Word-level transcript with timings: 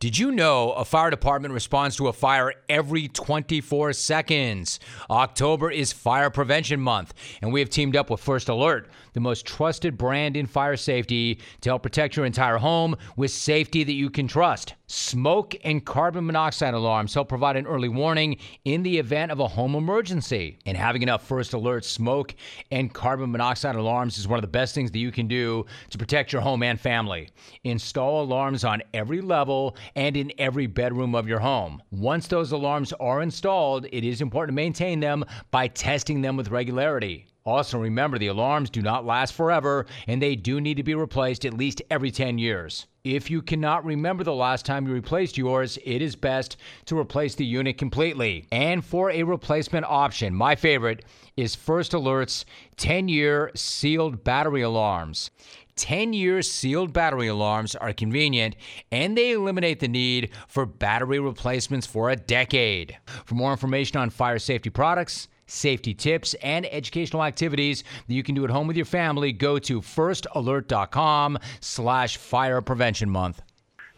Did 0.00 0.16
you 0.16 0.30
know 0.30 0.70
a 0.74 0.84
fire 0.84 1.10
department 1.10 1.52
responds 1.52 1.96
to 1.96 2.06
a 2.06 2.12
fire 2.12 2.52
every 2.68 3.08
24 3.08 3.94
seconds? 3.94 4.78
October 5.10 5.72
is 5.72 5.92
Fire 5.92 6.30
Prevention 6.30 6.80
Month, 6.80 7.14
and 7.42 7.52
we 7.52 7.58
have 7.58 7.68
teamed 7.68 7.96
up 7.96 8.08
with 8.08 8.20
First 8.20 8.48
Alert, 8.48 8.88
the 9.14 9.18
most 9.18 9.44
trusted 9.44 9.98
brand 9.98 10.36
in 10.36 10.46
fire 10.46 10.76
safety, 10.76 11.40
to 11.62 11.70
help 11.70 11.82
protect 11.82 12.14
your 12.14 12.26
entire 12.26 12.58
home 12.58 12.94
with 13.16 13.32
safety 13.32 13.82
that 13.82 13.92
you 13.92 14.08
can 14.08 14.28
trust. 14.28 14.74
Smoke 14.90 15.54
and 15.64 15.84
carbon 15.84 16.24
monoxide 16.24 16.72
alarms 16.72 17.12
help 17.12 17.28
provide 17.28 17.56
an 17.56 17.66
early 17.66 17.90
warning 17.90 18.38
in 18.64 18.82
the 18.82 18.96
event 18.96 19.30
of 19.30 19.38
a 19.38 19.46
home 19.46 19.74
emergency. 19.74 20.58
And 20.64 20.78
having 20.78 21.02
enough 21.02 21.26
First 21.28 21.52
Alert 21.52 21.84
smoke 21.84 22.34
and 22.70 22.92
carbon 22.92 23.30
monoxide 23.30 23.76
alarms 23.76 24.16
is 24.16 24.26
one 24.26 24.38
of 24.38 24.42
the 24.42 24.48
best 24.48 24.74
things 24.74 24.90
that 24.90 24.98
you 24.98 25.12
can 25.12 25.28
do 25.28 25.66
to 25.90 25.98
protect 25.98 26.32
your 26.32 26.40
home 26.40 26.62
and 26.62 26.80
family. 26.80 27.28
Install 27.64 28.22
alarms 28.22 28.64
on 28.64 28.82
every 28.94 29.20
level 29.20 29.76
and 29.94 30.16
in 30.16 30.32
every 30.38 30.66
bedroom 30.66 31.14
of 31.14 31.28
your 31.28 31.40
home. 31.40 31.82
Once 31.90 32.26
those 32.26 32.52
alarms 32.52 32.94
are 32.94 33.20
installed, 33.20 33.84
it 33.92 34.04
is 34.04 34.22
important 34.22 34.56
to 34.56 34.62
maintain 34.62 35.00
them 35.00 35.22
by 35.50 35.68
testing 35.68 36.22
them 36.22 36.34
with 36.34 36.48
regularity. 36.48 37.26
Also, 37.48 37.78
remember 37.78 38.18
the 38.18 38.26
alarms 38.26 38.68
do 38.68 38.82
not 38.82 39.06
last 39.06 39.32
forever 39.32 39.86
and 40.06 40.20
they 40.20 40.36
do 40.36 40.60
need 40.60 40.76
to 40.76 40.82
be 40.82 40.94
replaced 40.94 41.46
at 41.46 41.54
least 41.54 41.80
every 41.90 42.10
10 42.10 42.36
years. 42.36 42.86
If 43.04 43.30
you 43.30 43.40
cannot 43.40 43.86
remember 43.86 44.22
the 44.22 44.34
last 44.34 44.66
time 44.66 44.86
you 44.86 44.92
replaced 44.92 45.38
yours, 45.38 45.78
it 45.82 46.02
is 46.02 46.14
best 46.14 46.58
to 46.84 46.98
replace 46.98 47.36
the 47.36 47.46
unit 47.46 47.78
completely. 47.78 48.46
And 48.52 48.84
for 48.84 49.10
a 49.10 49.22
replacement 49.22 49.86
option, 49.86 50.34
my 50.34 50.56
favorite 50.56 51.06
is 51.38 51.54
First 51.54 51.94
Alert's 51.94 52.44
10 52.76 53.08
year 53.08 53.50
sealed 53.54 54.24
battery 54.24 54.60
alarms. 54.60 55.30
10 55.76 56.12
year 56.12 56.42
sealed 56.42 56.92
battery 56.92 57.28
alarms 57.28 57.74
are 57.74 57.94
convenient 57.94 58.56
and 58.92 59.16
they 59.16 59.30
eliminate 59.30 59.80
the 59.80 59.88
need 59.88 60.28
for 60.48 60.66
battery 60.66 61.18
replacements 61.18 61.86
for 61.86 62.10
a 62.10 62.16
decade. 62.16 62.98
For 63.24 63.36
more 63.36 63.52
information 63.52 63.96
on 63.96 64.10
fire 64.10 64.38
safety 64.38 64.68
products, 64.68 65.28
safety 65.48 65.94
tips, 65.94 66.34
and 66.34 66.66
educational 66.66 67.24
activities 67.24 67.82
that 68.06 68.14
you 68.14 68.22
can 68.22 68.34
do 68.34 68.44
at 68.44 68.50
home 68.50 68.66
with 68.66 68.76
your 68.76 68.86
family, 68.86 69.32
go 69.32 69.58
to 69.58 69.80
firstalert.com 69.80 71.38
slash 71.60 72.16
fire 72.16 72.60
prevention 72.60 73.10
month. 73.10 73.42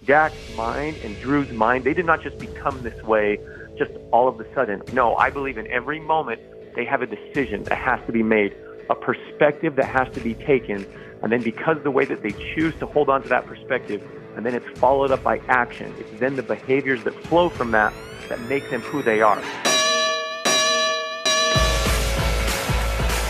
Dak's 0.04 0.56
mind 0.56 0.96
and 1.04 1.18
Drew's 1.20 1.52
mind, 1.52 1.84
they 1.84 1.92
did 1.92 2.06
not 2.06 2.22
just 2.22 2.38
become 2.38 2.80
this 2.82 3.02
way 3.02 3.38
just 3.76 3.90
all 4.12 4.28
of 4.28 4.38
a 4.40 4.54
sudden. 4.54 4.82
No, 4.92 5.16
I 5.16 5.30
believe 5.30 5.58
in 5.58 5.66
every 5.68 6.00
moment 6.00 6.40
they 6.74 6.84
have 6.84 7.02
a 7.02 7.06
decision 7.06 7.64
that 7.64 7.76
has 7.76 8.00
to 8.06 8.12
be 8.12 8.22
made, 8.22 8.54
a 8.88 8.94
perspective 8.94 9.76
that 9.76 9.86
has 9.86 10.12
to 10.14 10.20
be 10.20 10.34
taken, 10.34 10.86
and 11.22 11.32
then 11.32 11.42
because 11.42 11.78
of 11.78 11.84
the 11.84 11.90
way 11.90 12.04
that 12.04 12.22
they 12.22 12.32
choose 12.54 12.74
to 12.78 12.86
hold 12.86 13.08
on 13.08 13.22
to 13.22 13.28
that 13.28 13.46
perspective, 13.46 14.06
and 14.36 14.46
then 14.46 14.54
it's 14.54 14.78
followed 14.78 15.10
up 15.10 15.22
by 15.22 15.38
action, 15.48 15.92
it's 15.98 16.20
then 16.20 16.36
the 16.36 16.42
behaviors 16.42 17.02
that 17.04 17.14
flow 17.24 17.48
from 17.48 17.70
that 17.72 17.92
that 18.28 18.40
make 18.42 18.68
them 18.70 18.80
who 18.80 19.02
they 19.02 19.20
are. 19.20 19.42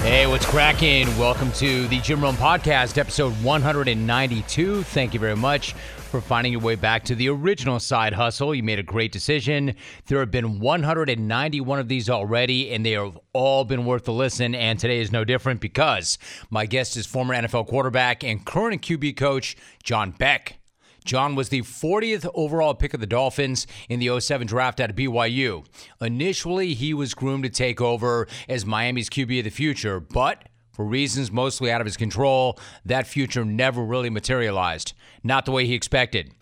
Hey, 0.03 0.27
what's 0.27 0.47
cracking? 0.47 1.07
Welcome 1.19 1.53
to 1.53 1.87
the 1.89 2.01
Jim 2.01 2.23
Rome 2.23 2.37
Podcast, 2.37 2.97
episode 2.97 3.35
192. 3.45 4.83
Thank 4.85 5.13
you 5.13 5.21
very 5.21 5.37
much 5.37 5.75
for 5.75 6.23
finding 6.23 6.53
your 6.55 6.63
way 6.63 6.75
back 6.75 7.05
to 7.05 7.15
the 7.15 7.29
original 7.29 7.79
side 7.79 8.15
hustle. 8.15 8.55
You 8.55 8.63
made 8.63 8.79
a 8.79 8.83
great 8.83 9.13
decision. 9.13 9.75
There 10.07 10.21
have 10.21 10.31
been 10.31 10.59
191 10.59 11.79
of 11.79 11.89
these 11.89 12.09
already, 12.09 12.73
and 12.73 12.85
they 12.85 12.93
have 12.93 13.21
all 13.35 13.67
been 13.67 13.85
worth 13.85 14.05
the 14.07 14.15
listen. 14.15 14.55
And 14.55 14.79
today 14.79 15.01
is 15.01 15.13
no 15.13 15.23
different 15.23 15.61
because 15.61 16.17
my 16.49 16.65
guest 16.65 16.97
is 16.97 17.05
former 17.05 17.35
NFL 17.35 17.69
quarterback 17.69 18.25
and 18.25 18.45
current 18.45 18.81
QB 18.81 19.19
coach, 19.19 19.55
John 19.83 20.13
Beck. 20.13 20.60
John 21.05 21.35
was 21.35 21.49
the 21.49 21.63
40th 21.63 22.29
overall 22.35 22.75
pick 22.75 22.95
of 22.95 23.01
the 23.01 23.07
Dolphins 23.07 23.67
in 23.89 24.01
the 24.01 24.21
07 24.21 24.47
draft 24.47 24.81
at 24.81 24.97
BYU. 24.97 25.65
Initially, 26.01 26.75
he 26.75 26.95
was 26.95 27.15
groomed 27.15 27.45
to 27.45 27.51
take 27.51 27.81
over 27.81 28.27
as 28.49 28.67
Miami's 28.67 29.11
QB 29.11 29.39
of 29.39 29.45
the 29.45 29.51
future, 29.51 30.01
but 30.01 30.49
for 30.73 30.85
reasons 30.85 31.31
mostly 31.31 31.71
out 31.71 31.81
of 31.81 31.87
his 31.87 31.97
control, 31.97 32.59
that 32.85 33.07
future 33.07 33.45
never 33.45 33.85
really 33.85 34.11
materialized. 34.11 34.95
Not 35.23 35.45
the 35.45 35.53
way 35.53 35.67
he 35.67 35.75
expected. 35.75 36.33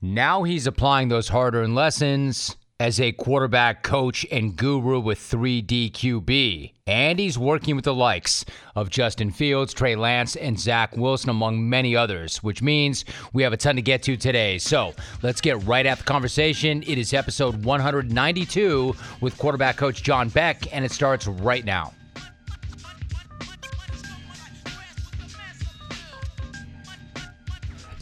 Now 0.00 0.42
he's 0.42 0.66
applying 0.66 1.08
those 1.08 1.28
hard 1.28 1.54
earned 1.54 1.74
lessons 1.74 2.56
as 2.78 3.00
a 3.00 3.12
quarterback 3.12 3.82
coach 3.82 4.26
and 4.30 4.54
guru 4.54 5.00
with 5.00 5.18
3D 5.18 5.92
QB. 5.92 6.72
And 6.86 7.18
he's 7.18 7.38
working 7.38 7.74
with 7.74 7.86
the 7.86 7.94
likes 7.94 8.44
of 8.74 8.90
Justin 8.90 9.30
Fields, 9.30 9.72
Trey 9.72 9.96
Lance, 9.96 10.36
and 10.36 10.60
Zach 10.60 10.96
Wilson, 10.96 11.30
among 11.30 11.68
many 11.68 11.96
others, 11.96 12.42
which 12.42 12.60
means 12.62 13.04
we 13.32 13.42
have 13.42 13.54
a 13.54 13.56
ton 13.56 13.76
to 13.76 13.82
get 13.82 14.02
to 14.04 14.16
today. 14.16 14.58
So 14.58 14.92
let's 15.22 15.40
get 15.40 15.62
right 15.64 15.86
at 15.86 15.98
the 15.98 16.04
conversation. 16.04 16.82
It 16.82 16.98
is 16.98 17.14
episode 17.14 17.64
192 17.64 18.94
with 19.20 19.38
quarterback 19.38 19.76
coach 19.76 20.02
John 20.02 20.28
Beck, 20.28 20.72
and 20.74 20.84
it 20.84 20.92
starts 20.92 21.26
right 21.26 21.64
now. 21.64 21.92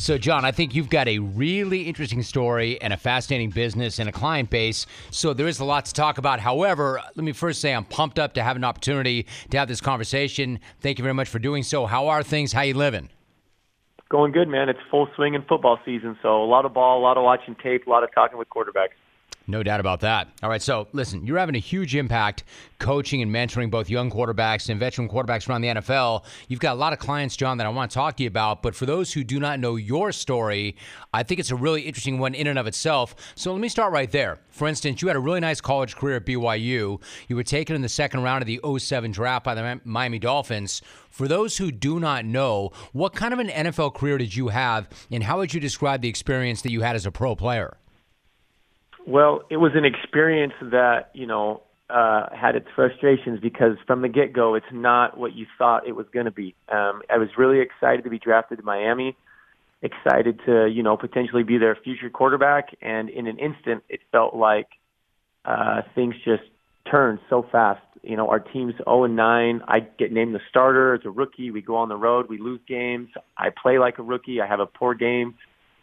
So, 0.04 0.18
John, 0.18 0.44
I 0.44 0.52
think 0.52 0.74
you've 0.74 0.90
got 0.90 1.08
a 1.08 1.18
really 1.18 1.84
interesting 1.84 2.22
story 2.22 2.78
and 2.82 2.92
a 2.92 2.96
fascinating 2.98 3.48
business 3.48 3.98
and 3.98 4.06
a 4.06 4.12
client 4.12 4.50
base. 4.50 4.84
So, 5.10 5.32
there 5.32 5.48
is 5.48 5.60
a 5.60 5.64
lot 5.64 5.86
to 5.86 5.94
talk 5.94 6.18
about. 6.18 6.40
However, 6.40 7.00
let 7.14 7.24
me 7.24 7.32
first 7.32 7.62
say 7.62 7.72
I'm 7.72 7.86
pumped 7.86 8.18
up 8.18 8.34
to 8.34 8.42
have 8.42 8.54
an 8.54 8.64
opportunity 8.64 9.26
to 9.48 9.56
have 9.56 9.66
this 9.66 9.80
conversation. 9.80 10.60
Thank 10.82 10.98
you 10.98 11.02
very 11.04 11.14
much 11.14 11.30
for 11.30 11.38
doing 11.38 11.62
so. 11.62 11.86
How 11.86 12.08
are 12.08 12.22
things? 12.22 12.52
How 12.52 12.60
you 12.60 12.74
living? 12.74 13.08
Going 14.10 14.32
good, 14.32 14.46
man. 14.46 14.68
It's 14.68 14.78
full 14.90 15.08
swing 15.16 15.32
in 15.32 15.40
football 15.40 15.78
season, 15.86 16.18
so 16.20 16.44
a 16.44 16.44
lot 16.44 16.66
of 16.66 16.74
ball, 16.74 17.00
a 17.00 17.02
lot 17.02 17.16
of 17.16 17.24
watching 17.24 17.54
tape, 17.54 17.86
a 17.86 17.90
lot 17.90 18.04
of 18.04 18.10
talking 18.14 18.36
with 18.36 18.50
quarterbacks. 18.50 19.00
No 19.46 19.62
doubt 19.62 19.80
about 19.80 20.00
that. 20.00 20.28
All 20.42 20.48
right, 20.48 20.62
so 20.62 20.88
listen, 20.92 21.26
you're 21.26 21.36
having 21.36 21.54
a 21.54 21.58
huge 21.58 21.94
impact 21.94 22.44
coaching 22.78 23.20
and 23.20 23.30
mentoring 23.30 23.70
both 23.70 23.90
young 23.90 24.10
quarterbacks 24.10 24.70
and 24.70 24.80
veteran 24.80 25.06
quarterbacks 25.06 25.48
around 25.48 25.60
the 25.60 25.68
NFL. 25.68 26.24
You've 26.48 26.60
got 26.60 26.72
a 26.72 26.78
lot 26.78 26.94
of 26.94 26.98
clients, 26.98 27.36
John, 27.36 27.58
that 27.58 27.66
I 27.66 27.70
want 27.70 27.90
to 27.90 27.94
talk 27.94 28.16
to 28.16 28.22
you 28.22 28.26
about. 28.26 28.62
But 28.62 28.74
for 28.74 28.86
those 28.86 29.12
who 29.12 29.22
do 29.22 29.38
not 29.38 29.60
know 29.60 29.76
your 29.76 30.12
story, 30.12 30.76
I 31.12 31.22
think 31.24 31.40
it's 31.40 31.50
a 31.50 31.56
really 31.56 31.82
interesting 31.82 32.18
one 32.18 32.34
in 32.34 32.46
and 32.46 32.58
of 32.58 32.66
itself. 32.66 33.14
So 33.34 33.52
let 33.52 33.60
me 33.60 33.68
start 33.68 33.92
right 33.92 34.10
there. 34.10 34.38
For 34.48 34.66
instance, 34.66 35.02
you 35.02 35.08
had 35.08 35.16
a 35.16 35.20
really 35.20 35.40
nice 35.40 35.60
college 35.60 35.94
career 35.94 36.16
at 36.16 36.24
BYU. 36.24 37.02
You 37.28 37.36
were 37.36 37.42
taken 37.42 37.76
in 37.76 37.82
the 37.82 37.88
second 37.88 38.22
round 38.22 38.42
of 38.42 38.46
the 38.46 38.60
07 38.78 39.12
draft 39.12 39.44
by 39.44 39.54
the 39.54 39.80
Miami 39.84 40.18
Dolphins. 40.18 40.80
For 41.10 41.28
those 41.28 41.58
who 41.58 41.70
do 41.70 42.00
not 42.00 42.24
know, 42.24 42.72
what 42.92 43.14
kind 43.14 43.34
of 43.34 43.40
an 43.40 43.48
NFL 43.48 43.94
career 43.94 44.16
did 44.16 44.34
you 44.34 44.48
have, 44.48 44.88
and 45.10 45.22
how 45.22 45.36
would 45.36 45.52
you 45.52 45.60
describe 45.60 46.00
the 46.00 46.08
experience 46.08 46.62
that 46.62 46.72
you 46.72 46.80
had 46.80 46.96
as 46.96 47.04
a 47.04 47.12
pro 47.12 47.36
player? 47.36 47.76
Well, 49.06 49.42
it 49.50 49.58
was 49.58 49.72
an 49.74 49.84
experience 49.84 50.54
that, 50.60 51.10
you 51.12 51.26
know, 51.26 51.62
uh, 51.90 52.26
had 52.34 52.56
its 52.56 52.66
frustrations 52.74 53.38
because 53.40 53.76
from 53.86 54.00
the 54.00 54.08
get 54.08 54.32
go, 54.32 54.54
it's 54.54 54.66
not 54.72 55.18
what 55.18 55.34
you 55.34 55.46
thought 55.58 55.86
it 55.86 55.92
was 55.92 56.06
going 56.12 56.24
to 56.24 56.32
be. 56.32 56.54
Um, 56.72 57.02
I 57.10 57.18
was 57.18 57.28
really 57.36 57.60
excited 57.60 58.04
to 58.04 58.10
be 58.10 58.18
drafted 58.18 58.58
to 58.58 58.64
Miami, 58.64 59.16
excited 59.82 60.40
to, 60.46 60.66
you 60.66 60.82
know, 60.82 60.96
potentially 60.96 61.42
be 61.42 61.58
their 61.58 61.76
future 61.76 62.08
quarterback. 62.08 62.68
And 62.80 63.10
in 63.10 63.26
an 63.26 63.38
instant, 63.38 63.84
it 63.90 64.00
felt 64.10 64.34
like 64.34 64.68
uh, 65.44 65.82
things 65.94 66.14
just 66.24 66.42
turned 66.90 67.18
so 67.28 67.46
fast. 67.52 67.82
You 68.02 68.16
know, 68.16 68.30
our 68.30 68.40
team's 68.40 68.74
0 68.84 69.04
and 69.04 69.16
9. 69.16 69.62
I 69.68 69.80
get 69.80 70.12
named 70.12 70.34
the 70.34 70.40
starter 70.48 70.94
as 70.94 71.02
a 71.04 71.10
rookie. 71.10 71.50
We 71.50 71.60
go 71.60 71.76
on 71.76 71.90
the 71.90 71.96
road. 71.96 72.28
We 72.30 72.38
lose 72.38 72.60
games. 72.66 73.08
I 73.36 73.48
play 73.50 73.78
like 73.78 73.98
a 73.98 74.02
rookie. 74.02 74.40
I 74.40 74.46
have 74.46 74.60
a 74.60 74.66
poor 74.66 74.94
game 74.94 75.34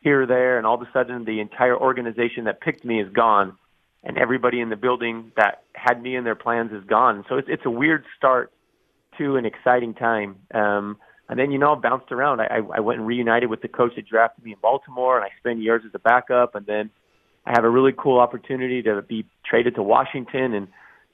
here 0.02 0.24
or 0.24 0.26
there, 0.26 0.58
and 0.58 0.68
all 0.68 0.76
of 0.76 0.82
a 0.82 0.90
sudden 0.92 1.26
the 1.26 1.40
entire 1.40 1.78
organization 1.78 2.46
that 2.46 2.60
picked 2.60 2.84
me 2.84 3.02
is 3.02 3.12
gone, 3.14 3.58
and 4.04 4.18
everybody 4.18 4.60
in 4.60 4.70
the 4.70 4.76
building 4.76 5.32
that 5.38 5.64
had 5.74 6.02
me 6.02 6.16
in 6.16 6.24
their 6.24 6.36
plans 6.36 6.72
is 6.72 6.84
gone. 6.86 7.24
So 7.30 7.38
it's 7.38 7.48
it's 7.50 7.66
a 7.66 7.70
weird 7.70 8.04
start 8.18 8.52
to 9.18 9.36
an 9.36 9.46
exciting 9.46 9.94
time. 9.94 10.38
Um, 10.54 10.98
and 11.30 11.40
then 11.40 11.52
you 11.52 11.60
know 11.60 11.74
I 11.74 11.80
bounced 11.80 12.12
around. 12.12 12.42
I, 12.42 12.60
I 12.76 12.80
went 12.82 13.00
and 13.00 13.08
reunited 13.08 13.50
with 13.50 13.62
the 13.62 13.68
coach 13.70 13.96
that 13.96 14.08
drafted 14.08 14.44
me 14.44 14.52
in 14.52 14.58
Baltimore, 14.62 15.18
and 15.18 15.26
I 15.26 15.30
spent 15.40 15.60
years 15.60 15.84
as 15.86 15.92
a 15.94 16.00
backup, 16.00 16.56
and 16.56 16.66
then 16.66 16.90
I 17.46 17.52
have 17.52 17.64
a 17.64 17.70
really 17.70 17.94
cool 17.98 18.20
opportunity 18.20 18.82
to 18.84 19.02
be 19.02 19.26
traded 19.46 19.76
to 19.76 19.84
Washington 19.84 20.54
and 20.54 20.68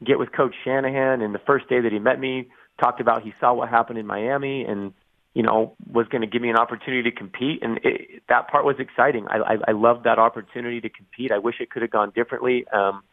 get 0.03 0.17
with 0.17 0.31
Coach 0.31 0.55
Shanahan. 0.63 1.21
And 1.21 1.35
the 1.35 1.41
first 1.45 1.69
day 1.69 1.81
that 1.81 1.91
he 1.91 1.99
met 1.99 2.19
me, 2.19 2.49
talked 2.81 3.01
about 3.01 3.23
he 3.23 3.33
saw 3.39 3.53
what 3.53 3.69
happened 3.69 3.99
in 3.99 4.05
Miami 4.05 4.63
and 4.63 4.93
you 5.37 5.43
know, 5.43 5.75
was 5.93 6.07
going 6.07 6.21
to 6.21 6.27
give 6.27 6.41
me 6.41 6.49
an 6.49 6.55
opportunity 6.57 7.11
to 7.11 7.15
compete, 7.15 7.61
and 7.61 7.79
it, 7.83 8.23
that 8.27 8.47
part 8.47 8.65
was 8.65 8.77
exciting. 8.79 9.27
I, 9.29 9.37
I, 9.37 9.57
I 9.67 9.71
loved 9.73 10.05
that 10.05 10.17
opportunity 10.17 10.81
to 10.81 10.89
compete. 10.89 11.31
I 11.31 11.37
wish 11.37 11.57
it 11.59 11.69
could 11.69 11.83
have 11.83 11.91
gone 11.91 12.11
differently. 12.15 12.65
Um, 12.73 13.03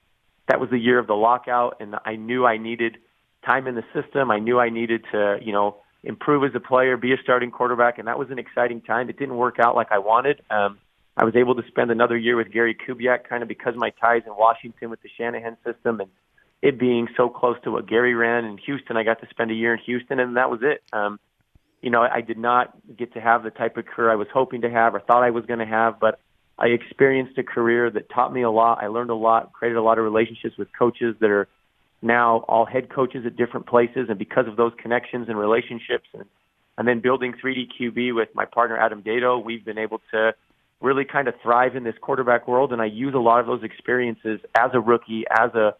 that 0.48 0.58
was 0.58 0.70
the 0.70 0.78
year 0.78 0.98
of 0.98 1.06
the 1.06 1.12
lockout, 1.12 1.76
and 1.80 1.96
I 2.02 2.16
knew 2.16 2.46
I 2.46 2.56
needed 2.56 2.96
time 3.44 3.66
in 3.66 3.74
the 3.74 3.84
system. 3.92 4.30
I 4.30 4.38
knew 4.38 4.58
I 4.58 4.70
needed 4.70 5.04
to, 5.12 5.36
you 5.42 5.52
know, 5.52 5.76
improve 6.02 6.44
as 6.44 6.52
a 6.54 6.60
player, 6.60 6.96
be 6.96 7.12
a 7.12 7.18
starting 7.22 7.50
quarterback, 7.50 7.98
and 7.98 8.08
that 8.08 8.18
was 8.18 8.30
an 8.30 8.38
exciting 8.38 8.80
time. 8.80 9.10
It 9.10 9.18
didn't 9.18 9.36
work 9.36 9.56
out 9.58 9.74
like 9.74 9.92
I 9.92 9.98
wanted. 9.98 10.40
Um, 10.48 10.78
I 11.18 11.24
was 11.24 11.36
able 11.36 11.54
to 11.56 11.62
spend 11.68 11.90
another 11.90 12.16
year 12.16 12.36
with 12.36 12.50
Gary 12.50 12.74
Kubiak, 12.74 13.28
kind 13.28 13.42
of 13.42 13.50
because 13.50 13.74
of 13.74 13.80
my 13.80 13.90
ties 14.00 14.22
in 14.24 14.34
Washington 14.34 14.88
with 14.88 15.02
the 15.02 15.10
Shanahan 15.18 15.58
system, 15.62 16.00
and 16.00 16.08
it 16.62 16.78
being 16.78 17.06
so 17.18 17.28
close 17.28 17.58
to 17.64 17.70
what 17.70 17.86
Gary 17.86 18.14
ran 18.14 18.46
in 18.46 18.56
Houston. 18.64 18.96
I 18.96 19.02
got 19.02 19.20
to 19.20 19.26
spend 19.28 19.50
a 19.50 19.54
year 19.54 19.74
in 19.74 19.80
Houston, 19.84 20.20
and 20.20 20.38
that 20.38 20.48
was 20.48 20.60
it. 20.62 20.82
Um, 20.90 21.20
you 21.84 21.90
know, 21.90 22.00
I 22.00 22.22
did 22.22 22.38
not 22.38 22.74
get 22.96 23.12
to 23.12 23.20
have 23.20 23.42
the 23.42 23.50
type 23.50 23.76
of 23.76 23.84
career 23.84 24.10
I 24.10 24.14
was 24.14 24.28
hoping 24.32 24.62
to 24.62 24.70
have 24.70 24.94
or 24.94 25.00
thought 25.00 25.22
I 25.22 25.28
was 25.28 25.44
going 25.44 25.58
to 25.58 25.66
have, 25.66 26.00
but 26.00 26.18
I 26.58 26.68
experienced 26.68 27.36
a 27.36 27.42
career 27.42 27.90
that 27.90 28.08
taught 28.08 28.32
me 28.32 28.40
a 28.40 28.50
lot. 28.50 28.82
I 28.82 28.86
learned 28.86 29.10
a 29.10 29.14
lot, 29.14 29.52
created 29.52 29.76
a 29.76 29.82
lot 29.82 29.98
of 29.98 30.04
relationships 30.04 30.56
with 30.56 30.68
coaches 30.78 31.14
that 31.20 31.28
are 31.28 31.46
now 32.00 32.38
all 32.48 32.64
head 32.64 32.88
coaches 32.88 33.26
at 33.26 33.36
different 33.36 33.66
places. 33.66 34.06
And 34.08 34.18
because 34.18 34.48
of 34.48 34.56
those 34.56 34.72
connections 34.78 35.28
and 35.28 35.38
relationships 35.38 36.08
and, 36.14 36.24
and 36.78 36.88
then 36.88 37.00
building 37.00 37.34
3D 37.34 37.68
QB 37.78 38.14
with 38.14 38.30
my 38.34 38.46
partner, 38.46 38.78
Adam 38.78 39.02
Dedeaux, 39.02 39.44
we've 39.44 39.62
been 39.62 39.78
able 39.78 40.00
to 40.12 40.32
really 40.80 41.04
kind 41.04 41.28
of 41.28 41.34
thrive 41.42 41.76
in 41.76 41.84
this 41.84 41.96
quarterback 42.00 42.48
world. 42.48 42.72
And 42.72 42.80
I 42.80 42.86
use 42.86 43.12
a 43.12 43.18
lot 43.18 43.40
of 43.40 43.46
those 43.46 43.62
experiences 43.62 44.40
as 44.56 44.70
a 44.72 44.80
rookie, 44.80 45.24
as 45.30 45.54
a 45.54 45.74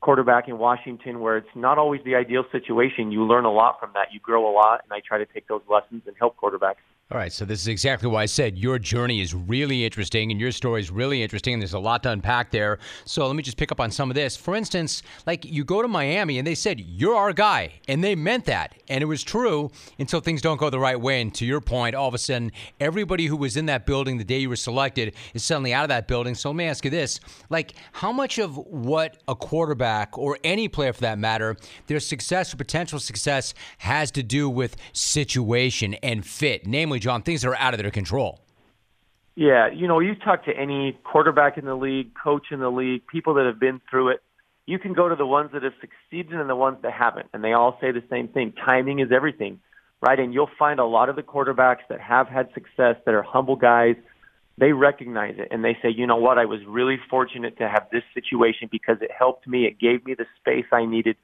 quarterback 0.00 0.48
in 0.48 0.58
Washington, 0.58 1.20
where 1.20 1.36
it's 1.36 1.48
not 1.54 1.78
always 1.78 2.00
the 2.04 2.14
ideal 2.14 2.44
situation. 2.52 3.10
You 3.10 3.24
learn 3.24 3.44
a 3.44 3.52
lot 3.52 3.80
from 3.80 3.90
that. 3.94 4.08
You 4.12 4.20
grow 4.20 4.48
a 4.48 4.52
lot. 4.52 4.80
And 4.84 4.92
I 4.92 5.00
try 5.06 5.18
to 5.18 5.26
take 5.26 5.48
those 5.48 5.62
lessons 5.68 6.02
and 6.06 6.16
help 6.18 6.36
quarterbacks. 6.36 6.76
All 7.10 7.16
right, 7.16 7.32
so 7.32 7.46
this 7.46 7.62
is 7.62 7.68
exactly 7.68 8.06
why 8.06 8.24
I 8.24 8.26
said 8.26 8.58
your 8.58 8.78
journey 8.78 9.22
is 9.22 9.32
really 9.32 9.82
interesting 9.82 10.30
and 10.30 10.38
your 10.38 10.52
story 10.52 10.82
is 10.82 10.90
really 10.90 11.22
interesting. 11.22 11.54
And 11.54 11.62
there's 11.62 11.72
a 11.72 11.78
lot 11.78 12.02
to 12.02 12.10
unpack 12.10 12.50
there. 12.50 12.78
So 13.06 13.26
let 13.26 13.34
me 13.34 13.42
just 13.42 13.56
pick 13.56 13.72
up 13.72 13.80
on 13.80 13.90
some 13.90 14.10
of 14.10 14.14
this. 14.14 14.36
For 14.36 14.54
instance, 14.54 15.02
like 15.26 15.46
you 15.46 15.64
go 15.64 15.80
to 15.80 15.88
Miami 15.88 16.36
and 16.36 16.46
they 16.46 16.54
said, 16.54 16.78
You're 16.78 17.14
our 17.14 17.32
guy. 17.32 17.80
And 17.88 18.04
they 18.04 18.14
meant 18.14 18.44
that. 18.44 18.74
And 18.90 19.00
it 19.00 19.06
was 19.06 19.22
true 19.22 19.70
until 19.98 20.20
things 20.20 20.42
don't 20.42 20.58
go 20.58 20.68
the 20.68 20.78
right 20.78 21.00
way. 21.00 21.22
And 21.22 21.34
to 21.36 21.46
your 21.46 21.62
point, 21.62 21.94
all 21.94 22.08
of 22.08 22.12
a 22.12 22.18
sudden, 22.18 22.52
everybody 22.78 23.24
who 23.24 23.38
was 23.38 23.56
in 23.56 23.64
that 23.66 23.86
building 23.86 24.18
the 24.18 24.24
day 24.24 24.40
you 24.40 24.50
were 24.50 24.56
selected 24.56 25.14
is 25.32 25.42
suddenly 25.42 25.72
out 25.72 25.84
of 25.84 25.88
that 25.88 26.08
building. 26.08 26.34
So 26.34 26.50
let 26.50 26.56
me 26.56 26.66
ask 26.66 26.84
you 26.84 26.90
this 26.90 27.20
like, 27.48 27.72
how 27.92 28.12
much 28.12 28.36
of 28.36 28.58
what 28.58 29.16
a 29.26 29.34
quarterback 29.34 30.18
or 30.18 30.36
any 30.44 30.68
player 30.68 30.92
for 30.92 31.00
that 31.00 31.18
matter, 31.18 31.56
their 31.86 32.00
success 32.00 32.52
or 32.52 32.58
potential 32.58 32.98
success 32.98 33.54
has 33.78 34.10
to 34.10 34.22
do 34.22 34.50
with 34.50 34.76
situation 34.92 35.94
and 36.02 36.26
fit, 36.26 36.66
namely, 36.66 36.97
John, 36.98 37.22
things 37.22 37.44
are 37.44 37.54
out 37.56 37.74
of 37.74 37.80
their 37.80 37.90
control. 37.90 38.40
Yeah, 39.34 39.68
you 39.68 39.86
know, 39.86 40.00
you 40.00 40.14
talk 40.16 40.44
to 40.46 40.56
any 40.56 40.98
quarterback 41.04 41.58
in 41.58 41.64
the 41.64 41.76
league, 41.76 42.10
coach 42.14 42.46
in 42.50 42.60
the 42.60 42.70
league, 42.70 43.06
people 43.06 43.34
that 43.34 43.46
have 43.46 43.60
been 43.60 43.80
through 43.88 44.08
it. 44.08 44.22
You 44.66 44.78
can 44.78 44.92
go 44.92 45.08
to 45.08 45.16
the 45.16 45.26
ones 45.26 45.50
that 45.52 45.62
have 45.62 45.74
succeeded 45.80 46.38
and 46.38 46.50
the 46.50 46.56
ones 46.56 46.78
that 46.82 46.92
haven't, 46.92 47.28
and 47.32 47.42
they 47.42 47.52
all 47.52 47.78
say 47.80 47.92
the 47.92 48.02
same 48.10 48.28
thing: 48.28 48.52
timing 48.52 48.98
is 48.98 49.12
everything, 49.12 49.60
right? 50.00 50.18
And 50.18 50.34
you'll 50.34 50.50
find 50.58 50.80
a 50.80 50.84
lot 50.84 51.08
of 51.08 51.16
the 51.16 51.22
quarterbacks 51.22 51.86
that 51.88 52.00
have 52.00 52.28
had 52.28 52.52
success, 52.52 52.96
that 53.06 53.14
are 53.14 53.22
humble 53.22 53.56
guys, 53.56 53.96
they 54.58 54.72
recognize 54.72 55.36
it 55.38 55.48
and 55.50 55.64
they 55.64 55.76
say, 55.80 55.88
you 55.88 56.06
know 56.06 56.16
what, 56.16 56.38
I 56.38 56.44
was 56.44 56.60
really 56.66 56.98
fortunate 57.08 57.56
to 57.58 57.68
have 57.68 57.86
this 57.92 58.02
situation 58.12 58.68
because 58.70 58.96
it 59.00 59.10
helped 59.16 59.46
me. 59.46 59.66
It 59.66 59.78
gave 59.78 60.04
me 60.04 60.14
the 60.14 60.26
space 60.40 60.66
I 60.72 60.84
needed 60.84 61.16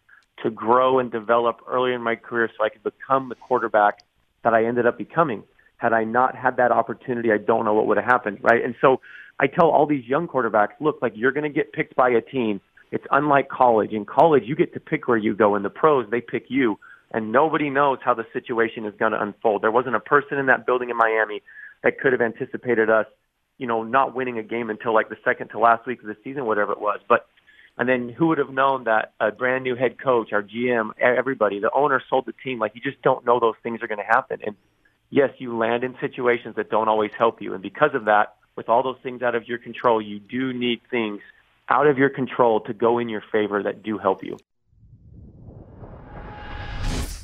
to 0.42 0.50
grow 0.50 0.98
and 0.98 1.10
develop 1.10 1.60
early 1.66 1.92
in 1.92 2.00
my 2.00 2.16
career 2.16 2.48
so 2.56 2.64
I 2.64 2.68
could 2.68 2.82
become 2.82 3.28
the 3.28 3.34
quarterback 3.34 3.98
that 4.44 4.54
I 4.54 4.64
ended 4.64 4.86
up 4.86 4.98
becoming. 4.98 5.42
Had 5.84 5.92
I 5.92 6.04
not 6.04 6.34
had 6.34 6.56
that 6.56 6.72
opportunity, 6.72 7.31
I 7.31 7.36
don't 7.36 7.66
know 7.66 7.75
what 7.75 7.86
would 7.88 7.98
have 7.98 8.06
happened, 8.06 8.38
right? 8.40 8.64
And 8.64 8.75
so 8.81 9.02
I 9.38 9.48
tell 9.48 9.69
all 9.69 9.84
these 9.86 10.06
young 10.06 10.26
quarterbacks, 10.26 10.72
look, 10.81 11.00
like 11.02 11.12
you're 11.14 11.31
going 11.31 11.44
to 11.44 11.50
get 11.50 11.75
picked 11.75 11.94
by 11.94 12.08
a 12.08 12.22
team. 12.22 12.62
It's 12.90 13.04
unlike 13.10 13.50
college. 13.50 13.92
In 13.92 14.06
college, 14.06 14.44
you 14.46 14.56
get 14.56 14.72
to 14.72 14.81
pick 14.81 15.08
where 15.08 15.19
you 15.19 15.34
go. 15.34 15.56
In 15.56 15.62
the 15.62 15.69
pros, 15.69 16.06
they 16.10 16.22
pick 16.22 16.46
you, 16.48 16.78
and 17.12 17.32
nobody 17.32 17.69
knows 17.69 17.98
how 18.02 18.14
the 18.14 18.25
situation 18.32 18.86
is 18.86 18.94
going 18.98 19.12
to 19.12 19.20
unfold. 19.20 19.60
There 19.60 19.70
wasn't 19.70 19.96
a 19.96 20.00
person 20.00 20.38
in 20.38 20.46
that 20.46 20.64
building 20.64 20.88
in 20.88 20.96
Miami 20.96 21.42
that 21.82 22.00
could 22.00 22.12
have 22.12 22.22
anticipated 22.22 22.88
us, 22.88 23.04
you 23.58 23.66
know, 23.66 23.82
not 23.82 24.16
winning 24.16 24.38
a 24.38 24.42
game 24.42 24.70
until 24.70 24.94
like 24.94 25.10
the 25.10 25.19
second 25.22 25.48
to 25.48 25.58
last 25.58 25.86
week 25.86 26.00
of 26.00 26.06
the 26.06 26.16
season, 26.25 26.46
whatever 26.46 26.72
it 26.72 26.81
was. 26.81 27.00
But 27.06 27.26
and 27.76 27.86
then 27.86 28.08
who 28.08 28.28
would 28.28 28.38
have 28.38 28.50
known 28.50 28.84
that 28.84 29.12
a 29.20 29.32
brand 29.32 29.64
new 29.64 29.75
head 29.75 30.02
coach, 30.02 30.32
our 30.32 30.42
GM, 30.42 30.92
everybody, 30.98 31.60
the 31.60 31.70
owner 31.75 32.02
sold 32.08 32.25
the 32.25 32.34
team. 32.42 32.58
Like 32.58 32.72
you 32.75 32.81
just 32.81 33.02
don't 33.02 33.26
know 33.26 33.38
those 33.38 33.56
things 33.62 33.82
are 33.82 33.88
going 33.88 33.98
to 33.98 34.04
happen. 34.04 34.38
And 34.46 34.56
yes, 35.14 35.31
you 35.38 35.56
land 35.56 35.84
in 35.84 35.94
situations 36.00 36.56
that 36.56 36.70
don't 36.70 36.88
always 36.88 37.12
help 37.16 37.40
you. 37.40 37.55
And 37.55 37.62
because 37.62 37.94
of 37.94 38.06
that, 38.06 38.34
with 38.56 38.69
all 38.69 38.82
those 38.82 38.99
things 39.00 39.22
out 39.22 39.37
of 39.37 39.46
your 39.46 39.58
control, 39.58 40.02
you 40.02 40.19
do 40.19 40.52
need 40.52 40.81
things 40.90 41.20
out 41.69 41.87
of 41.87 41.96
your 41.96 42.11
control 42.11 42.61
to 42.62 42.75
go 42.75 42.99
in 42.99 43.08
your 43.08 43.22
favor 43.32 43.62
that 43.62 43.84
do 43.84 43.96
help 43.96 44.25
you. 44.25 44.37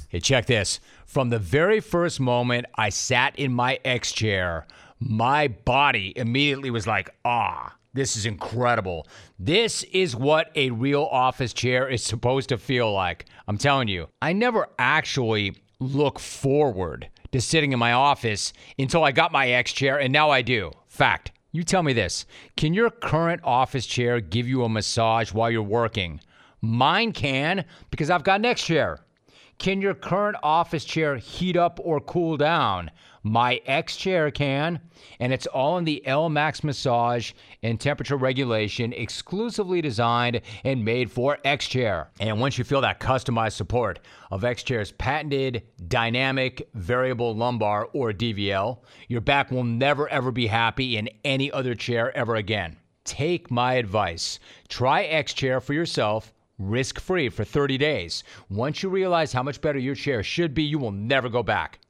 Hey, 0.09 0.21
check 0.21 0.47
this. 0.47 0.79
From 1.05 1.31
the 1.31 1.39
very 1.41 1.81
first 1.81 2.21
moment 2.21 2.67
I 2.77 2.91
sat 2.91 3.37
in 3.37 3.53
my 3.53 3.81
X 3.85 4.13
chair, 4.13 4.67
my 5.01 5.49
body 5.49 6.13
immediately 6.17 6.71
was 6.71 6.87
like, 6.87 7.11
ah, 7.25 7.75
this 7.93 8.17
is 8.17 8.25
incredible. 8.25 9.09
This 9.37 9.83
is 9.93 10.15
what 10.15 10.53
a 10.55 10.71
real 10.71 11.09
office 11.11 11.53
chair 11.53 11.89
is 11.89 12.05
supposed 12.05 12.51
to 12.51 12.59
feel 12.59 12.93
like. 12.93 13.27
I'm 13.49 13.59
telling 13.59 13.89
you, 13.89 14.09
I 14.23 14.33
never 14.33 14.69
actually 14.79 15.57
look 15.81 16.21
forward 16.21 17.09
to 17.33 17.41
sitting 17.41 17.73
in 17.73 17.79
my 17.79 17.93
office 17.93 18.53
until 18.79 19.05
I 19.05 19.13
got 19.13 19.33
my 19.33 19.49
X 19.49 19.73
chair, 19.73 19.99
and 19.99 20.13
now 20.13 20.31
I 20.31 20.43
do. 20.43 20.73
Fact. 20.89 21.33
You 21.53 21.65
tell 21.65 21.83
me 21.83 21.93
this 21.93 22.27
Can 22.57 22.75
your 22.75 22.91
current 22.91 23.41
office 23.45 23.87
chair 23.87 24.21
give 24.21 24.49
you 24.49 24.63
a 24.65 24.69
massage 24.69 25.33
while 25.33 25.51
you're 25.51 25.63
working? 25.63 26.21
Mine 26.61 27.13
can 27.13 27.65
because 27.91 28.11
I've 28.11 28.25
got 28.25 28.41
an 28.41 28.47
X 28.47 28.63
chair. 28.63 29.01
Can 29.61 29.83
your 29.83 29.93
current 29.93 30.39
office 30.43 30.87
chair 30.87 31.19
heat 31.19 31.55
up 31.55 31.79
or 31.85 32.01
cool 32.01 32.39
down? 32.39 32.91
My 33.23 33.61
X 33.67 33.95
chair 33.95 34.31
can, 34.31 34.81
and 35.19 35.35
it's 35.35 35.47
all 35.47 35.77
in 35.77 35.85
the 35.85 36.03
ELEMAX 36.07 36.65
massage 36.65 37.33
and 37.63 37.79
temperature 37.79 38.17
regulation, 38.17 38.95
exclusively 38.95 39.83
designed 39.83 40.41
and 40.65 40.83
made 40.83 41.13
for 41.13 41.37
X 41.45 41.69
chair. 41.69 42.09
And 42.21 42.41
once 42.41 42.57
you 42.57 42.65
feel 42.65 42.81
that 42.81 43.01
customized 43.01 43.53
support 43.53 43.99
of 44.31 44.45
X 44.45 44.63
chair's 44.63 44.93
patented 44.93 45.65
dynamic 45.89 46.67
variable 46.73 47.37
lumbar 47.37 47.87
or 47.93 48.13
DVL, 48.15 48.79
your 49.09 49.21
back 49.21 49.51
will 49.51 49.65
never 49.65 50.09
ever 50.09 50.33
be 50.33 50.47
happy 50.47 50.97
in 50.97 51.11
any 51.23 51.53
other 51.53 51.75
chair 51.75 52.17
ever 52.17 52.37
again. 52.37 52.79
Take 53.05 53.51
my 53.51 53.75
advice. 53.75 54.39
Try 54.69 55.03
X 55.03 55.35
chair 55.35 55.61
for 55.61 55.75
yourself 55.75 56.33
risk 56.61 57.01
free 57.01 57.29
for 57.29 57.45
30 57.45 57.79
days. 57.79 58.23
Once 58.49 58.83
you 58.83 58.89
realize 58.89 59.33
how 59.33 59.43
much 59.43 59.61
better 59.61 59.79
your 59.79 59.95
chair 59.95 60.23
should 60.23 60.55
be, 60.55 60.63
you 60.63 60.79
will 60.79 60.93
never 60.93 61.29
go 61.29 61.43
back. 61.43 61.81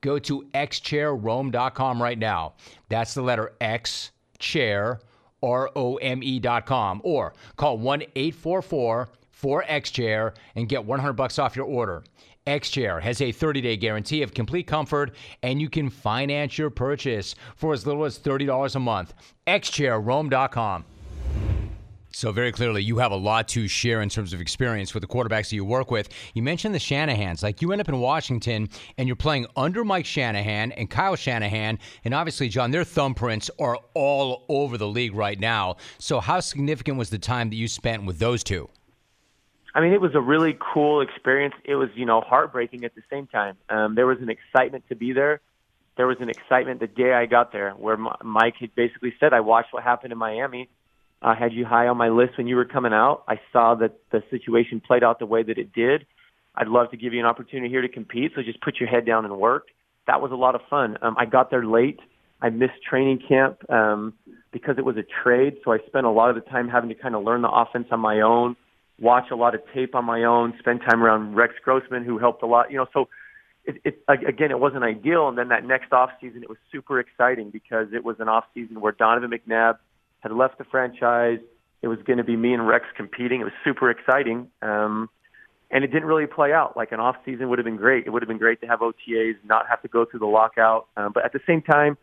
Go 0.00 0.18
to 0.18 0.42
xchairrome.com 0.54 2.02
right 2.02 2.18
now. 2.18 2.54
That's 2.88 3.14
the 3.14 3.22
letter 3.22 3.52
X 3.60 4.10
chair, 4.38 5.00
R 5.42 5.70
O 5.76 5.96
M 5.96 6.22
E.com, 6.22 7.00
or 7.04 7.34
call 7.56 7.78
1 7.78 8.02
844 8.14 9.08
4X 9.44 9.92
Chair 9.92 10.34
and 10.54 10.68
get 10.68 10.84
100 10.84 11.12
bucks 11.12 11.38
off 11.38 11.56
your 11.56 11.66
order. 11.66 12.02
X 12.46 12.70
Chair 12.70 13.00
has 13.00 13.20
a 13.20 13.32
30 13.32 13.60
day 13.60 13.76
guarantee 13.76 14.22
of 14.22 14.34
complete 14.34 14.66
comfort, 14.66 15.14
and 15.42 15.60
you 15.60 15.68
can 15.68 15.88
finance 15.90 16.58
your 16.58 16.70
purchase 16.70 17.34
for 17.56 17.72
as 17.72 17.86
little 17.86 18.04
as 18.04 18.18
$30 18.18 18.74
a 18.74 18.78
month. 18.78 19.14
XChairRome.com. 19.46 20.84
So 22.14 22.30
very 22.30 22.52
clearly, 22.52 22.80
you 22.80 22.98
have 22.98 23.10
a 23.10 23.16
lot 23.16 23.48
to 23.48 23.66
share 23.66 24.00
in 24.00 24.08
terms 24.08 24.32
of 24.32 24.40
experience 24.40 24.94
with 24.94 25.00
the 25.00 25.08
quarterbacks 25.08 25.50
that 25.50 25.56
you 25.56 25.64
work 25.64 25.90
with. 25.90 26.08
You 26.32 26.44
mentioned 26.44 26.72
the 26.72 26.78
Shanahans. 26.78 27.42
Like 27.42 27.60
you 27.60 27.72
end 27.72 27.80
up 27.80 27.88
in 27.88 27.98
Washington 27.98 28.68
and 28.96 29.08
you're 29.08 29.16
playing 29.16 29.46
under 29.56 29.82
Mike 29.82 30.06
Shanahan 30.06 30.70
and 30.72 30.88
Kyle 30.88 31.16
Shanahan, 31.16 31.76
and 32.04 32.14
obviously, 32.14 32.48
John, 32.48 32.70
their 32.70 32.84
thumbprints 32.84 33.50
are 33.58 33.78
all 33.94 34.44
over 34.48 34.78
the 34.78 34.86
league 34.86 35.12
right 35.12 35.38
now. 35.40 35.76
So 35.98 36.20
how 36.20 36.38
significant 36.38 36.98
was 36.98 37.10
the 37.10 37.18
time 37.18 37.50
that 37.50 37.56
you 37.56 37.66
spent 37.66 38.04
with 38.04 38.20
those 38.20 38.44
two? 38.44 38.70
I 39.74 39.80
mean, 39.80 39.92
it 39.92 40.00
was 40.00 40.14
a 40.14 40.20
really 40.20 40.56
cool 40.72 41.00
experience. 41.00 41.56
It 41.64 41.74
was, 41.74 41.88
you 41.96 42.06
know, 42.06 42.20
heartbreaking 42.20 42.84
at 42.84 42.94
the 42.94 43.02
same 43.10 43.26
time. 43.26 43.56
Um, 43.68 43.96
there 43.96 44.06
was 44.06 44.18
an 44.20 44.30
excitement 44.30 44.84
to 44.88 44.94
be 44.94 45.12
there. 45.12 45.40
There 45.96 46.06
was 46.06 46.18
an 46.20 46.28
excitement 46.28 46.78
the 46.78 46.86
day 46.86 47.12
I 47.12 47.26
got 47.26 47.50
there, 47.50 47.72
where 47.72 47.96
Mike 48.22 48.54
had 48.60 48.72
basically 48.76 49.14
said, 49.18 49.32
"I 49.32 49.40
watched 49.40 49.72
what 49.72 49.82
happened 49.82 50.12
in 50.12 50.18
Miami." 50.18 50.68
I 51.24 51.34
had 51.34 51.52
you 51.54 51.64
high 51.64 51.88
on 51.88 51.96
my 51.96 52.10
list 52.10 52.36
when 52.36 52.46
you 52.46 52.56
were 52.56 52.66
coming 52.66 52.92
out. 52.92 53.24
I 53.26 53.40
saw 53.52 53.74
that 53.76 53.98
the 54.12 54.22
situation 54.30 54.80
played 54.86 55.02
out 55.02 55.18
the 55.18 55.26
way 55.26 55.42
that 55.42 55.56
it 55.56 55.72
did. 55.72 56.06
I'd 56.54 56.68
love 56.68 56.90
to 56.90 56.96
give 56.96 57.14
you 57.14 57.20
an 57.20 57.26
opportunity 57.26 57.70
here 57.70 57.80
to 57.80 57.88
compete, 57.88 58.32
so 58.34 58.42
just 58.42 58.60
put 58.60 58.78
your 58.78 58.88
head 58.88 59.06
down 59.06 59.24
and 59.24 59.36
work. 59.38 59.68
That 60.06 60.20
was 60.20 60.32
a 60.32 60.36
lot 60.36 60.54
of 60.54 60.60
fun. 60.68 60.98
Um, 61.00 61.16
I 61.18 61.24
got 61.24 61.50
there 61.50 61.64
late. 61.64 61.98
I 62.42 62.50
missed 62.50 62.82
training 62.88 63.20
camp 63.26 63.68
um, 63.70 64.12
because 64.52 64.76
it 64.76 64.84
was 64.84 64.96
a 64.98 65.02
trade, 65.22 65.56
so 65.64 65.72
I 65.72 65.78
spent 65.86 66.04
a 66.04 66.10
lot 66.10 66.28
of 66.28 66.36
the 66.36 66.42
time 66.42 66.68
having 66.68 66.90
to 66.90 66.94
kind 66.94 67.14
of 67.14 67.24
learn 67.24 67.40
the 67.40 67.50
offense 67.50 67.86
on 67.90 68.00
my 68.00 68.20
own, 68.20 68.54
watch 69.00 69.30
a 69.32 69.36
lot 69.36 69.54
of 69.54 69.62
tape 69.72 69.94
on 69.94 70.04
my 70.04 70.24
own, 70.24 70.52
spend 70.58 70.82
time 70.88 71.02
around 71.02 71.34
Rex 71.34 71.54
Grossman, 71.64 72.04
who 72.04 72.18
helped 72.18 72.42
a 72.42 72.46
lot. 72.46 72.70
You 72.70 72.76
know, 72.76 72.86
so 72.92 73.08
it, 73.64 73.80
it 73.84 74.02
again, 74.08 74.50
it 74.50 74.60
wasn't 74.60 74.84
ideal. 74.84 75.28
And 75.28 75.38
then 75.38 75.48
that 75.48 75.64
next 75.64 75.90
off 75.92 76.10
season, 76.20 76.42
it 76.42 76.50
was 76.50 76.58
super 76.70 77.00
exciting 77.00 77.48
because 77.50 77.88
it 77.94 78.04
was 78.04 78.16
an 78.20 78.28
off 78.28 78.44
season 78.52 78.80
where 78.82 78.92
Donovan 78.92 79.30
McNabb– 79.30 79.78
had 80.24 80.32
left 80.32 80.58
the 80.58 80.64
franchise. 80.64 81.38
It 81.82 81.88
was 81.88 81.98
going 82.04 82.16
to 82.16 82.24
be 82.24 82.34
me 82.34 82.54
and 82.54 82.66
Rex 82.66 82.86
competing. 82.96 83.42
It 83.42 83.44
was 83.44 83.52
super 83.62 83.90
exciting. 83.90 84.48
Um, 84.62 85.08
and 85.70 85.84
it 85.84 85.88
didn't 85.88 86.06
really 86.06 86.26
play 86.26 86.52
out. 86.52 86.76
Like 86.76 86.92
an 86.92 86.98
off 86.98 87.16
season 87.24 87.48
would 87.50 87.58
have 87.58 87.64
been 87.64 87.76
great. 87.76 88.06
It 88.06 88.10
would 88.10 88.22
have 88.22 88.28
been 88.28 88.38
great 88.38 88.60
to 88.62 88.66
have 88.66 88.80
OTAs, 88.80 89.34
not 89.44 89.68
have 89.68 89.82
to 89.82 89.88
go 89.88 90.04
through 90.04 90.20
the 90.20 90.26
lockout. 90.26 90.88
Um, 90.96 91.12
but 91.12 91.24
at 91.24 91.32
the 91.32 91.40
same 91.46 91.62
time, 91.62 91.98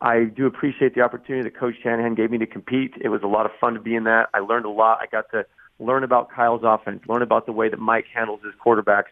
I 0.00 0.24
do 0.24 0.46
appreciate 0.46 0.94
the 0.94 1.02
opportunity 1.02 1.42
that 1.48 1.58
Coach 1.58 1.74
Shanahan 1.82 2.14
gave 2.14 2.30
me 2.30 2.38
to 2.38 2.46
compete. 2.46 2.94
It 3.00 3.08
was 3.08 3.20
a 3.22 3.26
lot 3.26 3.44
of 3.46 3.52
fun 3.60 3.74
to 3.74 3.80
be 3.80 3.94
in 3.94 4.04
that. 4.04 4.28
I 4.32 4.38
learned 4.38 4.64
a 4.64 4.70
lot. 4.70 4.98
I 5.02 5.06
got 5.06 5.30
to 5.32 5.44
learn 5.78 6.04
about 6.04 6.30
Kyle's 6.30 6.62
offense, 6.64 7.02
learn 7.06 7.22
about 7.22 7.46
the 7.46 7.52
way 7.52 7.68
that 7.68 7.78
Mike 7.78 8.06
handles 8.12 8.40
his 8.44 8.54
quarterbacks. 8.64 9.10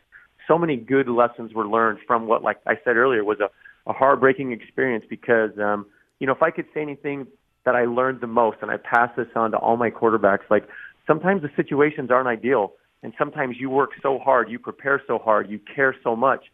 So 0.48 0.56
many 0.58 0.76
good 0.76 1.08
lessons 1.08 1.52
were 1.52 1.66
learned 1.66 1.98
from 2.06 2.26
what, 2.26 2.42
like 2.42 2.58
I 2.66 2.75
said 2.84 2.96
earlier, 2.96 3.25
was 3.25 3.38
a, 3.40 3.50
a 3.88 3.92
heartbreaking 3.92 4.52
experience 4.52 5.04
because, 5.08 5.50
um, 5.58 5.86
you 6.20 6.26
know, 6.26 6.32
if 6.32 6.42
I 6.42 6.50
could 6.50 6.66
say 6.72 6.80
anything 6.80 7.26
that 7.66 7.76
I 7.76 7.85
learned 7.85 8.23
the 8.23 8.26
most, 8.26 8.58
and 8.62 8.70
I 8.70 8.78
pass 8.78 9.11
this 9.16 9.26
on 9.35 9.50
to 9.50 9.58
all 9.58 9.76
my 9.76 9.90
quarterbacks. 9.90 10.49
Like 10.49 10.66
sometimes 11.06 11.42
the 11.42 11.50
situations 11.54 12.11
aren't 12.11 12.28
ideal, 12.28 12.73
and 13.02 13.12
sometimes 13.18 13.56
you 13.58 13.68
work 13.68 13.90
so 14.00 14.18
hard, 14.18 14.49
you 14.49 14.58
prepare 14.58 15.02
so 15.06 15.18
hard, 15.18 15.50
you 15.50 15.61
care 15.75 15.94
so 16.02 16.16
much 16.16 16.44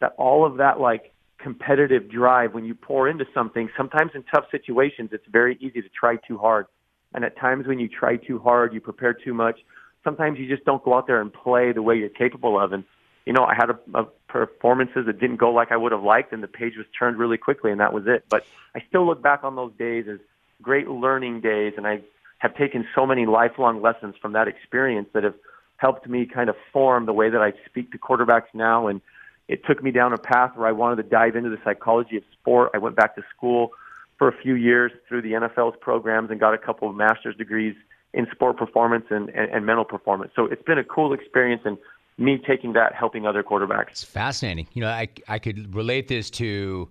that 0.00 0.14
all 0.18 0.44
of 0.44 0.56
that 0.56 0.80
like 0.80 1.12
competitive 1.38 2.10
drive 2.10 2.54
when 2.54 2.64
you 2.64 2.74
pour 2.74 3.08
into 3.08 3.26
something, 3.34 3.68
sometimes 3.76 4.12
in 4.14 4.24
tough 4.34 4.44
situations, 4.50 5.10
it's 5.12 5.26
very 5.30 5.56
easy 5.60 5.82
to 5.82 5.88
try 5.88 6.16
too 6.16 6.38
hard. 6.38 6.66
And 7.14 7.24
at 7.24 7.36
times 7.36 7.66
when 7.66 7.78
you 7.78 7.88
try 7.88 8.16
too 8.16 8.38
hard, 8.38 8.72
you 8.72 8.80
prepare 8.80 9.12
too 9.12 9.34
much. 9.34 9.60
Sometimes 10.02 10.38
you 10.38 10.48
just 10.48 10.64
don't 10.64 10.82
go 10.82 10.94
out 10.94 11.06
there 11.06 11.20
and 11.20 11.32
play 11.32 11.72
the 11.72 11.82
way 11.82 11.96
you're 11.96 12.08
capable 12.08 12.58
of. 12.58 12.72
And 12.72 12.84
you 13.26 13.32
know, 13.32 13.44
I 13.44 13.54
had 13.54 13.70
a, 13.70 13.78
a 13.94 14.04
performances 14.28 15.06
that 15.06 15.20
didn't 15.20 15.36
go 15.36 15.52
like 15.52 15.70
I 15.70 15.76
would 15.76 15.92
have 15.92 16.02
liked, 16.02 16.32
and 16.32 16.42
the 16.42 16.48
page 16.48 16.76
was 16.76 16.86
turned 16.98 17.18
really 17.18 17.38
quickly, 17.38 17.70
and 17.70 17.80
that 17.80 17.92
was 17.92 18.04
it. 18.06 18.24
But 18.28 18.44
I 18.74 18.82
still 18.88 19.06
look 19.06 19.22
back 19.22 19.44
on 19.44 19.54
those 19.54 19.72
days 19.78 20.06
as 20.10 20.18
great 20.62 20.88
learning 20.88 21.40
days, 21.40 21.74
and 21.76 21.86
I 21.86 22.00
have 22.38 22.56
taken 22.56 22.86
so 22.94 23.06
many 23.06 23.26
lifelong 23.26 23.82
lessons 23.82 24.14
from 24.20 24.32
that 24.32 24.48
experience 24.48 25.08
that 25.14 25.24
have 25.24 25.34
helped 25.76 26.08
me 26.08 26.26
kind 26.26 26.48
of 26.48 26.56
form 26.72 27.06
the 27.06 27.12
way 27.12 27.28
that 27.30 27.40
I 27.40 27.52
speak 27.66 27.92
to 27.92 27.98
quarterbacks 27.98 28.52
now. 28.54 28.86
And 28.86 29.00
it 29.48 29.64
took 29.66 29.82
me 29.82 29.90
down 29.90 30.12
a 30.12 30.18
path 30.18 30.52
where 30.56 30.66
I 30.66 30.72
wanted 30.72 31.02
to 31.02 31.08
dive 31.08 31.36
into 31.36 31.50
the 31.50 31.58
psychology 31.64 32.16
of 32.16 32.22
sport. 32.40 32.70
I 32.74 32.78
went 32.78 32.96
back 32.96 33.16
to 33.16 33.22
school 33.36 33.70
for 34.18 34.28
a 34.28 34.36
few 34.42 34.54
years 34.54 34.92
through 35.08 35.22
the 35.22 35.32
NFL's 35.32 35.76
programs 35.80 36.30
and 36.30 36.38
got 36.38 36.54
a 36.54 36.58
couple 36.58 36.88
of 36.88 36.94
master's 36.94 37.36
degrees 37.36 37.74
in 38.14 38.26
sport 38.30 38.56
performance 38.56 39.06
and, 39.10 39.28
and, 39.30 39.50
and 39.50 39.66
mental 39.66 39.84
performance. 39.84 40.32
So 40.36 40.46
it's 40.46 40.62
been 40.62 40.78
a 40.78 40.84
cool 40.84 41.12
experience 41.12 41.62
and 41.64 41.78
me 42.18 42.38
taking 42.46 42.74
that, 42.74 42.94
helping 42.94 43.26
other 43.26 43.42
quarterbacks. 43.42 43.90
It's 43.90 44.04
fascinating. 44.04 44.68
You 44.74 44.82
know, 44.82 44.88
I, 44.88 45.08
I 45.28 45.38
could 45.38 45.74
relate 45.74 46.08
this 46.08 46.30
to 46.30 46.88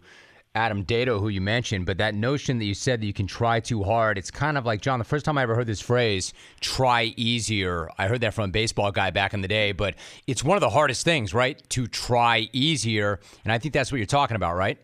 Adam 0.54 0.84
Dedeaux, 0.84 1.20
who 1.20 1.30
you 1.30 1.40
mentioned, 1.40 1.86
but 1.86 1.98
that 1.98 2.14
notion 2.14 2.60
that 2.60 2.66
you 2.66 2.74
said 2.74 3.02
that 3.02 3.06
you 3.06 3.14
can 3.14 3.26
try 3.26 3.62
too 3.62 3.84
hard, 3.84 4.18
it's 4.18 4.30
kind 4.30 4.58
of 4.58 4.66
like, 4.66 4.82
John, 4.82 5.00
the 5.00 5.06
first 5.06 5.24
time 5.24 5.38
I 5.38 5.44
ever 5.44 5.56
heard 5.56 5.68
this 5.68 5.80
phrase, 5.80 6.34
try 6.60 7.14
easier, 7.16 7.90
I 7.98 8.08
heard 8.08 8.20
that 8.22 8.34
from 8.34 8.46
a 8.50 8.52
baseball 8.52 8.92
guy 8.92 9.12
back 9.12 9.34
in 9.34 9.40
the 9.40 9.48
day, 9.48 9.72
but 9.72 9.96
it's 10.28 10.44
one 10.44 10.58
of 10.58 10.62
the 10.62 10.70
hardest 10.70 11.06
things, 11.06 11.34
right? 11.34 11.62
To 11.70 11.88
try 11.88 12.50
easier. 12.52 13.22
And 13.46 13.54
I 13.54 13.60
think 13.60 13.74
that's 13.74 13.94
what 13.94 14.00
you're 14.00 14.06
talking 14.06 14.36
about, 14.36 14.58
right? 14.58 14.78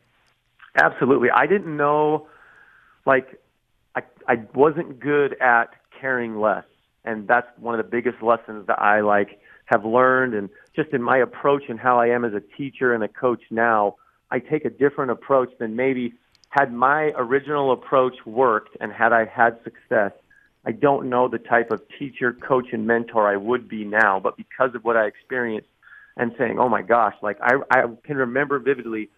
Absolutely. 0.75 1.29
I 1.31 1.47
didn't 1.47 1.75
know, 1.75 2.27
like, 3.05 3.41
I, 3.93 4.03
I 4.25 4.35
wasn't 4.53 5.01
good 5.01 5.35
at 5.41 5.71
caring 5.99 6.39
less. 6.39 6.63
And 7.03 7.27
that's 7.27 7.47
one 7.59 7.77
of 7.77 7.83
the 7.83 7.89
biggest 7.89 8.21
lessons 8.21 8.67
that 8.67 8.79
I, 8.81 9.01
like, 9.01 9.41
have 9.65 9.83
learned 9.83 10.33
and 10.33 10.49
just 10.77 10.91
in 10.91 11.03
my 11.03 11.17
approach 11.17 11.63
and 11.67 11.77
how 11.77 11.99
I 11.99 12.07
am 12.07 12.23
as 12.23 12.33
a 12.33 12.41
teacher 12.55 12.93
and 12.93 13.03
a 13.03 13.09
coach 13.09 13.41
now, 13.49 13.95
I 14.29 14.39
take 14.39 14.65
a 14.65 14.69
different 14.69 15.11
approach 15.11 15.49
than 15.59 15.75
maybe 15.75 16.13
had 16.49 16.73
my 16.73 17.11
original 17.15 17.71
approach 17.71 18.15
worked 18.25 18.77
and 18.79 18.91
had 18.91 19.13
I 19.13 19.25
had 19.25 19.59
success. 19.63 20.11
I 20.65 20.71
don't 20.71 21.09
know 21.09 21.27
the 21.27 21.37
type 21.37 21.71
of 21.71 21.81
teacher, 21.97 22.33
coach, 22.33 22.67
and 22.73 22.85
mentor 22.85 23.27
I 23.27 23.37
would 23.37 23.69
be 23.69 23.85
now, 23.85 24.19
but 24.19 24.35
because 24.35 24.75
of 24.75 24.83
what 24.83 24.97
I 24.97 25.05
experienced 25.05 25.69
and 26.17 26.33
saying, 26.37 26.59
oh 26.59 26.67
my 26.67 26.81
gosh, 26.81 27.15
like 27.21 27.37
I, 27.41 27.55
I 27.71 27.83
can 28.03 28.17
remember 28.17 28.59
vividly, 28.59 29.09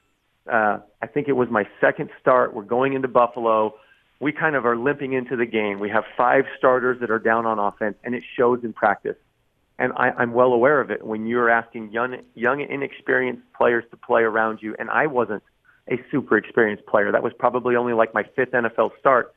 uh, 0.51 0.79
I 1.01 1.07
think 1.07 1.27
it 1.27 1.33
was 1.33 1.49
my 1.49 1.67
second 1.81 2.09
start. 2.19 2.53
We're 2.53 2.63
going 2.63 2.93
into 2.93 3.07
Buffalo. 3.07 3.75
We 4.19 4.31
kind 4.31 4.55
of 4.55 4.65
are 4.65 4.75
limping 4.75 5.13
into 5.13 5.35
the 5.37 5.45
game. 5.45 5.79
We 5.79 5.89
have 5.89 6.03
five 6.17 6.45
starters 6.57 6.99
that 6.99 7.09
are 7.09 7.19
down 7.19 7.45
on 7.45 7.57
offense, 7.57 7.95
and 8.03 8.13
it 8.13 8.23
shows 8.35 8.63
in 8.63 8.73
practice 8.73 9.15
and 9.79 9.93
I, 9.95 10.09
I'm 10.11 10.33
well 10.33 10.51
aware 10.51 10.81
of 10.81 10.91
it 10.91 11.05
when 11.05 11.25
you're 11.25 11.49
asking 11.49 11.91
young, 11.91 12.17
young, 12.35 12.59
inexperienced 12.59 13.41
players 13.57 13.85
to 13.91 13.97
play 13.97 14.23
around 14.23 14.59
you. 14.61 14.75
And 14.77 14.89
I 14.89 15.07
wasn't 15.07 15.41
a 15.89 15.95
super 16.11 16.37
experienced 16.37 16.85
player. 16.85 17.13
That 17.13 17.23
was 17.23 17.31
probably 17.39 17.77
only 17.77 17.93
like 17.93 18.13
my 18.13 18.23
fifth 18.35 18.51
NFL 18.51 18.91
start. 18.99 19.33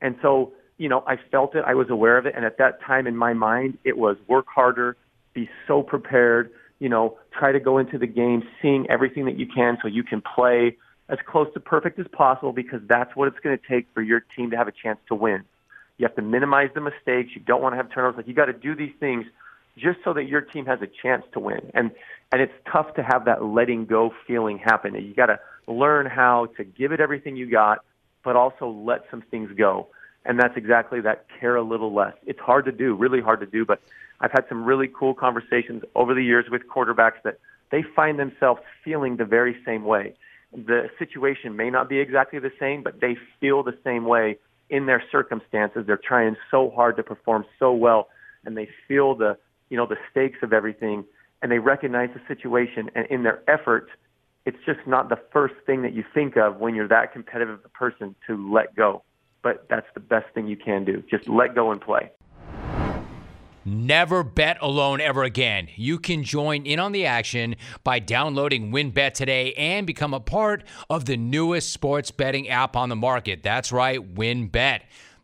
And 0.00 0.16
so, 0.22 0.54
you 0.78 0.88
know, 0.88 1.04
I 1.06 1.16
felt 1.30 1.54
it. 1.54 1.62
I 1.66 1.74
was 1.74 1.90
aware 1.90 2.16
of 2.16 2.24
it. 2.24 2.32
And 2.34 2.46
at 2.46 2.56
that 2.56 2.80
time 2.80 3.06
in 3.06 3.16
my 3.16 3.34
mind, 3.34 3.76
it 3.84 3.98
was 3.98 4.16
work 4.26 4.46
harder, 4.48 4.96
be 5.34 5.48
so 5.68 5.82
prepared, 5.82 6.50
you 6.78 6.88
know, 6.88 7.18
try 7.38 7.52
to 7.52 7.60
go 7.60 7.76
into 7.76 7.98
the 7.98 8.06
game 8.06 8.42
seeing 8.62 8.88
everything 8.88 9.26
that 9.26 9.38
you 9.38 9.46
can 9.46 9.76
so 9.82 9.88
you 9.88 10.02
can 10.02 10.22
play 10.22 10.78
as 11.10 11.18
close 11.26 11.52
to 11.52 11.60
perfect 11.60 11.98
as 11.98 12.06
possible 12.12 12.54
because 12.54 12.80
that's 12.88 13.14
what 13.14 13.28
it's 13.28 13.38
going 13.40 13.56
to 13.58 13.68
take 13.68 13.86
for 13.92 14.00
your 14.00 14.20
team 14.34 14.50
to 14.52 14.56
have 14.56 14.68
a 14.68 14.72
chance 14.72 14.98
to 15.08 15.14
win. 15.14 15.44
You 15.98 16.06
have 16.06 16.16
to 16.16 16.22
minimize 16.22 16.70
the 16.74 16.80
mistakes. 16.80 17.32
You 17.34 17.42
don't 17.42 17.60
want 17.60 17.74
to 17.74 17.76
have 17.76 17.92
turnovers. 17.92 18.16
Like 18.16 18.26
you 18.26 18.32
got 18.32 18.46
to 18.46 18.54
do 18.54 18.74
these 18.74 18.94
things 18.98 19.26
just 19.76 19.98
so 20.04 20.12
that 20.12 20.24
your 20.24 20.40
team 20.40 20.66
has 20.66 20.80
a 20.82 20.86
chance 20.86 21.24
to 21.32 21.40
win. 21.40 21.70
And 21.74 21.90
and 22.32 22.40
it's 22.40 22.52
tough 22.70 22.94
to 22.94 23.02
have 23.02 23.26
that 23.26 23.44
letting 23.44 23.84
go 23.84 24.12
feeling 24.26 24.58
happen. 24.58 24.94
You 24.94 25.14
got 25.14 25.26
to 25.26 25.38
learn 25.66 26.06
how 26.06 26.46
to 26.56 26.64
give 26.64 26.90
it 26.90 27.00
everything 27.00 27.36
you 27.36 27.50
got, 27.50 27.84
but 28.24 28.36
also 28.36 28.68
let 28.68 29.04
some 29.10 29.22
things 29.30 29.50
go. 29.56 29.88
And 30.24 30.38
that's 30.38 30.56
exactly 30.56 31.00
that 31.02 31.26
care 31.38 31.56
a 31.56 31.62
little 31.62 31.92
less. 31.92 32.14
It's 32.26 32.38
hard 32.38 32.64
to 32.66 32.72
do, 32.72 32.94
really 32.94 33.20
hard 33.20 33.40
to 33.40 33.46
do, 33.46 33.66
but 33.66 33.82
I've 34.20 34.30
had 34.30 34.46
some 34.48 34.64
really 34.64 34.88
cool 34.88 35.14
conversations 35.14 35.82
over 35.94 36.14
the 36.14 36.22
years 36.22 36.46
with 36.50 36.62
quarterbacks 36.68 37.20
that 37.24 37.38
they 37.70 37.82
find 37.82 38.18
themselves 38.18 38.60
feeling 38.84 39.16
the 39.16 39.24
very 39.24 39.56
same 39.66 39.84
way. 39.84 40.14
The 40.52 40.88
situation 40.98 41.56
may 41.56 41.70
not 41.70 41.88
be 41.88 41.98
exactly 41.98 42.38
the 42.38 42.52
same, 42.58 42.82
but 42.82 43.00
they 43.00 43.16
feel 43.40 43.62
the 43.62 43.76
same 43.84 44.04
way 44.04 44.38
in 44.70 44.86
their 44.86 45.02
circumstances. 45.10 45.84
They're 45.86 45.96
trying 45.96 46.36
so 46.50 46.70
hard 46.70 46.96
to 46.96 47.02
perform 47.02 47.44
so 47.58 47.72
well, 47.72 48.08
and 48.44 48.56
they 48.56 48.68
feel 48.86 49.14
the 49.14 49.36
you 49.72 49.78
know, 49.78 49.86
the 49.86 49.96
stakes 50.10 50.36
of 50.42 50.52
everything, 50.52 51.02
and 51.40 51.50
they 51.50 51.58
recognize 51.58 52.10
the 52.12 52.20
situation, 52.28 52.90
and 52.94 53.06
in 53.06 53.22
their 53.22 53.42
effort, 53.48 53.88
it's 54.44 54.58
just 54.66 54.80
not 54.86 55.08
the 55.08 55.16
first 55.32 55.54
thing 55.64 55.80
that 55.80 55.94
you 55.94 56.04
think 56.12 56.36
of 56.36 56.58
when 56.58 56.74
you're 56.74 56.88
that 56.88 57.10
competitive 57.14 57.58
a 57.64 57.70
person 57.70 58.14
to 58.26 58.52
let 58.52 58.76
go. 58.76 59.02
But 59.42 59.66
that's 59.70 59.86
the 59.94 60.00
best 60.00 60.26
thing 60.34 60.46
you 60.46 60.58
can 60.58 60.84
do. 60.84 61.02
Just 61.10 61.26
let 61.26 61.54
go 61.54 61.72
and 61.72 61.80
play. 61.80 62.10
Never 63.64 64.22
bet 64.22 64.58
alone 64.60 65.00
ever 65.00 65.22
again. 65.22 65.68
You 65.74 65.98
can 65.98 66.22
join 66.22 66.66
in 66.66 66.78
on 66.78 66.92
the 66.92 67.06
action 67.06 67.56
by 67.82 67.98
downloading 67.98 68.72
WynnBET 68.72 69.14
today 69.14 69.54
and 69.54 69.86
become 69.86 70.12
a 70.12 70.20
part 70.20 70.64
of 70.90 71.06
the 71.06 71.16
newest 71.16 71.72
sports 71.72 72.10
betting 72.10 72.46
app 72.50 72.76
on 72.76 72.90
the 72.90 72.96
market. 72.96 73.42
That's 73.42 73.72
right, 73.72 74.14
WynnBET. 74.14 74.80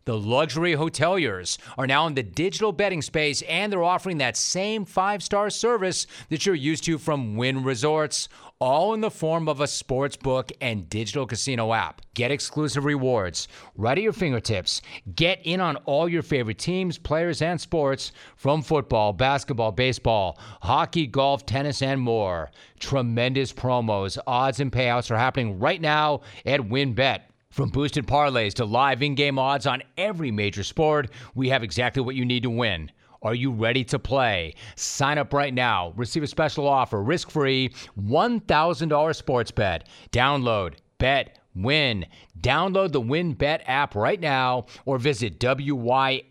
The 0.09 0.17
luxury 0.17 0.73
hoteliers 0.73 1.59
are 1.77 1.85
now 1.85 2.07
in 2.07 2.15
the 2.15 2.23
digital 2.23 2.71
betting 2.71 3.03
space 3.03 3.43
and 3.43 3.71
they're 3.71 3.83
offering 3.83 4.17
that 4.17 4.35
same 4.35 4.83
five 4.83 5.21
star 5.21 5.51
service 5.51 6.07
that 6.29 6.47
you're 6.47 6.55
used 6.55 6.83
to 6.85 6.97
from 6.97 7.35
Wynn 7.35 7.63
Resorts, 7.63 8.27
all 8.57 8.95
in 8.95 9.01
the 9.01 9.11
form 9.11 9.47
of 9.47 9.61
a 9.61 9.67
sports 9.67 10.17
book 10.17 10.51
and 10.61 10.89
digital 10.89 11.27
casino 11.27 11.73
app. 11.73 12.01
Get 12.15 12.31
exclusive 12.31 12.85
rewards 12.85 13.49
right 13.75 13.99
at 13.99 14.03
your 14.03 14.11
fingertips. 14.11 14.81
Get 15.15 15.41
in 15.43 15.61
on 15.61 15.75
all 15.85 16.09
your 16.09 16.23
favorite 16.23 16.57
teams, 16.57 16.97
players, 16.97 17.43
and 17.43 17.61
sports 17.61 18.11
from 18.35 18.63
football, 18.63 19.13
basketball, 19.13 19.71
baseball, 19.71 20.39
hockey, 20.63 21.05
golf, 21.05 21.45
tennis, 21.45 21.83
and 21.83 22.01
more. 22.01 22.49
Tremendous 22.79 23.53
promos, 23.53 24.17
odds, 24.25 24.59
and 24.59 24.71
payouts 24.71 25.11
are 25.11 25.19
happening 25.19 25.59
right 25.59 25.79
now 25.79 26.21
at 26.47 26.61
WynnBET. 26.61 27.28
From 27.59 27.67
boosted 27.67 28.07
parlays 28.07 28.53
to 28.53 28.63
live 28.63 29.03
in 29.03 29.15
game 29.15 29.37
odds 29.37 29.67
on 29.67 29.83
every 29.97 30.31
major 30.31 30.63
sport, 30.63 31.09
we 31.35 31.49
have 31.49 31.61
exactly 31.61 32.01
what 32.01 32.15
you 32.15 32.23
need 32.23 32.43
to 32.43 32.49
win. 32.49 32.89
Are 33.21 33.35
you 33.35 33.51
ready 33.51 33.83
to 33.83 33.99
play? 33.99 34.53
Sign 34.77 35.17
up 35.17 35.33
right 35.33 35.53
now. 35.53 35.91
Receive 35.97 36.23
a 36.23 36.27
special 36.27 36.65
offer 36.65 37.03
risk 37.03 37.29
free 37.29 37.73
$1,000 37.99 39.13
sports 39.13 39.51
bet. 39.51 39.89
Download, 40.13 40.75
bet, 40.99 41.38
win. 41.55 42.05
Download 42.39 42.91
the 42.91 43.01
WynnBET 43.01 43.61
app 43.65 43.95
right 43.95 44.19
now 44.19 44.65
or 44.85 44.97
visit 44.97 45.39
WYNNBet.com 45.39 46.23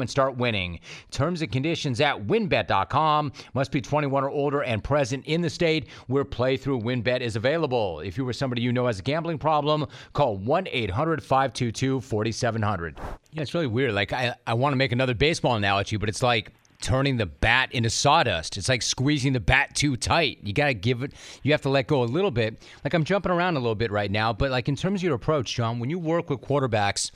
and 0.00 0.10
start 0.10 0.36
winning. 0.36 0.80
Terms 1.10 1.42
and 1.42 1.50
conditions 1.50 2.00
at 2.00 2.26
WynnBET.com. 2.26 3.32
Must 3.54 3.72
be 3.72 3.80
21 3.80 4.24
or 4.24 4.30
older 4.30 4.62
and 4.62 4.84
present 4.84 5.24
in 5.26 5.40
the 5.40 5.50
state 5.50 5.88
where 6.06 6.24
playthrough 6.24 6.82
WynnBET 6.82 7.20
is 7.20 7.36
available. 7.36 8.00
If 8.00 8.18
you 8.18 8.24
were 8.24 8.32
somebody 8.32 8.62
you 8.62 8.72
know 8.72 8.86
has 8.86 8.98
a 8.98 9.02
gambling 9.02 9.38
problem, 9.38 9.86
call 10.12 10.36
1 10.36 10.68
800 10.70 11.22
522 11.22 12.00
4700. 12.00 13.00
Yeah, 13.32 13.42
it's 13.42 13.54
really 13.54 13.66
weird. 13.66 13.92
Like, 13.92 14.12
I, 14.12 14.34
I 14.46 14.54
want 14.54 14.72
to 14.72 14.76
make 14.76 14.92
another 14.92 15.14
baseball 15.14 15.56
analogy, 15.56 15.96
but 15.96 16.08
it's 16.08 16.22
like 16.22 16.52
turning 16.80 17.16
the 17.16 17.26
bat 17.26 17.72
into 17.72 17.90
sawdust. 17.90 18.56
It's 18.56 18.68
like 18.68 18.82
squeezing 18.82 19.32
the 19.32 19.40
bat 19.40 19.74
too 19.74 19.96
tight. 19.96 20.38
You 20.42 20.52
got 20.52 20.66
to 20.66 20.74
give 20.74 21.02
it, 21.02 21.12
you 21.42 21.52
have 21.52 21.62
to 21.62 21.68
let 21.68 21.86
go 21.86 22.02
a 22.02 22.04
little 22.04 22.30
bit. 22.30 22.62
Like 22.84 22.94
I'm 22.94 23.04
jumping 23.04 23.32
around 23.32 23.56
a 23.56 23.60
little 23.60 23.74
bit 23.74 23.90
right 23.90 24.10
now, 24.10 24.32
but 24.32 24.50
like 24.50 24.68
in 24.68 24.76
terms 24.76 25.00
of 25.00 25.04
your 25.04 25.14
approach, 25.14 25.54
John, 25.54 25.78
when 25.78 25.90
you 25.90 25.98
work 25.98 26.30
with 26.30 26.40
quarterbacks, 26.40 27.10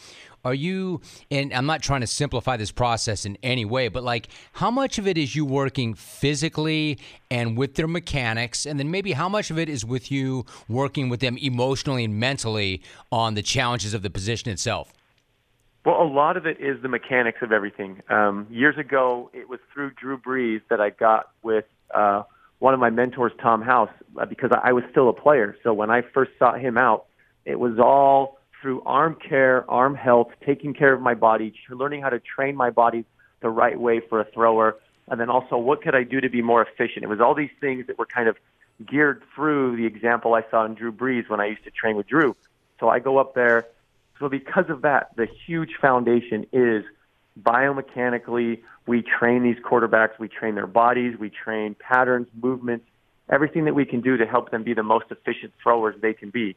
are 0.45 0.55
you, 0.55 1.03
and 1.31 1.53
I'm 1.53 1.67
not 1.67 1.83
trying 1.83 2.01
to 2.01 2.07
simplify 2.07 2.57
this 2.57 2.73
process 2.73 3.27
in 3.27 3.37
any 3.43 3.65
way, 3.65 3.89
but 3.89 4.03
like 4.03 4.29
how 4.53 4.71
much 4.71 4.99
of 4.99 5.07
it 5.07 5.19
is 5.19 5.37
you 5.37 5.45
working 5.45 5.95
physically 5.95 6.99
and 7.31 7.59
with 7.59 7.75
their 7.75 7.89
mechanics? 7.89 8.65
And 8.65 8.79
then 8.79 8.91
maybe 8.91 9.13
how 9.13 9.29
much 9.29 9.51
of 9.51 9.59
it 9.59 9.69
is 9.69 9.85
with 9.85 10.11
you 10.11 10.47
working 10.69 11.09
with 11.09 11.21
them 11.21 11.37
emotionally 11.37 12.05
and 12.05 12.19
mentally 12.19 12.83
on 13.13 13.35
the 13.35 13.43
challenges 13.43 13.93
of 13.93 14.03
the 14.03 14.11
position 14.11 14.51
itself? 14.51 14.93
Well, 15.85 16.03
a 16.03 16.05
lot 16.05 16.37
of 16.37 16.47
it 16.47 16.61
is 16.61 16.83
the 16.83 16.89
mechanics 16.89 17.39
of 17.41 17.53
everything. 17.53 18.03
Um, 18.11 18.47
years 18.51 18.77
ago, 18.77 19.31
it 19.33 19.49
was 19.49 19.61
through 19.73 19.93
Drew 19.93 20.19
Brees 20.19 20.61
that 20.69 20.81
I 20.81 20.91
got 20.91 21.31
with 21.43 21.65
uh, 21.95 22.25
one 22.59 22.75
of 22.75 22.81
my 22.81 22.91
mentors, 22.91 23.33
Tom 23.41 23.63
House, 23.63 23.91
uh, 24.21 24.27
because 24.27 24.51
I 24.63 24.73
was 24.73 24.85
still 24.91 25.09
a 25.09 25.15
player. 25.15 25.57
So 25.63 25.73
when 25.73 25.91
I 25.91 26.03
first 26.03 26.33
sought 26.39 26.61
him 26.61 26.77
out, 26.77 27.07
it 27.47 27.59
was 27.59 27.79
all 27.79 28.39
through 28.61 28.83
arm 28.85 29.17
care, 29.17 29.69
arm 29.71 29.95
health, 29.95 30.29
taking 30.45 30.75
care 30.75 30.93
of 30.93 31.01
my 31.01 31.15
body, 31.15 31.55
learning 31.71 32.03
how 32.03 32.11
to 32.11 32.21
train 32.21 32.55
my 32.57 32.69
body 32.69 33.07
the 33.41 33.49
right 33.49 33.81
way 33.81 34.01
for 34.01 34.21
a 34.21 34.25
thrower, 34.25 34.77
and 35.09 35.19
then 35.19 35.31
also 35.31 35.57
what 35.57 35.81
could 35.81 35.95
I 35.95 36.03
do 36.03 36.21
to 36.21 36.29
be 36.29 36.43
more 36.43 36.63
efficient. 36.63 37.05
It 37.05 37.09
was 37.09 37.21
all 37.21 37.35
these 37.35 37.51
things 37.59 37.87
that 37.87 37.99
were 37.99 38.05
kind 38.05 38.29
of 38.29 38.37
geared 38.87 39.23
through 39.35 39.77
the 39.77 39.87
example 39.87 40.35
I 40.35 40.45
saw 40.51 40.67
in 40.67 40.75
Drew 40.75 40.93
Brees 40.93 41.29
when 41.31 41.41
I 41.41 41.47
used 41.47 41.65
to 41.65 41.71
train 41.71 41.97
with 41.97 42.07
Drew. 42.07 42.37
So 42.79 42.91
I 42.91 42.99
go 42.99 43.17
up 43.17 43.35
there. 43.35 43.67
So 44.21 44.29
because 44.29 44.67
of 44.69 44.83
that, 44.83 45.17
the 45.17 45.27
huge 45.47 45.71
foundation 45.81 46.47
is 46.53 46.85
biomechanically, 47.43 48.61
we 48.87 49.03
train 49.03 49.43
these 49.43 49.57
quarterbacks, 49.57 50.19
we 50.19 50.29
train 50.29 50.55
their 50.55 50.67
bodies, 50.67 51.19
we 51.19 51.31
train 51.31 51.75
patterns, 51.75 52.29
movements, 52.41 52.85
everything 53.31 53.65
that 53.65 53.75
we 53.75 53.87
can 53.87 54.03
do 54.03 54.19
to 54.19 54.27
help 54.27 54.51
them 54.51 54.63
be 54.63 54.75
the 54.75 54.83
most 54.83 55.07
efficient 55.11 55.55
throwers 55.63 55.97
they 56.03 56.13
can 56.13 56.29
be. 56.29 56.55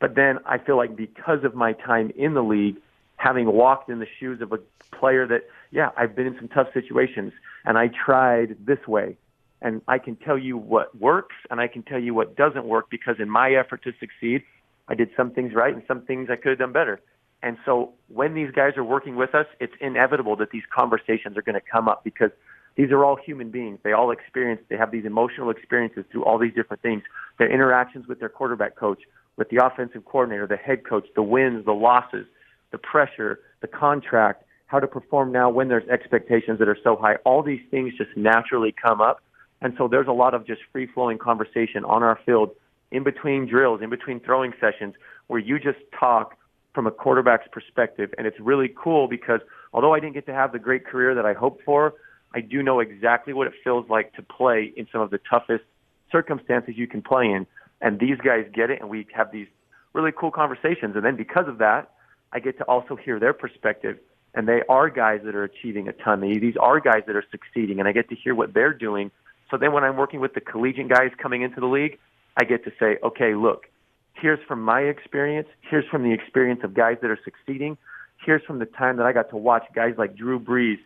But 0.00 0.16
then 0.16 0.40
I 0.44 0.58
feel 0.58 0.76
like 0.76 0.96
because 0.96 1.44
of 1.44 1.54
my 1.54 1.72
time 1.72 2.10
in 2.16 2.34
the 2.34 2.42
league, 2.42 2.76
having 3.16 3.46
walked 3.46 3.88
in 3.88 4.00
the 4.00 4.08
shoes 4.18 4.40
of 4.40 4.52
a 4.52 4.58
player 4.90 5.26
that, 5.28 5.42
yeah, 5.70 5.90
I've 5.96 6.16
been 6.16 6.26
in 6.26 6.36
some 6.36 6.48
tough 6.48 6.68
situations 6.74 7.32
and 7.64 7.78
I 7.78 7.88
tried 7.88 8.56
this 8.66 8.86
way. 8.88 9.16
And 9.62 9.80
I 9.88 9.98
can 9.98 10.16
tell 10.16 10.36
you 10.36 10.58
what 10.58 10.94
works 10.98 11.36
and 11.48 11.60
I 11.60 11.68
can 11.68 11.84
tell 11.84 11.98
you 11.98 12.12
what 12.12 12.36
doesn't 12.36 12.66
work 12.66 12.90
because 12.90 13.16
in 13.18 13.30
my 13.30 13.52
effort 13.54 13.82
to 13.84 13.92
succeed, 13.98 14.42
I 14.88 14.94
did 14.94 15.10
some 15.16 15.30
things 15.30 15.54
right 15.54 15.74
and 15.74 15.82
some 15.88 16.02
things 16.02 16.28
I 16.30 16.36
could 16.36 16.50
have 16.50 16.58
done 16.58 16.72
better. 16.72 17.00
And 17.42 17.58
so 17.64 17.92
when 18.08 18.34
these 18.34 18.50
guys 18.50 18.72
are 18.76 18.84
working 18.84 19.16
with 19.16 19.34
us, 19.34 19.46
it's 19.60 19.74
inevitable 19.80 20.36
that 20.36 20.50
these 20.50 20.62
conversations 20.74 21.36
are 21.36 21.42
going 21.42 21.60
to 21.60 21.66
come 21.70 21.88
up 21.88 22.02
because 22.02 22.30
these 22.76 22.90
are 22.90 23.04
all 23.04 23.16
human 23.16 23.50
beings. 23.50 23.78
They 23.82 23.92
all 23.92 24.10
experience, 24.10 24.62
they 24.68 24.76
have 24.76 24.90
these 24.90 25.04
emotional 25.04 25.50
experiences 25.50 26.04
through 26.10 26.24
all 26.24 26.38
these 26.38 26.54
different 26.54 26.82
things. 26.82 27.02
Their 27.38 27.50
interactions 27.52 28.06
with 28.08 28.18
their 28.18 28.28
quarterback 28.28 28.76
coach, 28.76 29.02
with 29.36 29.48
the 29.50 29.64
offensive 29.64 30.04
coordinator, 30.04 30.46
the 30.46 30.56
head 30.56 30.86
coach, 30.88 31.06
the 31.14 31.22
wins, 31.22 31.64
the 31.64 31.72
losses, 31.72 32.26
the 32.72 32.78
pressure, 32.78 33.40
the 33.60 33.68
contract, 33.68 34.44
how 34.66 34.80
to 34.80 34.86
perform 34.86 35.30
now 35.30 35.50
when 35.50 35.68
there's 35.68 35.88
expectations 35.88 36.58
that 36.58 36.68
are 36.68 36.78
so 36.82 36.96
high. 36.96 37.16
All 37.24 37.42
these 37.42 37.60
things 37.70 37.92
just 37.96 38.16
naturally 38.16 38.72
come 38.72 39.00
up. 39.00 39.22
And 39.60 39.74
so 39.78 39.86
there's 39.86 40.08
a 40.08 40.12
lot 40.12 40.34
of 40.34 40.46
just 40.46 40.62
free 40.72 40.88
flowing 40.92 41.18
conversation 41.18 41.84
on 41.84 42.02
our 42.02 42.18
field 42.26 42.50
in 42.90 43.02
between 43.02 43.46
drills, 43.46 43.80
in 43.82 43.90
between 43.90 44.20
throwing 44.20 44.52
sessions, 44.60 44.94
where 45.26 45.40
you 45.40 45.58
just 45.58 45.78
talk 45.98 46.36
from 46.74 46.86
a 46.86 46.90
quarterback's 46.90 47.48
perspective. 47.52 48.12
And 48.18 48.26
it's 48.26 48.38
really 48.40 48.72
cool 48.76 49.08
because 49.08 49.40
although 49.72 49.94
I 49.94 50.00
didn't 50.00 50.14
get 50.14 50.26
to 50.26 50.34
have 50.34 50.52
the 50.52 50.58
great 50.58 50.84
career 50.86 51.14
that 51.14 51.24
I 51.24 51.32
hoped 51.32 51.62
for, 51.64 51.94
I 52.34 52.40
do 52.40 52.62
know 52.62 52.80
exactly 52.80 53.32
what 53.32 53.46
it 53.46 53.52
feels 53.62 53.88
like 53.88 54.12
to 54.14 54.22
play 54.22 54.72
in 54.76 54.88
some 54.90 55.00
of 55.00 55.10
the 55.10 55.20
toughest 55.30 55.64
circumstances 56.10 56.74
you 56.76 56.86
can 56.86 57.00
play 57.00 57.26
in. 57.26 57.46
And 57.80 58.00
these 58.00 58.18
guys 58.18 58.46
get 58.52 58.70
it, 58.70 58.80
and 58.80 58.88
we 58.88 59.06
have 59.14 59.30
these 59.30 59.46
really 59.92 60.12
cool 60.12 60.30
conversations. 60.30 60.96
And 60.96 61.04
then 61.04 61.16
because 61.16 61.46
of 61.46 61.58
that, 61.58 61.92
I 62.32 62.40
get 62.40 62.58
to 62.58 62.64
also 62.64 62.96
hear 62.96 63.20
their 63.20 63.32
perspective. 63.32 63.98
And 64.34 64.48
they 64.48 64.62
are 64.68 64.90
guys 64.90 65.20
that 65.24 65.36
are 65.36 65.44
achieving 65.44 65.86
a 65.86 65.92
ton. 65.92 66.20
These 66.20 66.56
are 66.60 66.80
guys 66.80 67.02
that 67.06 67.14
are 67.14 67.24
succeeding, 67.30 67.78
and 67.78 67.88
I 67.88 67.92
get 67.92 68.08
to 68.08 68.16
hear 68.16 68.34
what 68.34 68.52
they're 68.52 68.72
doing. 68.74 69.12
So 69.50 69.56
then 69.56 69.72
when 69.72 69.84
I'm 69.84 69.96
working 69.96 70.18
with 70.20 70.34
the 70.34 70.40
collegiate 70.40 70.88
guys 70.88 71.10
coming 71.22 71.42
into 71.42 71.60
the 71.60 71.66
league, 71.66 71.98
I 72.36 72.44
get 72.44 72.64
to 72.64 72.72
say, 72.78 72.98
okay, 73.04 73.34
look, 73.34 73.66
here's 74.14 74.40
from 74.46 74.62
my 74.62 74.80
experience. 74.80 75.48
Here's 75.60 75.86
from 75.90 76.02
the 76.02 76.12
experience 76.12 76.60
of 76.64 76.74
guys 76.74 76.96
that 77.02 77.10
are 77.10 77.18
succeeding. 77.24 77.76
Here's 78.24 78.42
from 78.44 78.58
the 78.58 78.66
time 78.66 78.96
that 78.96 79.06
I 79.06 79.12
got 79.12 79.30
to 79.30 79.36
watch 79.36 79.64
guys 79.74 79.94
like 79.98 80.16
Drew 80.16 80.38
Brees 80.40 80.78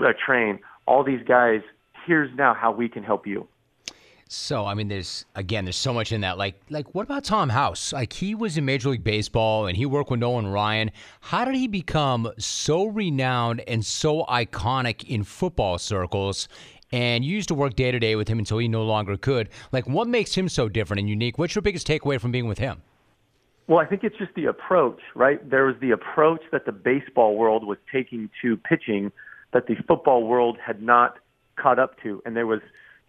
uh, 0.00 0.12
train, 0.24 0.60
all 0.86 1.04
these 1.04 1.22
guys. 1.26 1.60
Here's 2.06 2.34
now 2.36 2.54
how 2.54 2.72
we 2.72 2.88
can 2.88 3.02
help 3.02 3.26
you. 3.26 3.48
So, 4.34 4.64
I 4.64 4.72
mean, 4.72 4.88
there's 4.88 5.26
again, 5.34 5.66
there's 5.66 5.76
so 5.76 5.92
much 5.92 6.10
in 6.10 6.22
that. 6.22 6.38
Like, 6.38 6.58
like 6.70 6.94
what 6.94 7.02
about 7.02 7.22
Tom 7.22 7.50
House? 7.50 7.92
Like, 7.92 8.14
he 8.14 8.34
was 8.34 8.56
in 8.56 8.64
Major 8.64 8.88
League 8.88 9.04
Baseball 9.04 9.66
and 9.66 9.76
he 9.76 9.84
worked 9.84 10.10
with 10.10 10.20
Nolan 10.20 10.46
Ryan. 10.46 10.90
How 11.20 11.44
did 11.44 11.54
he 11.54 11.68
become 11.68 12.32
so 12.38 12.86
renowned 12.86 13.60
and 13.68 13.84
so 13.84 14.24
iconic 14.24 15.04
in 15.04 15.22
football 15.24 15.76
circles? 15.76 16.48
And 16.92 17.24
you 17.24 17.34
used 17.34 17.48
to 17.48 17.54
work 17.54 17.74
day 17.74 17.90
to 17.90 17.98
day 17.98 18.16
with 18.16 18.28
him 18.28 18.38
until 18.38 18.58
he 18.58 18.68
no 18.68 18.84
longer 18.84 19.16
could. 19.16 19.48
Like, 19.72 19.88
what 19.88 20.08
makes 20.08 20.34
him 20.34 20.48
so 20.48 20.68
different 20.68 21.00
and 21.00 21.08
unique? 21.08 21.38
What's 21.38 21.54
your 21.54 21.62
biggest 21.62 21.86
takeaway 21.86 22.20
from 22.20 22.32
being 22.32 22.46
with 22.46 22.58
him? 22.58 22.82
Well, 23.66 23.78
I 23.78 23.86
think 23.86 24.04
it's 24.04 24.18
just 24.18 24.34
the 24.34 24.46
approach, 24.46 25.00
right? 25.14 25.48
There 25.48 25.64
was 25.64 25.76
the 25.80 25.92
approach 25.92 26.42
that 26.50 26.66
the 26.66 26.72
baseball 26.72 27.36
world 27.36 27.66
was 27.66 27.78
taking 27.90 28.28
to 28.42 28.56
pitching 28.56 29.12
that 29.52 29.66
the 29.66 29.76
football 29.86 30.24
world 30.24 30.58
had 30.64 30.82
not 30.82 31.18
caught 31.56 31.78
up 31.78 32.00
to, 32.02 32.22
and 32.26 32.36
there 32.36 32.46
was 32.46 32.60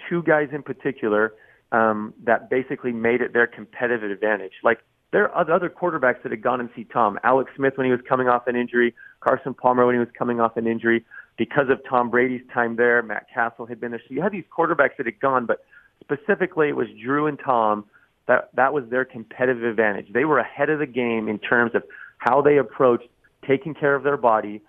two 0.09 0.21
guys 0.23 0.49
in 0.51 0.61
particular 0.61 1.33
um, 1.71 2.13
that 2.23 2.49
basically 2.49 2.91
made 2.91 3.21
it 3.21 3.33
their 3.33 3.47
competitive 3.47 4.11
advantage. 4.11 4.53
Like 4.63 4.79
there 5.11 5.29
are 5.31 5.53
other 5.53 5.69
quarterbacks 5.69 6.21
that 6.23 6.31
had 6.31 6.41
gone 6.41 6.59
and 6.59 6.69
see 6.75 6.83
Tom. 6.85 7.19
Alex 7.23 7.51
Smith 7.55 7.73
when 7.75 7.85
he 7.85 7.91
was 7.91 8.01
coming 8.07 8.27
off 8.27 8.47
an 8.47 8.55
injury, 8.55 8.93
Carson 9.21 9.53
Palmer 9.53 9.85
when 9.85 9.95
he 9.95 9.99
was 9.99 10.09
coming 10.17 10.39
off 10.39 10.55
an 10.55 10.67
injury 10.67 11.03
because 11.37 11.69
of 11.69 11.79
Tom 11.89 12.09
Brady's 12.09 12.41
time 12.53 12.75
there. 12.75 13.01
Matt 13.01 13.27
Cassel 13.33 13.65
had 13.65 13.79
been 13.79 13.91
there. 13.91 14.01
So 14.07 14.13
you 14.13 14.21
had 14.21 14.31
these 14.31 14.43
quarterbacks 14.55 14.97
that 14.97 15.05
had 15.05 15.19
gone, 15.19 15.45
but 15.45 15.65
specifically 16.01 16.69
it 16.69 16.75
was 16.75 16.87
Drew 17.03 17.27
and 17.27 17.39
Tom 17.43 17.85
that 18.27 18.49
that 18.53 18.73
was 18.73 18.85
their 18.89 19.03
competitive 19.03 19.63
advantage. 19.63 20.07
They 20.13 20.25
were 20.25 20.39
ahead 20.39 20.69
of 20.69 20.79
the 20.79 20.85
game 20.85 21.27
in 21.27 21.39
terms 21.39 21.71
of 21.75 21.83
how 22.19 22.41
they 22.41 22.57
approached 22.57 23.07
taking 23.45 23.73
care 23.73 23.95
of 23.95 24.03
their 24.03 24.15
body, 24.15 24.61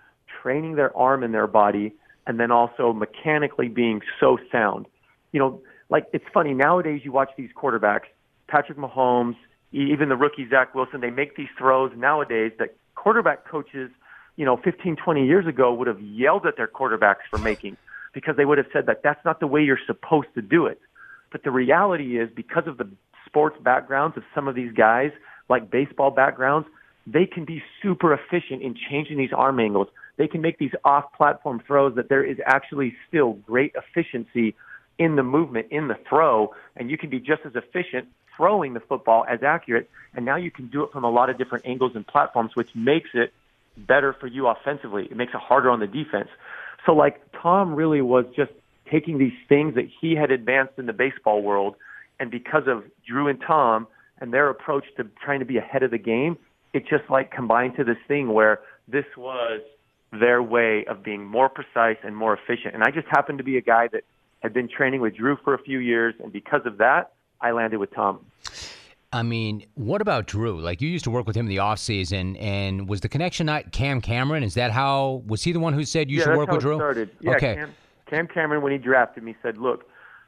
training 0.43 0.75
their 0.75 0.97
arm 0.97 1.23
and 1.23 1.33
their 1.33 1.47
body, 1.47 1.95
and 2.27 2.41
then 2.41 2.51
also 2.51 2.93
mechanically 2.93 3.69
being 3.69 4.01
so 4.19 4.39
sound. 4.51 4.87
You 5.33 5.41
know, 5.41 5.61
like 5.91 6.07
it's 6.13 6.25
funny 6.33 6.55
nowadays 6.55 7.03
you 7.05 7.13
watch 7.13 7.31
these 7.37 7.51
quarterbacks, 7.57 8.07
Patrick 8.49 8.79
Mahomes, 8.79 9.37
even 9.71 10.09
the 10.09 10.17
rookie 10.17 10.49
Zach 10.49 10.75
Wilson, 10.75 11.01
they 11.01 11.11
make 11.11 11.37
these 11.37 11.49
throws 11.57 11.93
nowadays 11.97 12.53
that 12.59 12.75
quarterback 12.95 13.47
coaches– 13.47 13.91
you 14.37 14.45
know, 14.45 14.57
15, 14.57 14.97
20 14.97 15.27
years 15.27 15.47
ago 15.47 15.73
would 15.73 15.87
have 15.87 16.01
yelled 16.01 16.47
at 16.47 16.57
their 16.57 16.69
quarterbacks 16.69 17.23
for 17.31 17.39
making 17.39 17.77
because 18.13 18.37
they 18.37 18.45
would 18.45 18.59
have 18.59 18.67
said 18.73 18.87
that 18.87 19.03
that's 19.03 19.25
not 19.25 19.41
the 19.41 19.47
way 19.47 19.63
you're 19.63 19.79
supposed 19.87 20.29
to 20.35 20.43
do 20.43 20.67
it. 20.67 20.81
But 21.33 21.43
the 21.43 21.51
reality 21.51 22.19
is 22.19 22.31
because 22.35 22.67
of 22.67 22.79
the 22.79 22.89
sports 23.27 23.57
backgrounds 23.63 24.17
of 24.17 24.23
some 24.35 24.49
of 24.49 24.55
these 24.55 24.73
guys, 24.73 25.11
like 25.49 25.71
baseball 25.71 26.11
backgrounds, 26.11 26.69
they 27.07 27.27
can 27.27 27.45
be 27.45 27.63
super 27.83 28.15
efficient 28.15 28.63
in 28.63 28.75
changing 28.89 29.19
these 29.19 29.33
arm 29.33 29.61
angles. 29.61 29.89
They 30.17 30.29
can 30.29 30.41
make 30.41 30.59
these 30.59 30.73
off-platform 30.85 31.63
throws 31.67 31.97
that 31.97 32.09
there 32.09 32.25
is 32.25 32.39
actually 32.47 32.95
still 33.09 33.33
great 33.33 33.75
efficiency 33.75 34.55
in 34.99 35.17
the 35.17 35.23
movement, 35.23 35.67
in 35.71 35.89
the 35.89 35.97
throw, 36.09 36.55
and 36.77 36.91
you 36.91 36.97
can 36.97 37.11
be 37.11 37.19
just 37.19 37.43
as 37.45 37.53
efficient 37.57 38.09
throwing 38.37 38.75
the 38.75 38.81
football 38.81 39.25
as 39.29 39.43
accurate. 39.43 39.91
And 40.15 40.25
now 40.25 40.37
you 40.37 40.51
can 40.51 40.69
do 40.69 40.85
it 40.85 40.93
from 40.93 41.05
a 41.05 41.11
lot 41.11 41.31
of 41.31 41.39
different 41.39 41.67
angles 41.67 41.93
and 41.95 42.07
platforms, 42.07 42.53
which 42.55 42.71
makes 42.75 43.11
it 43.13 43.33
better 43.77 44.15
for 44.19 44.27
you 44.27 44.47
offensively. 44.47 45.07
It 45.11 45.17
makes 45.17 45.33
it 45.35 45.41
harder 45.41 45.71
on 45.71 45.81
the 45.81 45.87
defense. 45.87 46.29
So 46.87 46.93
like 46.93 47.21
Tom 47.41 47.75
really 47.75 48.01
was 48.01 48.25
just 48.37 48.53
taking 48.91 49.19
these 49.19 49.33
things 49.49 49.75
that 49.75 49.89
he 50.01 50.15
had 50.15 50.31
advanced 50.31 50.75
in 50.79 50.87
the 50.87 50.93
baseball 50.93 51.43
world 51.43 51.77
and 52.21 52.31
because 52.31 52.65
of 52.67 52.85
Drew 53.07 53.29
and 53.29 53.41
Tom 53.41 53.87
and 54.21 54.33
their 54.33 54.49
approach 54.49 54.85
to 54.97 55.05
trying 55.25 55.41
to 55.41 55.45
be 55.45 55.57
ahead 55.57 55.83
of 55.83 55.91
the 55.91 55.99
game, 55.99 56.39
it 56.73 56.87
just 56.89 57.05
like 57.11 57.33
combined 57.33 57.77
to 57.77 57.85
this 57.85 57.97
thing 58.07 58.33
where 58.33 58.61
this 58.87 59.05
was 59.17 59.61
their 60.13 60.43
way 60.43 60.85
of 60.87 61.03
being 61.03 61.25
more 61.25 61.49
precise 61.49 61.97
and 62.05 62.17
more 62.17 62.35
efficient. 62.35 62.75
And 62.75 62.85
I 62.85 62.91
just 62.91 63.09
happened 63.09 63.39
to 63.39 63.45
be 63.45 63.57
a 63.57 63.61
guy 63.63 63.89
that 63.93 64.05
had 64.41 64.53
been 64.53 64.69
training 64.69 65.01
with 65.01 65.17
Drew 65.17 65.37
for 65.43 65.55
a 65.55 65.59
few 65.59 65.79
years 65.79 66.15
and 66.23 66.33
because 66.33 66.63
of 66.67 66.79
that, 66.79 67.13
I 67.41 67.51
landed 67.51 67.79
with 67.79 67.93
Tom. 67.93 68.25
I 69.15 69.23
mean, 69.23 69.65
what 69.75 70.01
about 70.01 70.27
Drew? 70.27 70.61
Like 70.61 70.83
you 70.83 70.89
used 70.89 71.05
to 71.05 71.11
work 71.11 71.25
with 71.25 71.37
him 71.37 71.47
in 71.47 71.51
the 71.51 71.61
off 71.61 71.79
season, 71.79 72.37
and 72.37 72.89
was 72.89 73.01
the 73.01 73.09
connection 73.09 73.47
not 73.47 73.71
Cam 73.71 74.01
Cameron? 74.01 74.43
Is 74.43 74.55
that 74.55 74.73
how 74.73 75.23
was 75.29 75.45
he 75.45 75.53
the 75.53 75.61
one 75.61 75.73
who 75.73 75.85
said 75.85 76.11
you 76.11 76.19
yeah, 76.19 76.25
should 76.25 76.37
work 76.37 76.51
with 76.51 76.61
Drew? 76.61 76.75
Started. 76.79 77.11
Yeah, 77.21 77.31
okay. 77.37 77.55
Cam, 77.55 77.75
Cam 78.11 78.27
Cameron, 78.27 78.63
when 78.63 78.73
he 78.73 78.79
drafted 78.79 79.23
me, 79.23 79.37
said, 79.41 79.57
"Look, 79.57 79.85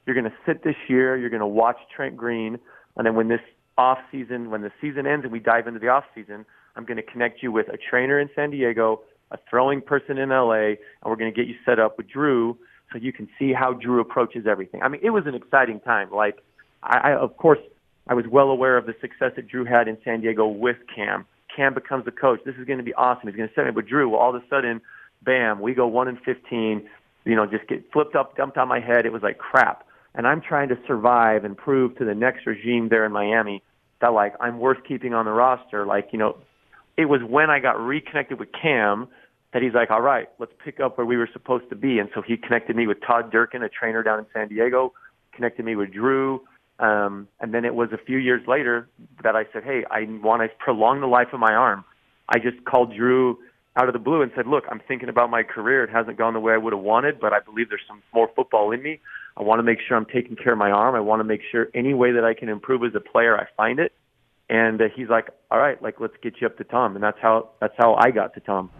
you're 0.06 0.14
going 0.14 0.30
to 0.30 0.36
sit 0.46 0.62
this 0.62 0.76
year. 0.86 1.16
You're 1.16 1.30
going 1.30 1.40
to 1.40 1.48
watch 1.48 1.78
Trent 1.94 2.16
Green, 2.16 2.60
and 2.96 3.04
then 3.04 3.16
when 3.16 3.26
this 3.26 3.40
off 3.76 3.98
season, 4.12 4.50
when 4.50 4.62
the 4.62 4.70
season 4.80 5.04
ends 5.04 5.24
and 5.24 5.32
we 5.32 5.40
dive 5.40 5.66
into 5.66 5.80
the 5.80 5.88
off 5.88 6.04
season, 6.14 6.46
I'm 6.76 6.84
going 6.84 6.96
to 6.96 7.02
connect 7.02 7.42
you 7.42 7.50
with 7.50 7.68
a 7.68 7.76
trainer 7.90 8.20
in 8.20 8.30
San 8.36 8.50
Diego, 8.50 9.00
a 9.32 9.38
throwing 9.50 9.80
person 9.82 10.16
in 10.16 10.28
LA, 10.28 10.52
and 10.52 10.78
we're 11.04 11.16
going 11.16 11.32
to 11.32 11.36
get 11.36 11.48
you 11.48 11.56
set 11.64 11.80
up 11.80 11.98
with 11.98 12.08
Drew 12.08 12.56
so 12.92 12.98
you 12.98 13.12
can 13.12 13.28
see 13.36 13.52
how 13.52 13.72
Drew 13.72 14.00
approaches 14.00 14.46
everything. 14.46 14.80
I 14.82 14.88
mean, 14.88 15.00
it 15.02 15.10
was 15.10 15.24
an 15.26 15.34
exciting 15.34 15.80
time. 15.80 16.12
Like, 16.12 16.36
I, 16.84 16.98
I 16.98 17.16
of 17.16 17.36
course." 17.36 17.58
I 18.06 18.14
was 18.14 18.24
well 18.30 18.50
aware 18.50 18.76
of 18.76 18.86
the 18.86 18.94
success 19.00 19.32
that 19.36 19.48
Drew 19.48 19.64
had 19.64 19.88
in 19.88 19.98
San 20.04 20.20
Diego 20.20 20.46
with 20.46 20.76
Cam. 20.94 21.26
Cam 21.54 21.74
becomes 21.74 22.04
the 22.04 22.12
coach. 22.12 22.40
This 22.44 22.54
is 22.56 22.64
going 22.64 22.78
to 22.78 22.84
be 22.84 22.94
awesome. 22.94 23.28
He's 23.28 23.36
going 23.36 23.48
to 23.48 23.54
set 23.54 23.64
me 23.64 23.70
with 23.70 23.88
Drew. 23.88 24.08
Well, 24.08 24.20
all 24.20 24.34
of 24.34 24.42
a 24.42 24.46
sudden, 24.48 24.80
bam, 25.22 25.60
we 25.60 25.74
go 25.74 25.86
one 25.86 26.08
and 26.08 26.18
fifteen. 26.24 26.88
You 27.24 27.34
know, 27.34 27.46
just 27.46 27.66
get 27.66 27.90
flipped 27.92 28.14
up, 28.14 28.36
dumped 28.36 28.56
on 28.56 28.68
my 28.68 28.78
head. 28.78 29.06
It 29.06 29.12
was 29.12 29.22
like 29.22 29.38
crap. 29.38 29.84
And 30.14 30.26
I'm 30.26 30.40
trying 30.40 30.68
to 30.68 30.78
survive 30.86 31.44
and 31.44 31.56
prove 31.56 31.96
to 31.98 32.04
the 32.04 32.14
next 32.14 32.46
regime 32.46 32.88
there 32.88 33.04
in 33.04 33.12
Miami 33.12 33.62
that 34.00 34.12
like 34.12 34.34
I'm 34.40 34.58
worth 34.58 34.78
keeping 34.86 35.12
on 35.14 35.24
the 35.24 35.32
roster. 35.32 35.86
Like 35.86 36.08
you 36.12 36.18
know, 36.18 36.36
it 36.96 37.06
was 37.06 37.20
when 37.22 37.50
I 37.50 37.58
got 37.58 37.80
reconnected 37.80 38.38
with 38.38 38.50
Cam 38.52 39.08
that 39.52 39.62
he's 39.62 39.74
like, 39.74 39.90
all 39.90 40.02
right, 40.02 40.28
let's 40.38 40.52
pick 40.62 40.80
up 40.80 40.98
where 40.98 41.06
we 41.06 41.16
were 41.16 41.28
supposed 41.32 41.68
to 41.70 41.76
be. 41.76 41.98
And 41.98 42.10
so 42.14 42.20
he 42.20 42.36
connected 42.36 42.76
me 42.76 42.86
with 42.86 42.98
Todd 43.06 43.32
Durkin, 43.32 43.62
a 43.62 43.68
trainer 43.68 44.02
down 44.02 44.18
in 44.18 44.26
San 44.34 44.48
Diego, 44.48 44.92
connected 45.32 45.64
me 45.64 45.76
with 45.76 45.92
Drew, 45.92 46.42
Um, 46.78 47.28
and 47.40 47.54
then 47.54 47.64
it 47.64 47.74
was 47.74 47.90
a 47.92 47.98
few 47.98 48.18
years 48.18 48.46
later 48.46 48.88
that 49.22 49.34
I 49.34 49.44
said, 49.52 49.64
"Hey, 49.64 49.84
I 49.90 50.04
want 50.22 50.42
to 50.42 50.48
prolong 50.58 51.00
the 51.00 51.06
life 51.06 51.28
of 51.32 51.40
my 51.40 51.54
arm." 51.54 51.84
I 52.28 52.38
just 52.38 52.64
called 52.64 52.94
Drew 52.94 53.38
out 53.76 53.88
of 53.88 53.92
the 53.92 53.98
blue 53.98 54.22
and 54.22 54.30
said, 54.34 54.46
"Look, 54.46 54.64
I'm 54.70 54.80
thinking 54.86 55.08
about 55.08 55.30
my 55.30 55.42
career. 55.42 55.84
It 55.84 55.90
hasn't 55.90 56.18
gone 56.18 56.34
the 56.34 56.40
way 56.40 56.52
I 56.52 56.58
would 56.58 56.72
have 56.72 56.82
wanted, 56.82 57.18
but 57.18 57.32
I 57.32 57.40
believe 57.40 57.68
there's 57.68 57.86
some 57.88 58.02
more 58.12 58.28
football 58.34 58.72
in 58.72 58.82
me. 58.82 59.00
I 59.36 59.42
want 59.42 59.58
to 59.58 59.62
make 59.62 59.78
sure 59.80 59.96
I'm 59.96 60.06
taking 60.06 60.36
care 60.36 60.52
of 60.52 60.58
my 60.58 60.70
arm. 60.70 60.94
I 60.94 61.00
want 61.00 61.20
to 61.20 61.24
make 61.24 61.42
sure 61.50 61.68
any 61.74 61.94
way 61.94 62.12
that 62.12 62.24
I 62.24 62.34
can 62.34 62.48
improve 62.48 62.84
as 62.84 62.94
a 62.94 63.00
player, 63.00 63.38
I 63.38 63.46
find 63.56 63.78
it." 63.78 63.92
And 64.48 64.80
uh, 64.80 64.88
he's 64.94 65.08
like, 65.08 65.30
"All 65.50 65.58
right, 65.58 65.80
like 65.82 66.00
let's 66.00 66.16
get 66.22 66.40
you 66.40 66.46
up 66.46 66.58
to 66.58 66.64
Tom." 66.64 66.94
And 66.94 67.02
that's 67.02 67.18
how 67.20 67.50
that's 67.60 67.74
how 67.78 67.94
I 67.94 68.10
got 68.10 68.34
to 68.34 68.40
Tom. 68.40 68.70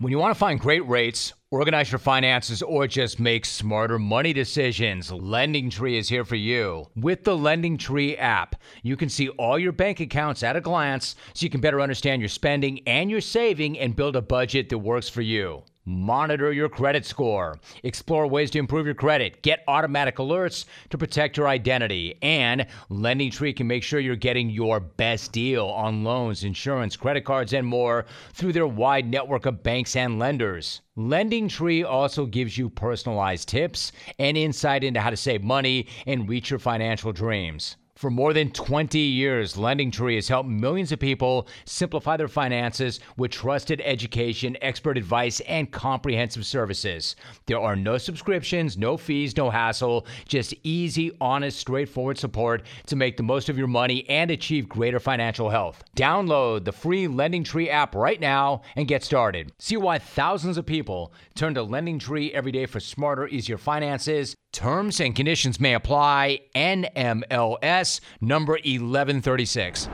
When 0.00 0.12
you 0.12 0.18
want 0.20 0.32
to 0.32 0.38
find 0.38 0.60
great 0.60 0.86
rates, 0.86 1.32
organize 1.50 1.90
your 1.90 1.98
finances, 1.98 2.62
or 2.62 2.86
just 2.86 3.18
make 3.18 3.44
smarter 3.44 3.98
money 3.98 4.32
decisions, 4.32 5.10
Lending 5.10 5.70
Tree 5.70 5.98
is 5.98 6.08
here 6.08 6.24
for 6.24 6.36
you. 6.36 6.86
With 6.94 7.24
the 7.24 7.36
Lending 7.36 7.76
Tree 7.76 8.16
app, 8.16 8.54
you 8.84 8.96
can 8.96 9.08
see 9.08 9.28
all 9.30 9.58
your 9.58 9.72
bank 9.72 9.98
accounts 9.98 10.44
at 10.44 10.54
a 10.54 10.60
glance 10.60 11.16
so 11.34 11.42
you 11.42 11.50
can 11.50 11.60
better 11.60 11.80
understand 11.80 12.22
your 12.22 12.28
spending 12.28 12.80
and 12.86 13.10
your 13.10 13.20
saving 13.20 13.76
and 13.76 13.96
build 13.96 14.14
a 14.14 14.22
budget 14.22 14.68
that 14.68 14.78
works 14.78 15.08
for 15.08 15.22
you. 15.22 15.64
Monitor 15.88 16.52
your 16.52 16.68
credit 16.68 17.06
score. 17.06 17.58
Explore 17.82 18.26
ways 18.26 18.50
to 18.50 18.58
improve 18.58 18.84
your 18.84 18.94
credit. 18.94 19.40
Get 19.40 19.64
automatic 19.66 20.16
alerts 20.16 20.66
to 20.90 20.98
protect 20.98 21.38
your 21.38 21.48
identity. 21.48 22.18
And 22.20 22.66
Lending 22.90 23.30
Tree 23.30 23.54
can 23.54 23.66
make 23.66 23.82
sure 23.82 23.98
you're 23.98 24.14
getting 24.14 24.50
your 24.50 24.80
best 24.80 25.32
deal 25.32 25.64
on 25.64 26.04
loans, 26.04 26.44
insurance, 26.44 26.94
credit 26.94 27.24
cards, 27.24 27.54
and 27.54 27.66
more 27.66 28.04
through 28.34 28.52
their 28.52 28.66
wide 28.66 29.10
network 29.10 29.46
of 29.46 29.62
banks 29.62 29.96
and 29.96 30.18
lenders. 30.18 30.82
Lending 30.94 31.48
Tree 31.48 31.82
also 31.84 32.26
gives 32.26 32.58
you 32.58 32.68
personalized 32.68 33.48
tips 33.48 33.92
and 34.18 34.36
insight 34.36 34.84
into 34.84 35.00
how 35.00 35.08
to 35.08 35.16
save 35.16 35.42
money 35.42 35.86
and 36.06 36.28
reach 36.28 36.50
your 36.50 36.58
financial 36.58 37.12
dreams. 37.12 37.78
For 37.98 38.10
more 38.12 38.32
than 38.32 38.52
20 38.52 38.96
years, 38.96 39.56
Lending 39.56 39.90
Tree 39.90 40.14
has 40.14 40.28
helped 40.28 40.48
millions 40.48 40.92
of 40.92 41.00
people 41.00 41.48
simplify 41.64 42.16
their 42.16 42.28
finances 42.28 43.00
with 43.16 43.32
trusted 43.32 43.82
education, 43.84 44.56
expert 44.62 44.96
advice, 44.96 45.40
and 45.40 45.68
comprehensive 45.72 46.46
services. 46.46 47.16
There 47.46 47.58
are 47.58 47.74
no 47.74 47.98
subscriptions, 47.98 48.78
no 48.78 48.96
fees, 48.96 49.36
no 49.36 49.50
hassle, 49.50 50.06
just 50.28 50.54
easy, 50.62 51.10
honest, 51.20 51.58
straightforward 51.58 52.18
support 52.18 52.62
to 52.86 52.94
make 52.94 53.16
the 53.16 53.24
most 53.24 53.48
of 53.48 53.58
your 53.58 53.66
money 53.66 54.08
and 54.08 54.30
achieve 54.30 54.68
greater 54.68 55.00
financial 55.00 55.50
health. 55.50 55.82
Download 55.96 56.64
the 56.64 56.70
free 56.70 57.08
Lending 57.08 57.42
Tree 57.42 57.68
app 57.68 57.96
right 57.96 58.20
now 58.20 58.62
and 58.76 58.86
get 58.86 59.02
started. 59.02 59.50
See 59.58 59.76
why 59.76 59.98
thousands 59.98 60.56
of 60.56 60.64
people 60.64 61.12
turn 61.34 61.52
to 61.54 61.64
Lending 61.64 61.98
Tree 61.98 62.32
every 62.32 62.52
day 62.52 62.66
for 62.66 62.78
smarter, 62.78 63.26
easier 63.26 63.58
finances. 63.58 64.36
Terms 64.58 64.98
and 64.98 65.14
conditions 65.14 65.60
may 65.60 65.74
apply. 65.74 66.40
NMLS 66.56 68.00
number 68.20 68.54
1136. 68.54 69.88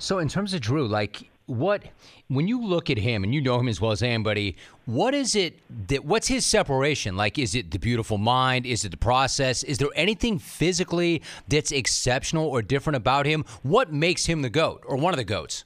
So, 0.00 0.18
in 0.18 0.26
terms 0.26 0.52
of 0.52 0.60
Drew, 0.60 0.88
like, 0.88 1.30
what, 1.46 1.84
when 2.26 2.48
you 2.48 2.60
look 2.60 2.90
at 2.90 2.98
him 2.98 3.22
and 3.22 3.32
you 3.32 3.40
know 3.40 3.56
him 3.56 3.68
as 3.68 3.80
well 3.80 3.92
as 3.92 4.02
anybody, 4.02 4.56
what 4.86 5.14
is 5.14 5.36
it 5.36 5.60
that, 5.86 6.04
what's 6.04 6.26
his 6.26 6.44
separation? 6.44 7.16
Like, 7.16 7.38
is 7.38 7.54
it 7.54 7.70
the 7.70 7.78
beautiful 7.78 8.18
mind? 8.18 8.66
Is 8.66 8.84
it 8.84 8.88
the 8.88 8.96
process? 8.96 9.62
Is 9.62 9.78
there 9.78 9.90
anything 9.94 10.40
physically 10.40 11.22
that's 11.46 11.70
exceptional 11.70 12.48
or 12.48 12.62
different 12.62 12.96
about 12.96 13.26
him? 13.26 13.44
What 13.62 13.92
makes 13.92 14.26
him 14.26 14.42
the 14.42 14.50
GOAT 14.50 14.82
or 14.88 14.96
one 14.96 15.14
of 15.14 15.18
the 15.18 15.24
GOATs? 15.24 15.62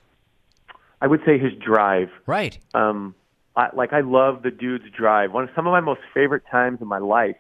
I 1.01 1.07
would 1.07 1.22
say 1.25 1.38
his 1.38 1.55
drive. 1.64 2.11
Right. 2.27 2.59
Um, 2.75 3.14
I, 3.57 3.70
like, 3.75 3.94
I 3.94 4.03
love 4.03 4.42
the 4.42 4.51
dude's 4.51 4.90
drive. 4.94 5.33
One 5.33 5.44
of 5.44 5.51
some 5.57 5.66
of 5.66 5.70
my 5.70 5.81
most 5.81 6.03
favorite 6.12 6.42
times 6.51 6.83
in 6.83 6.88
my 6.88 6.98
life 6.98 7.37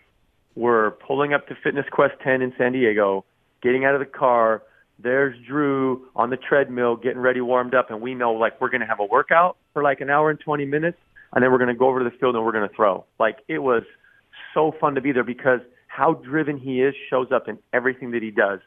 were 0.54 0.96
pulling 1.06 1.32
up 1.32 1.48
to 1.48 1.54
Fitness 1.62 1.86
Quest 1.90 2.14
10 2.22 2.42
in 2.42 2.52
San 2.58 2.72
Diego, 2.72 3.24
getting 3.62 3.84
out 3.84 3.94
of 3.94 4.00
the 4.00 4.06
car. 4.06 4.62
There's 4.98 5.36
Drew 5.46 6.06
on 6.14 6.30
the 6.30 6.36
treadmill 6.36 6.96
getting 6.96 7.18
ready, 7.18 7.40
warmed 7.40 7.74
up, 7.74 7.90
and 7.90 8.00
we 8.00 8.14
know 8.14 8.32
like 8.32 8.60
we're 8.60 8.68
going 8.68 8.82
to 8.82 8.86
have 8.86 9.00
a 9.00 9.04
workout 9.04 9.56
for 9.72 9.82
like 9.82 10.00
an 10.00 10.10
hour 10.10 10.30
and 10.30 10.38
20 10.38 10.64
minutes, 10.64 10.98
and 11.32 11.42
then 11.42 11.50
we're 11.50 11.58
going 11.58 11.68
to 11.68 11.74
go 11.74 11.88
over 11.88 11.98
to 11.98 12.04
the 12.04 12.16
field 12.18 12.36
and 12.36 12.44
we're 12.44 12.52
going 12.52 12.68
to 12.68 12.74
throw. 12.74 13.04
Like 13.18 13.38
it 13.48 13.58
was 13.58 13.82
so 14.54 14.74
fun 14.80 14.94
to 14.94 15.00
be 15.00 15.12
there 15.12 15.24
because 15.24 15.60
how 15.88 16.14
driven 16.14 16.58
he 16.58 16.82
is 16.82 16.94
shows 17.10 17.28
up 17.32 17.48
in 17.48 17.58
everything 17.72 18.12
that 18.12 18.22
he 18.22 18.30
does. 18.30 18.60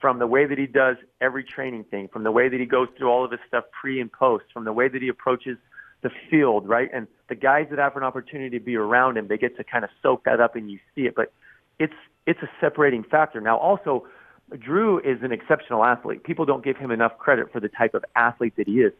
From 0.00 0.18
the 0.18 0.26
way 0.26 0.44
that 0.44 0.58
he 0.58 0.66
does 0.66 0.96
every 1.22 1.42
training 1.42 1.84
thing, 1.84 2.08
from 2.12 2.22
the 2.22 2.30
way 2.30 2.50
that 2.50 2.60
he 2.60 2.66
goes 2.66 2.88
through 2.98 3.08
all 3.08 3.24
of 3.24 3.30
his 3.30 3.40
stuff 3.48 3.64
pre 3.72 3.98
and 3.98 4.12
post, 4.12 4.44
from 4.52 4.66
the 4.66 4.72
way 4.72 4.88
that 4.88 5.00
he 5.00 5.08
approaches 5.08 5.56
the 6.06 6.12
field, 6.30 6.68
right? 6.68 6.88
And 6.94 7.08
the 7.28 7.34
guys 7.34 7.66
that 7.70 7.80
have 7.80 7.96
an 7.96 8.04
opportunity 8.04 8.56
to 8.58 8.64
be 8.64 8.76
around 8.76 9.16
him, 9.16 9.26
they 9.26 9.36
get 9.36 9.56
to 9.56 9.64
kind 9.64 9.82
of 9.82 9.90
soak 10.02 10.24
that 10.24 10.40
up 10.40 10.54
and 10.54 10.70
you 10.70 10.78
see 10.94 11.02
it. 11.02 11.14
But 11.16 11.32
it's 11.80 11.94
it's 12.26 12.40
a 12.42 12.50
separating 12.60 13.02
factor. 13.02 13.40
Now, 13.40 13.56
also, 13.58 14.06
Drew 14.56 15.00
is 15.00 15.22
an 15.22 15.32
exceptional 15.32 15.84
athlete. 15.84 16.22
People 16.22 16.44
don't 16.44 16.64
give 16.64 16.76
him 16.76 16.90
enough 16.90 17.18
credit 17.18 17.52
for 17.52 17.60
the 17.60 17.68
type 17.68 17.94
of 17.94 18.04
athlete 18.14 18.54
that 18.56 18.68
he 18.68 18.80
is. 18.80 18.92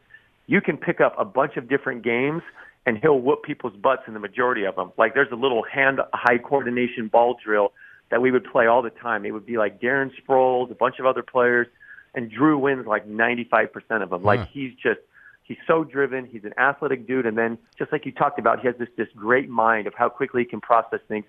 You 0.47 0.61
can 0.61 0.77
pick 0.77 1.01
up 1.01 1.15
a 1.19 1.25
bunch 1.25 1.57
of 1.57 1.69
different 1.69 2.03
games 2.03 2.43
and 2.87 2.99
he'll 2.99 3.19
whoop 3.19 3.43
people's 3.43 3.75
butts 3.77 4.03
in 4.07 4.15
the 4.15 4.21
majority 4.21 4.65
of 4.65 4.77
them. 4.77 4.93
Like 4.97 5.15
there's 5.15 5.33
a 5.33 5.37
little 5.37 5.65
hand-eye 5.65 6.39
coordination 6.45 7.09
ball 7.09 7.37
drill 7.45 7.73
that 8.11 8.23
we 8.23 8.31
would 8.31 8.45
play 8.45 8.67
all 8.67 8.83
the 8.83 8.91
time. 8.91 9.25
It 9.25 9.33
would 9.33 9.47
be 9.47 9.59
like 9.59 9.81
Darren 9.81 10.11
Sproles, 10.21 10.71
a 10.71 10.75
bunch 10.75 11.01
of 11.01 11.07
other 11.07 11.25
players, 11.25 11.67
and 12.15 12.31
Drew 12.31 12.57
wins 12.59 12.87
like 12.87 13.09
95% 13.09 14.03
of 14.03 14.11
them. 14.11 14.23
Like 14.23 14.41
hmm. 14.41 14.47
he's 14.53 14.73
just 14.75 15.01
He's 15.47 15.59
so 15.67 15.85
driven. 15.85 16.27
He's 16.27 16.45
an 16.45 16.55
athletic 16.59 17.07
dude, 17.07 17.25
and 17.25 17.39
then 17.39 17.59
just 17.79 17.93
like 17.93 18.05
you 18.05 18.13
talked 18.13 18.39
about, 18.39 18.61
he 18.61 18.67
has 18.67 18.77
this 18.79 18.89
this 18.97 19.09
great 19.15 19.49
mind 19.49 19.87
of 19.87 19.95
how 19.95 20.09
quickly 20.09 20.43
he 20.43 20.49
can 20.49 20.61
process 20.61 21.01
things. 21.07 21.25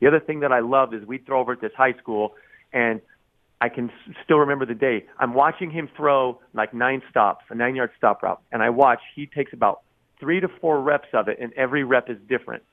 The 0.00 0.08
other 0.08 0.20
thing 0.20 0.40
that 0.40 0.52
I 0.52 0.60
loved 0.60 0.94
is 0.94 1.06
we'd 1.06 1.24
throw 1.24 1.40
over 1.40 1.52
at 1.52 1.60
this 1.60 1.72
high 1.76 1.94
school, 1.94 2.34
and 2.72 3.00
I 3.62 3.70
can 3.70 3.90
still 4.24 4.38
remember 4.38 4.66
the 4.66 4.74
day. 4.74 5.06
I'm 5.18 5.32
watching 5.32 5.70
him 5.70 5.88
throw 5.96 6.40
like 6.52 6.74
nine 6.74 7.00
stops, 7.08 7.44
a 7.48 7.54
nine 7.54 7.74
yard 7.74 7.92
stop 7.96 8.22
route, 8.22 8.42
and 8.50 8.62
I 8.62 8.68
watch. 8.70 9.00
He 9.14 9.26
takes 9.26 9.52
about 9.54 9.80
three 10.20 10.40
to 10.40 10.48
four 10.60 10.80
reps 10.80 11.08
of 11.14 11.28
it, 11.28 11.38
and 11.40 11.52
every 11.54 11.82
rep 11.82 12.10
is 12.10 12.18
different. 12.28 12.64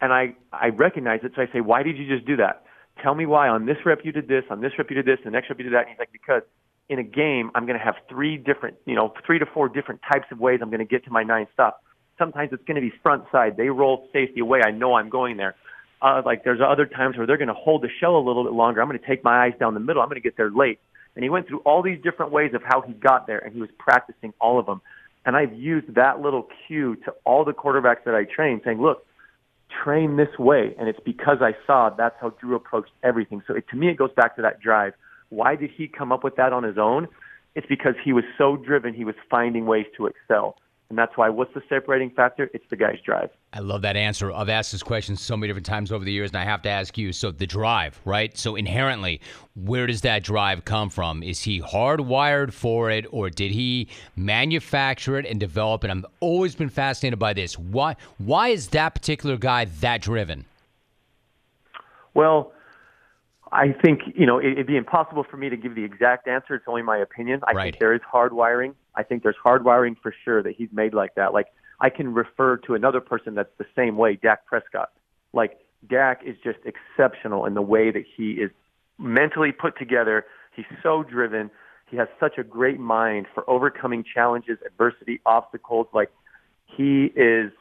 And 0.00 0.12
I 0.12 0.36
I 0.52 0.68
recognize 0.68 1.20
it, 1.24 1.32
so 1.34 1.42
I 1.42 1.46
say, 1.52 1.62
"Why 1.62 1.82
did 1.82 1.98
you 1.98 2.06
just 2.06 2.26
do 2.26 2.36
that? 2.36 2.64
Tell 3.02 3.16
me 3.16 3.26
why. 3.26 3.48
On 3.48 3.66
this 3.66 3.78
rep 3.84 4.04
you 4.04 4.12
did 4.12 4.28
this. 4.28 4.44
On 4.50 4.60
this 4.60 4.72
rep 4.78 4.88
you 4.88 4.94
did 4.94 5.06
this. 5.06 5.18
The 5.24 5.30
next 5.30 5.48
rep 5.48 5.58
you 5.58 5.64
did 5.64 5.72
that." 5.72 5.80
And 5.80 5.88
he's 5.88 5.98
like, 5.98 6.12
"Because 6.12 6.42
in 6.88 6.98
a 6.98 7.02
game, 7.02 7.50
I'm 7.54 7.66
going 7.66 7.78
to 7.78 7.84
have 7.84 7.96
three 8.08 8.36
different, 8.36 8.76
you 8.84 8.94
know, 8.94 9.12
three 9.26 9.38
to 9.38 9.46
four 9.46 9.68
different 9.68 10.00
types 10.10 10.26
of 10.30 10.38
ways 10.38 10.60
I'm 10.62 10.70
going 10.70 10.80
to 10.80 10.84
get 10.84 11.04
to 11.04 11.10
my 11.10 11.22
nine 11.22 11.46
stops. 11.52 11.82
Sometimes 12.18 12.50
it's 12.52 12.62
going 12.64 12.76
to 12.76 12.80
be 12.80 12.92
front 13.02 13.24
side. 13.32 13.56
They 13.56 13.68
roll 13.68 14.08
safety 14.12 14.40
away. 14.40 14.60
I 14.64 14.70
know 14.70 14.94
I'm 14.94 15.08
going 15.08 15.36
there. 15.36 15.54
Uh, 16.02 16.20
like 16.24 16.44
there's 16.44 16.60
other 16.60 16.86
times 16.86 17.16
where 17.16 17.26
they're 17.26 17.38
going 17.38 17.48
to 17.48 17.54
hold 17.54 17.82
the 17.82 17.88
shell 18.00 18.16
a 18.16 18.20
little 18.20 18.44
bit 18.44 18.52
longer. 18.52 18.82
I'm 18.82 18.88
going 18.88 18.98
to 18.98 19.06
take 19.06 19.24
my 19.24 19.46
eyes 19.46 19.54
down 19.58 19.74
the 19.74 19.80
middle. 19.80 20.02
I'm 20.02 20.08
going 20.08 20.20
to 20.20 20.22
get 20.22 20.36
there 20.36 20.50
late. 20.50 20.78
And 21.16 21.22
he 21.22 21.30
went 21.30 21.48
through 21.48 21.60
all 21.60 21.82
these 21.82 22.00
different 22.02 22.32
ways 22.32 22.52
of 22.54 22.62
how 22.62 22.82
he 22.82 22.92
got 22.92 23.26
there, 23.26 23.38
and 23.38 23.54
he 23.54 23.60
was 23.60 23.70
practicing 23.78 24.34
all 24.40 24.58
of 24.58 24.66
them. 24.66 24.82
And 25.24 25.36
I've 25.36 25.54
used 25.54 25.94
that 25.94 26.20
little 26.20 26.48
cue 26.66 26.96
to 27.06 27.14
all 27.24 27.44
the 27.44 27.52
quarterbacks 27.52 28.04
that 28.04 28.14
I 28.14 28.24
train, 28.24 28.60
saying, 28.64 28.82
"Look, 28.82 29.06
train 29.82 30.16
this 30.16 30.38
way." 30.38 30.74
And 30.78 30.88
it's 30.88 31.00
because 31.00 31.38
I 31.40 31.56
saw 31.66 31.88
that's 31.88 32.16
how 32.20 32.30
Drew 32.30 32.56
approached 32.56 32.92
everything. 33.02 33.42
So 33.46 33.54
it, 33.54 33.66
to 33.68 33.76
me, 33.76 33.88
it 33.88 33.96
goes 33.96 34.12
back 34.12 34.36
to 34.36 34.42
that 34.42 34.60
drive. 34.60 34.92
Why 35.34 35.56
did 35.56 35.70
he 35.70 35.88
come 35.88 36.12
up 36.12 36.22
with 36.22 36.36
that 36.36 36.52
on 36.52 36.62
his 36.62 36.78
own? 36.78 37.08
It's 37.54 37.66
because 37.66 37.94
he 38.04 38.12
was 38.12 38.24
so 38.38 38.56
driven, 38.56 38.94
he 38.94 39.04
was 39.04 39.16
finding 39.30 39.66
ways 39.66 39.86
to 39.96 40.06
excel. 40.06 40.56
And 40.90 40.98
that's 40.98 41.16
why 41.16 41.28
what's 41.28 41.52
the 41.54 41.62
separating 41.68 42.10
factor? 42.10 42.50
It's 42.52 42.64
the 42.68 42.76
guy's 42.76 43.00
drive. 43.04 43.30
I 43.52 43.60
love 43.60 43.82
that 43.82 43.96
answer. 43.96 44.30
I've 44.30 44.48
asked 44.48 44.70
this 44.70 44.82
question 44.82 45.16
so 45.16 45.36
many 45.36 45.48
different 45.48 45.66
times 45.66 45.90
over 45.90 46.04
the 46.04 46.12
years, 46.12 46.30
and 46.30 46.36
I 46.36 46.44
have 46.44 46.62
to 46.62 46.68
ask 46.68 46.96
you. 46.98 47.12
So, 47.12 47.30
the 47.30 47.46
drive, 47.46 47.98
right? 48.04 48.36
So, 48.36 48.54
inherently, 48.54 49.20
where 49.56 49.86
does 49.86 50.02
that 50.02 50.22
drive 50.22 50.64
come 50.64 50.90
from? 50.90 51.22
Is 51.22 51.40
he 51.40 51.60
hardwired 51.60 52.52
for 52.52 52.90
it, 52.90 53.06
or 53.10 53.30
did 53.30 53.50
he 53.50 53.88
manufacture 54.14 55.18
it 55.18 55.26
and 55.26 55.40
develop 55.40 55.84
it? 55.84 55.90
I've 55.90 56.04
always 56.20 56.54
been 56.54 56.68
fascinated 56.68 57.18
by 57.18 57.32
this. 57.32 57.58
Why, 57.58 57.96
why 58.18 58.48
is 58.48 58.68
that 58.68 58.94
particular 58.94 59.36
guy 59.36 59.64
that 59.64 60.02
driven? 60.02 60.44
Well, 62.12 62.52
I 63.52 63.72
think 63.72 64.00
you 64.14 64.26
know 64.26 64.40
it'd 64.40 64.66
be 64.66 64.76
impossible 64.76 65.24
for 65.28 65.36
me 65.36 65.48
to 65.48 65.56
give 65.56 65.74
the 65.74 65.84
exact 65.84 66.26
answer. 66.26 66.54
It's 66.54 66.64
only 66.66 66.82
my 66.82 66.98
opinion. 66.98 67.40
I 67.46 67.52
right. 67.52 67.64
think 67.64 67.80
there 67.80 67.94
is 67.94 68.00
hardwiring. 68.12 68.74
I 68.94 69.02
think 69.02 69.22
there's 69.22 69.36
hardwiring 69.44 69.96
for 70.02 70.14
sure 70.24 70.42
that 70.42 70.54
he's 70.56 70.70
made 70.72 70.94
like 70.94 71.14
that. 71.16 71.32
Like 71.32 71.46
I 71.80 71.90
can 71.90 72.14
refer 72.14 72.56
to 72.58 72.74
another 72.74 73.00
person 73.00 73.34
that's 73.34 73.52
the 73.58 73.66
same 73.76 73.96
way, 73.96 74.16
Dak 74.20 74.46
Prescott. 74.46 74.90
Like 75.32 75.58
Dak 75.88 76.22
is 76.24 76.36
just 76.42 76.58
exceptional 76.64 77.46
in 77.46 77.54
the 77.54 77.62
way 77.62 77.90
that 77.90 78.04
he 78.16 78.32
is 78.32 78.50
mentally 78.98 79.52
put 79.52 79.78
together. 79.78 80.24
He's 80.54 80.66
so 80.82 81.02
driven. 81.02 81.50
He 81.90 81.96
has 81.96 82.08
such 82.18 82.38
a 82.38 82.44
great 82.44 82.80
mind 82.80 83.26
for 83.34 83.48
overcoming 83.48 84.04
challenges, 84.04 84.58
adversity, 84.66 85.20
obstacles. 85.26 85.86
Like 85.92 86.10
he 86.64 87.12
is 87.16 87.52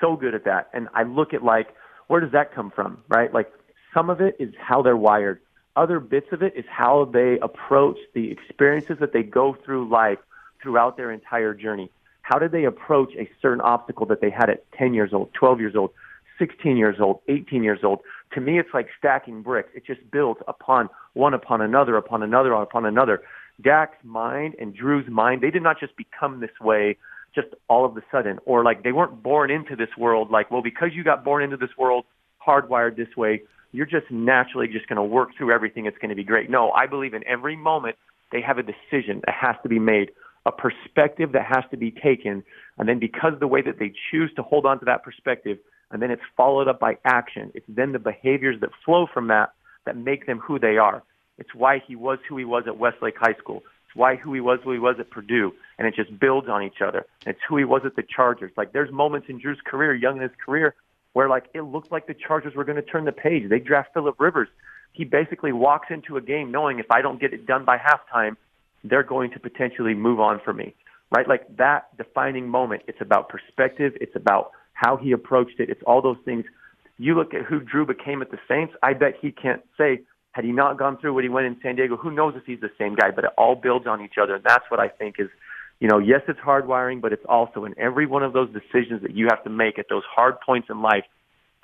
so 0.00 0.16
good 0.16 0.34
at 0.34 0.44
that. 0.44 0.68
And 0.72 0.88
I 0.94 1.04
look 1.04 1.32
at 1.32 1.42
like 1.42 1.68
where 2.08 2.20
does 2.20 2.32
that 2.32 2.54
come 2.54 2.70
from, 2.70 3.02
right? 3.08 3.32
Like 3.32 3.52
some 3.92 4.10
of 4.10 4.20
it 4.20 4.36
is 4.38 4.52
how 4.58 4.82
they're 4.82 4.96
wired. 4.96 5.40
Other 5.74 6.00
bits 6.00 6.28
of 6.32 6.42
it 6.42 6.54
is 6.56 6.64
how 6.68 7.04
they 7.12 7.38
approach 7.40 7.98
the 8.14 8.30
experiences 8.30 8.96
that 9.00 9.12
they 9.12 9.22
go 9.22 9.56
through 9.64 9.88
life 9.88 10.18
throughout 10.62 10.96
their 10.96 11.10
entire 11.10 11.54
journey. 11.54 11.90
How 12.22 12.38
did 12.38 12.50
they 12.50 12.64
approach 12.64 13.12
a 13.16 13.30
certain 13.40 13.60
obstacle 13.60 14.06
that 14.06 14.20
they 14.20 14.30
had 14.30 14.50
at 14.50 14.70
10 14.72 14.94
years 14.94 15.12
old, 15.12 15.32
12 15.34 15.60
years 15.60 15.76
old, 15.76 15.92
16 16.38 16.76
years 16.76 16.96
old, 17.00 17.20
18 17.28 17.62
years 17.62 17.80
old. 17.82 18.00
To 18.32 18.40
me, 18.40 18.58
it's 18.58 18.74
like 18.74 18.88
stacking 18.98 19.42
bricks. 19.42 19.70
It 19.74 19.86
just 19.86 20.00
builds 20.10 20.40
upon 20.48 20.88
one 21.14 21.34
upon 21.34 21.60
another, 21.60 21.96
upon 21.96 22.22
another, 22.22 22.52
upon 22.52 22.84
another. 22.84 23.22
Dak's 23.60 23.96
mind 24.02 24.54
and 24.58 24.74
Drew's 24.74 25.08
mind, 25.08 25.40
they 25.40 25.50
did 25.50 25.62
not 25.62 25.80
just 25.80 25.96
become 25.96 26.40
this 26.40 26.50
way 26.60 26.96
just 27.34 27.48
all 27.68 27.84
of 27.84 27.96
a 27.96 28.02
sudden, 28.10 28.38
or 28.46 28.64
like 28.64 28.82
they 28.82 28.92
weren't 28.92 29.22
born 29.22 29.50
into 29.50 29.76
this 29.76 29.90
world. 29.98 30.30
Like, 30.30 30.50
well, 30.50 30.62
because 30.62 30.90
you 30.94 31.04
got 31.04 31.22
born 31.22 31.42
into 31.42 31.56
this 31.56 31.76
world, 31.76 32.04
hardwired 32.44 32.96
this 32.96 33.14
way, 33.16 33.42
you're 33.76 33.86
just 33.86 34.10
naturally 34.10 34.68
just 34.68 34.88
going 34.88 34.96
to 34.96 35.02
work 35.02 35.30
through 35.36 35.52
everything. 35.52 35.86
It's 35.86 35.98
going 35.98 36.08
to 36.10 36.16
be 36.16 36.24
great. 36.24 36.48
No, 36.50 36.70
I 36.70 36.86
believe 36.86 37.14
in 37.14 37.26
every 37.26 37.56
moment 37.56 37.96
they 38.32 38.40
have 38.40 38.58
a 38.58 38.62
decision 38.62 39.22
that 39.26 39.34
has 39.38 39.56
to 39.62 39.68
be 39.68 39.78
made, 39.78 40.10
a 40.46 40.52
perspective 40.52 41.32
that 41.32 41.44
has 41.44 41.64
to 41.70 41.76
be 41.76 41.90
taken, 41.90 42.42
and 42.78 42.88
then 42.88 42.98
because 42.98 43.34
of 43.34 43.40
the 43.40 43.46
way 43.46 43.62
that 43.62 43.78
they 43.78 43.92
choose 44.10 44.32
to 44.36 44.42
hold 44.42 44.66
on 44.66 44.78
to 44.80 44.84
that 44.86 45.02
perspective, 45.02 45.58
and 45.90 46.02
then 46.02 46.10
it's 46.10 46.22
followed 46.36 46.68
up 46.68 46.80
by 46.80 46.96
action. 47.04 47.52
It's 47.54 47.66
then 47.68 47.92
the 47.92 47.98
behaviors 47.98 48.60
that 48.60 48.70
flow 48.84 49.06
from 49.12 49.28
that 49.28 49.52
that 49.84 49.96
make 49.96 50.26
them 50.26 50.38
who 50.38 50.58
they 50.58 50.78
are. 50.78 51.02
It's 51.38 51.54
why 51.54 51.82
he 51.86 51.94
was 51.94 52.18
who 52.28 52.36
he 52.36 52.44
was 52.44 52.64
at 52.66 52.78
Westlake 52.78 53.16
High 53.18 53.34
School. 53.34 53.62
It's 53.86 53.94
why 53.94 54.16
who 54.16 54.32
he 54.34 54.40
was 54.40 54.58
who 54.64 54.72
he 54.72 54.78
was 54.78 54.96
at 54.98 55.10
Purdue, 55.10 55.52
and 55.78 55.86
it 55.86 55.94
just 55.94 56.18
builds 56.18 56.48
on 56.48 56.62
each 56.62 56.80
other. 56.80 57.06
And 57.24 57.34
It's 57.34 57.44
who 57.48 57.56
he 57.56 57.64
was 57.64 57.82
at 57.84 57.94
the 57.94 58.02
Chargers. 58.02 58.52
Like 58.56 58.72
there's 58.72 58.90
moments 58.90 59.28
in 59.28 59.38
Drew's 59.38 59.60
career, 59.64 59.94
young 59.94 60.16
in 60.16 60.22
his 60.22 60.32
career, 60.44 60.74
where 61.16 61.30
like 61.30 61.46
it 61.54 61.62
looked 61.62 61.90
like 61.90 62.06
the 62.06 62.12
Chargers 62.12 62.54
were 62.54 62.64
going 62.64 62.76
to 62.76 62.82
turn 62.82 63.06
the 63.06 63.10
page. 63.10 63.48
They 63.48 63.58
draft 63.58 63.88
Philip 63.94 64.16
Rivers. 64.20 64.48
He 64.92 65.04
basically 65.04 65.50
walks 65.50 65.86
into 65.88 66.18
a 66.18 66.20
game 66.20 66.50
knowing 66.50 66.78
if 66.78 66.90
I 66.90 67.00
don't 67.00 67.18
get 67.18 67.32
it 67.32 67.46
done 67.46 67.64
by 67.64 67.78
halftime, 67.78 68.36
they're 68.84 69.02
going 69.02 69.30
to 69.30 69.40
potentially 69.40 69.94
move 69.94 70.20
on 70.20 70.42
for 70.44 70.52
me. 70.52 70.74
Right? 71.10 71.26
Like 71.26 71.56
that 71.56 71.96
defining 71.96 72.50
moment, 72.50 72.82
it's 72.86 73.00
about 73.00 73.30
perspective, 73.30 73.94
it's 73.98 74.14
about 74.14 74.50
how 74.74 74.98
he 74.98 75.12
approached 75.12 75.58
it, 75.58 75.70
it's 75.70 75.80
all 75.86 76.02
those 76.02 76.18
things. 76.26 76.44
You 76.98 77.14
look 77.14 77.32
at 77.32 77.46
who 77.46 77.60
Drew 77.60 77.86
became 77.86 78.20
at 78.20 78.30
the 78.30 78.38
Saints, 78.46 78.74
I 78.82 78.92
bet 78.92 79.14
he 79.18 79.32
can't 79.32 79.62
say 79.78 80.02
had 80.32 80.44
he 80.44 80.52
not 80.52 80.78
gone 80.78 80.98
through 80.98 81.14
what 81.14 81.24
he 81.24 81.30
went 81.30 81.46
in 81.46 81.56
San 81.62 81.76
Diego, 81.76 81.96
who 81.96 82.10
knows 82.10 82.34
if 82.36 82.44
he's 82.44 82.60
the 82.60 82.72
same 82.76 82.94
guy, 82.94 83.10
but 83.10 83.24
it 83.24 83.30
all 83.38 83.54
builds 83.54 83.86
on 83.86 84.02
each 84.02 84.18
other. 84.20 84.34
And 84.34 84.44
that's 84.44 84.70
what 84.70 84.80
I 84.80 84.88
think 84.88 85.14
is, 85.18 85.30
you 85.80 85.88
know, 85.88 85.98
yes, 85.98 86.22
it's 86.28 86.40
hardwiring, 86.40 87.00
but 87.00 87.12
it's 87.12 87.24
also 87.28 87.64
in 87.64 87.74
every 87.78 88.06
one 88.06 88.22
of 88.22 88.32
those 88.32 88.48
decisions 88.52 89.02
that 89.02 89.14
you 89.14 89.26
have 89.28 89.44
to 89.44 89.50
make 89.50 89.78
at 89.78 89.86
those 89.90 90.04
hard 90.10 90.40
points 90.40 90.68
in 90.70 90.80
life 90.80 91.04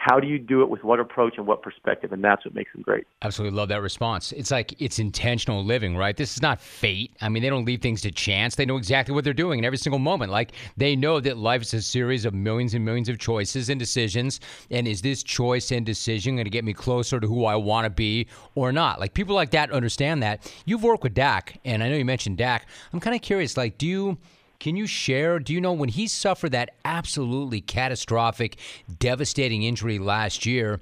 how 0.02 0.18
do 0.18 0.26
you 0.26 0.36
do 0.36 0.62
it 0.62 0.68
with 0.68 0.82
what 0.82 0.98
approach 0.98 1.34
and 1.38 1.46
what 1.46 1.62
perspective? 1.62 2.12
And 2.12 2.24
that's 2.24 2.44
what 2.44 2.56
makes 2.56 2.72
them 2.72 2.82
great. 2.82 3.04
Absolutely 3.22 3.56
love 3.56 3.68
that 3.68 3.82
response. 3.82 4.32
It's 4.32 4.50
like 4.50 4.74
it's 4.82 4.98
intentional 4.98 5.64
living 5.64 5.96
right? 5.96 6.16
This 6.16 6.34
is 6.34 6.42
not 6.42 6.60
fate. 6.60 7.12
I 7.20 7.28
mean 7.28 7.40
they 7.40 7.48
don't 7.48 7.64
leave 7.64 7.80
things 7.82 8.00
to 8.02 8.10
chance. 8.10 8.56
They 8.56 8.66
know 8.66 8.76
exactly 8.76 9.14
what 9.14 9.22
they're 9.22 9.32
doing 9.32 9.60
in 9.60 9.64
every 9.64 9.78
single 9.78 10.00
moment. 10.00 10.32
Like 10.32 10.52
they 10.76 10.96
know 10.96 11.20
that 11.20 11.36
life 11.36 11.62
is 11.62 11.74
a 11.74 11.82
series 11.82 12.24
of 12.24 12.34
millions 12.34 12.74
and 12.74 12.84
millions 12.84 13.08
of 13.08 13.20
choices 13.20 13.68
and 13.68 13.78
decisions. 13.78 14.40
And 14.72 14.88
is 14.88 15.02
this 15.02 15.22
choice 15.22 15.70
and 15.70 15.86
decision 15.86 16.34
going 16.34 16.46
to 16.46 16.50
get 16.50 16.64
me 16.64 16.72
closer 16.72 17.20
to 17.20 17.26
who 17.28 17.44
i 17.44 17.54
want 17.54 17.84
to 17.84 17.90
be 17.90 18.26
or 18.56 18.72
not? 18.72 18.98
Like 18.98 19.14
people 19.14 19.36
like 19.36 19.52
that 19.52 19.70
understand 19.70 20.20
that. 20.24 20.52
You've 20.64 20.82
worked 20.82 21.04
with 21.04 21.14
dak 21.14 21.60
and 21.64 21.80
i 21.80 21.88
know 21.88 21.94
you 21.94 22.04
mentioned 22.04 22.38
dak. 22.38 22.66
I'm 22.92 22.98
kind 22.98 23.14
of 23.14 23.22
curious 23.22 23.56
like 23.56 23.78
do 23.78 23.86
you 23.86 24.18
can 24.62 24.76
you 24.76 24.86
share? 24.86 25.40
Do 25.40 25.52
you 25.52 25.60
know 25.60 25.72
when 25.72 25.88
he 25.88 26.06
suffered 26.06 26.52
that 26.52 26.76
absolutely 26.84 27.60
catastrophic, 27.60 28.58
devastating 29.00 29.64
injury 29.64 29.98
last 29.98 30.46
year? 30.46 30.78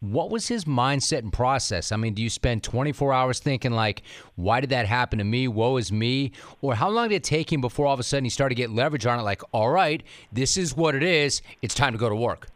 What 0.00 0.28
was 0.28 0.48
his 0.48 0.66
mindset 0.66 1.20
and 1.20 1.32
process? 1.32 1.92
I 1.92 1.96
mean, 1.96 2.12
do 2.12 2.22
you 2.22 2.28
spend 2.28 2.62
24 2.62 3.10
hours 3.10 3.38
thinking, 3.38 3.72
like, 3.72 4.02
why 4.34 4.60
did 4.60 4.68
that 4.68 4.84
happen 4.84 5.18
to 5.18 5.24
me? 5.24 5.48
Woe 5.48 5.78
is 5.78 5.90
me? 5.90 6.32
Or 6.60 6.74
how 6.74 6.90
long 6.90 7.08
did 7.08 7.14
it 7.14 7.24
take 7.24 7.50
him 7.50 7.62
before 7.62 7.86
all 7.86 7.94
of 7.94 8.00
a 8.00 8.02
sudden 8.02 8.24
he 8.24 8.28
started 8.28 8.54
to 8.54 8.60
get 8.60 8.68
leverage 8.68 9.06
on 9.06 9.18
it, 9.18 9.22
like, 9.22 9.40
all 9.52 9.70
right, 9.70 10.02
this 10.30 10.58
is 10.58 10.76
what 10.76 10.94
it 10.94 11.02
is. 11.02 11.40
It's 11.62 11.74
time 11.74 11.94
to 11.94 11.98
go 11.98 12.10
to 12.10 12.14
work? 12.14 12.48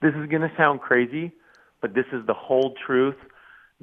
This 0.00 0.14
is 0.14 0.28
going 0.30 0.42
to 0.42 0.52
sound 0.56 0.82
crazy, 0.82 1.32
but 1.80 1.94
this 1.94 2.06
is 2.12 2.24
the 2.28 2.34
whole 2.34 2.76
truth. 2.86 3.16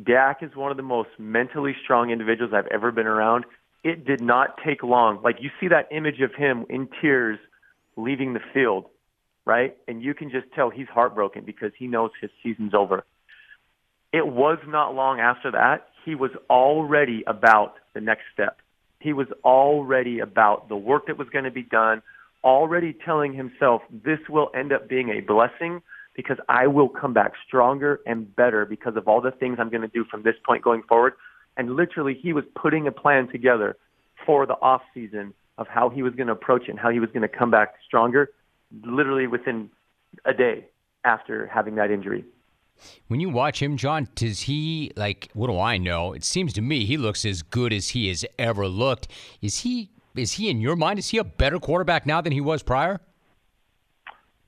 Dak 0.02 0.42
is 0.42 0.56
one 0.56 0.72
of 0.72 0.78
the 0.78 0.84
most 0.84 1.10
mentally 1.20 1.76
strong 1.84 2.12
individuals 2.12 2.54
I've 2.56 2.68
ever 2.68 2.94
been 2.94 3.08
around 3.08 3.44
it 3.84 4.06
did 4.06 4.22
not 4.22 4.58
take 4.66 4.84
long. 4.84 5.22
Like 5.24 5.38
you 5.42 5.50
see 5.60 5.68
that 5.70 5.88
image 5.92 6.22
of 6.22 6.34
him 6.36 6.66
in 6.70 6.88
tears 7.02 7.40
leaving 7.98 8.34
the 8.34 8.40
field, 8.54 8.86
right? 9.46 9.76
And 9.88 10.02
you 10.02 10.14
can 10.14 10.30
just 10.30 10.46
tell 10.54 10.70
he's 10.70 10.88
heartbroken 10.88 11.44
because 11.46 11.72
he 11.78 11.88
knows 11.88 12.12
his 12.22 12.30
season's 12.44 12.74
over. 12.74 13.04
It 14.14 14.28
was 14.28 14.60
not 14.68 14.94
long 14.94 15.20
after 15.20 15.52
that, 15.52 15.88
he 16.06 16.16
was 16.16 16.32
already 16.50 17.24
about 17.28 17.76
the 17.94 18.02
next 18.02 18.24
step. 18.34 18.60
He 19.00 19.14
was 19.14 19.28
already 19.44 20.20
about 20.20 20.70
the 20.70 20.76
work 20.76 21.08
that 21.08 21.18
was 21.18 21.30
going 21.30 21.46
to 21.46 21.52
be 21.52 21.64
done, 21.64 22.02
already 22.44 22.94
telling 22.94 23.34
himself, 23.34 23.82
this 23.92 24.20
will 24.30 24.52
end 24.56 24.74
up 24.74 24.90
being 24.90 25.10
a 25.10 25.22
blessing 25.22 25.82
because 26.16 26.38
I 26.50 26.68
will 26.68 26.90
come 26.90 27.14
back 27.14 27.34
stronger 27.48 28.02
and 28.06 28.36
better 28.36 28.66
because 28.66 28.96
of 28.98 29.08
all 29.08 29.22
the 29.22 29.32
things 29.32 29.58
I'm 29.60 29.70
going 29.70 29.82
to 29.82 29.88
do 29.88 30.04
from 30.04 30.24
this 30.24 30.36
point 30.46 30.64
going 30.64 30.84
forward 30.84 31.14
and 31.58 31.76
literally 31.76 32.14
he 32.14 32.34
was 32.34 32.44
putting 32.56 32.88
a 32.88 32.92
plan 32.92 33.28
together 33.28 33.78
for 34.26 34.46
the 34.46 34.54
off 34.62 34.82
season 34.94 35.34
of 35.58 35.68
how 35.68 35.90
he 35.90 36.02
was 36.02 36.14
going 36.16 36.28
to 36.28 36.34
approach 36.34 36.64
it 36.64 36.72
and 36.72 36.80
how 36.80 36.90
he 36.90 37.00
was 37.00 37.10
going 37.10 37.22
to 37.22 37.28
come 37.28 37.52
back 37.52 37.76
stronger 37.86 38.30
literally 38.84 39.28
within 39.28 39.70
a 40.26 40.34
day 40.34 40.66
after 41.04 41.48
having 41.48 41.76
that 41.76 41.92
injury. 41.92 42.24
When 43.08 43.20
you 43.20 43.30
watch 43.30 43.62
him, 43.62 43.78
John, 43.78 44.08
does 44.16 44.42
he 44.42 44.92
like 44.96 45.30
what 45.34 45.48
do 45.48 45.60
I 45.60 45.78
know? 45.78 46.14
It 46.14 46.24
seems 46.24 46.54
to 46.54 46.62
me 46.62 46.86
he 46.86 46.98
looks 46.98 47.26
as 47.26 47.44
good 47.44 47.74
as 47.74 47.90
he 47.90 48.08
has 48.08 48.26
ever 48.40 48.68
looked. 48.68 49.08
Is 49.42 49.60
he 49.60 49.92
is 50.16 50.34
he 50.34 50.50
in 50.50 50.62
your 50.62 50.76
mind 50.76 50.98
is 51.00 51.10
he 51.10 51.18
a 51.18 51.24
better 51.24 51.60
quarterback 51.60 52.06
now 52.06 52.22
than 52.22 52.34
he 52.34 52.42
was 52.42 52.64
prior? 52.64 53.00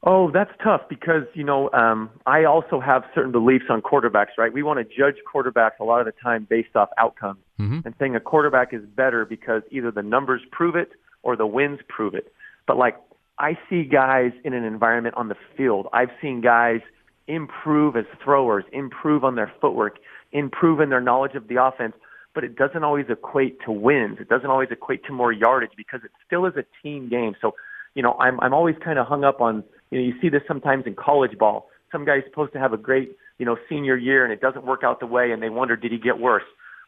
Oh, 0.05 0.29
that's 0.31 0.51
tough 0.61 0.81
because 0.89 1.23
you 1.33 1.45
know 1.45 1.71
um, 1.71 2.09
I 2.25 2.43
also 2.43 2.81
have 2.81 3.03
certain 3.15 3.31
beliefs 3.31 3.65
on 3.69 3.81
quarterbacks. 3.81 4.37
Right, 4.37 4.51
we 4.51 4.61
want 4.61 4.79
to 4.79 4.83
judge 4.97 5.15
quarterbacks 5.33 5.79
a 5.79 5.85
lot 5.85 6.01
of 6.01 6.05
the 6.05 6.11
time 6.21 6.45
based 6.49 6.75
off 6.75 6.89
outcomes, 6.97 7.39
mm-hmm. 7.59 7.79
and 7.85 7.95
saying 7.99 8.15
a 8.15 8.19
quarterback 8.19 8.73
is 8.73 8.81
better 8.83 9.25
because 9.25 9.61
either 9.71 9.91
the 9.91 10.03
numbers 10.03 10.41
prove 10.51 10.75
it 10.75 10.91
or 11.23 11.37
the 11.37 11.47
wins 11.47 11.79
prove 11.87 12.15
it. 12.15 12.33
But 12.67 12.77
like 12.77 12.97
I 13.39 13.57
see 13.69 13.83
guys 13.83 14.31
in 14.43 14.53
an 14.53 14.65
environment 14.65 15.15
on 15.15 15.29
the 15.29 15.35
field, 15.55 15.87
I've 15.93 16.11
seen 16.21 16.41
guys 16.41 16.81
improve 17.27 17.95
as 17.95 18.05
throwers, 18.21 18.65
improve 18.73 19.23
on 19.23 19.35
their 19.35 19.53
footwork, 19.61 19.99
improve 20.33 20.81
in 20.81 20.89
their 20.89 21.01
knowledge 21.01 21.35
of 21.35 21.47
the 21.47 21.63
offense. 21.63 21.93
But 22.35 22.43
it 22.43 22.57
doesn't 22.57 22.83
always 22.83 23.05
equate 23.09 23.59
to 23.65 23.71
wins. 23.71 24.17
It 24.19 24.27
doesn't 24.27 24.49
always 24.49 24.69
equate 24.69 25.05
to 25.05 25.13
more 25.13 25.31
yardage 25.31 25.71
because 25.77 26.01
it 26.03 26.11
still 26.25 26.45
is 26.45 26.53
a 26.57 26.65
team 26.81 27.07
game. 27.07 27.35
So, 27.39 27.53
you 27.95 28.03
know, 28.03 28.15
I'm 28.19 28.37
I'm 28.41 28.53
always 28.53 28.75
kind 28.83 28.99
of 28.99 29.07
hung 29.07 29.23
up 29.23 29.39
on 29.39 29.63
you 29.93 29.99
know, 29.99 30.05
you 30.07 30.19
see 30.19 30.29
this 30.29 30.41
sometimes 30.47 30.87
in 30.87 30.95
college 30.95 31.37
ball. 31.37 31.69
Some 31.91 32.03
guy's 32.03 32.23
supposed 32.25 32.51
to 32.53 32.59
have 32.59 32.73
a 32.73 32.77
great, 32.77 33.15
you 33.37 33.45
know, 33.45 33.57
senior 33.69 33.95
year 33.95 34.23
and 34.23 34.33
it 34.33 34.41
doesn't 34.41 34.65
work 34.65 34.83
out 34.83 34.99
the 34.99 35.05
way 35.05 35.31
and 35.31 35.41
they 35.41 35.49
wonder, 35.49 35.75
did 35.75 35.91
he 35.91 35.99
get 35.99 36.17
worse? 36.17 36.43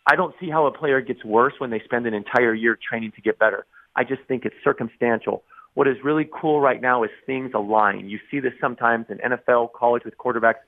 I 0.07 0.15
don't 0.15 0.33
see 0.39 0.49
how 0.49 0.65
a 0.65 0.71
player 0.71 1.01
gets 1.01 1.23
worse 1.23 1.53
when 1.59 1.69
they 1.69 1.79
spend 1.85 2.07
an 2.07 2.15
entire 2.15 2.55
year 2.55 2.75
training 2.89 3.11
to 3.15 3.21
get 3.21 3.37
better. 3.37 3.67
I 3.95 4.05
just 4.05 4.23
think 4.27 4.43
it's 4.43 4.55
circumstantial. 4.63 5.43
What 5.75 5.87
is 5.87 5.97
really 6.03 6.27
cool 6.33 6.61
right 6.61 6.81
now 6.81 7.03
is 7.03 7.11
things 7.27 7.51
align. 7.53 8.09
You 8.09 8.17
see 8.31 8.39
this 8.39 8.53
sometimes 8.59 9.05
in 9.09 9.19
NFL, 9.19 9.73
college 9.73 10.03
with 10.03 10.17
quarterbacks. 10.17 10.63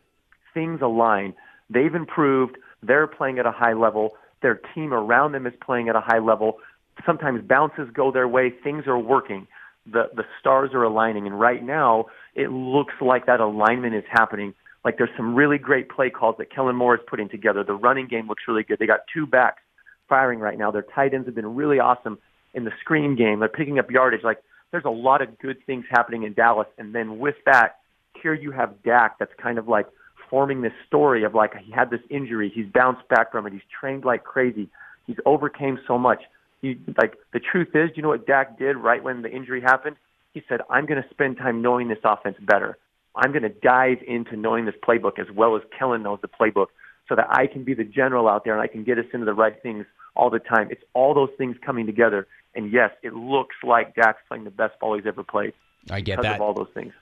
Things 0.53 0.79
align. 0.83 1.33
They've 1.71 1.95
improved. 1.95 2.57
They're 2.83 3.07
playing 3.07 3.39
at 3.39 3.47
a 3.47 3.51
high 3.51 3.73
level. 3.73 4.11
Their 4.43 4.61
team 4.75 4.93
around 4.93 5.31
them 5.31 5.47
is 5.47 5.53
playing 5.65 5.89
at 5.89 5.95
a 5.95 6.01
high 6.01 6.19
level. 6.19 6.59
Sometimes 7.03 7.41
bounces 7.47 7.89
go 7.91 8.11
their 8.11 8.27
way. 8.27 8.51
Things 8.63 8.85
are 8.85 8.99
working 8.99 9.47
the 9.91 10.09
the 10.15 10.23
stars 10.39 10.71
are 10.73 10.83
aligning, 10.83 11.25
and 11.25 11.39
right 11.39 11.63
now 11.63 12.05
it 12.35 12.51
looks 12.51 12.93
like 13.01 13.25
that 13.25 13.39
alignment 13.39 13.95
is 13.95 14.03
happening. 14.09 14.53
Like 14.83 14.97
there's 14.97 15.09
some 15.17 15.35
really 15.35 15.57
great 15.57 15.89
play 15.89 16.09
calls 16.09 16.35
that 16.37 16.53
Kellen 16.53 16.75
Moore 16.75 16.95
is 16.95 17.01
putting 17.07 17.29
together. 17.29 17.63
The 17.63 17.73
running 17.73 18.07
game 18.07 18.27
looks 18.27 18.43
really 18.47 18.63
good. 18.63 18.79
They 18.79 18.87
got 18.87 19.01
two 19.13 19.25
backs 19.25 19.61
firing 20.07 20.39
right 20.39 20.57
now. 20.57 20.71
Their 20.71 20.85
tight 20.95 21.13
ends 21.13 21.27
have 21.27 21.35
been 21.35 21.55
really 21.55 21.79
awesome 21.79 22.17
in 22.53 22.63
the 22.63 22.71
screen 22.81 23.15
game. 23.15 23.39
They're 23.39 23.49
picking 23.49 23.79
up 23.79 23.91
yardage. 23.91 24.23
Like 24.23 24.39
there's 24.71 24.85
a 24.85 24.89
lot 24.89 25.21
of 25.21 25.37
good 25.39 25.57
things 25.65 25.85
happening 25.89 26.23
in 26.23 26.33
Dallas, 26.33 26.67
and 26.77 26.93
then 26.93 27.19
with 27.19 27.35
that, 27.45 27.79
here 28.21 28.33
you 28.33 28.51
have 28.51 28.81
Dak. 28.83 29.19
That's 29.19 29.33
kind 29.41 29.57
of 29.57 29.67
like 29.67 29.87
forming 30.29 30.61
this 30.61 30.73
story 30.85 31.23
of 31.23 31.33
like 31.33 31.53
he 31.57 31.71
had 31.71 31.89
this 31.89 32.01
injury, 32.09 32.51
he's 32.53 32.65
bounced 32.73 33.07
back 33.07 33.31
from 33.31 33.47
it, 33.47 33.53
he's 33.53 33.61
trained 33.79 34.03
like 34.03 34.23
crazy, 34.23 34.69
he's 35.05 35.17
overcame 35.25 35.79
so 35.87 35.97
much 35.97 36.21
you 36.61 36.79
like 36.97 37.15
the 37.33 37.39
truth 37.39 37.69
is, 37.75 37.91
you 37.95 38.01
know 38.01 38.09
what 38.09 38.25
Dak 38.25 38.57
did 38.57 38.77
right 38.77 39.03
when 39.03 39.21
the 39.21 39.29
injury 39.29 39.61
happened? 39.61 39.95
He 40.33 40.43
said, 40.47 40.61
"I'm 40.69 40.85
going 40.85 41.01
to 41.01 41.09
spend 41.09 41.37
time 41.37 41.61
knowing 41.61 41.87
this 41.87 41.99
offense 42.03 42.37
better. 42.41 42.77
I'm 43.15 43.31
going 43.31 43.43
to 43.43 43.49
dive 43.49 43.97
into 44.07 44.35
knowing 44.35 44.65
this 44.65 44.75
playbook 44.87 45.19
as 45.19 45.27
well 45.33 45.55
as 45.55 45.63
Kellen 45.77 46.03
knows 46.03 46.19
the 46.21 46.27
playbook, 46.27 46.67
so 47.09 47.15
that 47.15 47.27
I 47.29 47.47
can 47.47 47.63
be 47.63 47.73
the 47.73 47.83
general 47.83 48.27
out 48.27 48.43
there 48.43 48.53
and 48.53 48.61
I 48.61 48.67
can 48.67 48.83
get 48.83 48.97
us 48.99 49.05
into 49.13 49.25
the 49.25 49.33
right 49.33 49.61
things 49.61 49.85
all 50.15 50.29
the 50.29 50.39
time. 50.39 50.67
It's 50.71 50.83
all 50.93 51.13
those 51.13 51.29
things 51.37 51.55
coming 51.65 51.85
together. 51.85 52.27
And 52.55 52.71
yes, 52.71 52.91
it 53.03 53.13
looks 53.13 53.55
like 53.63 53.95
Dak's 53.95 54.21
playing 54.27 54.43
the 54.43 54.51
best 54.51 54.79
ball 54.79 54.95
he's 54.95 55.05
ever 55.05 55.23
played. 55.23 55.53
I 55.89 56.01
get 56.01 56.17
because 56.17 56.23
that. 56.23 56.35
Of 56.35 56.41
all 56.41 56.53
those 56.53 56.69
things. 56.73 56.93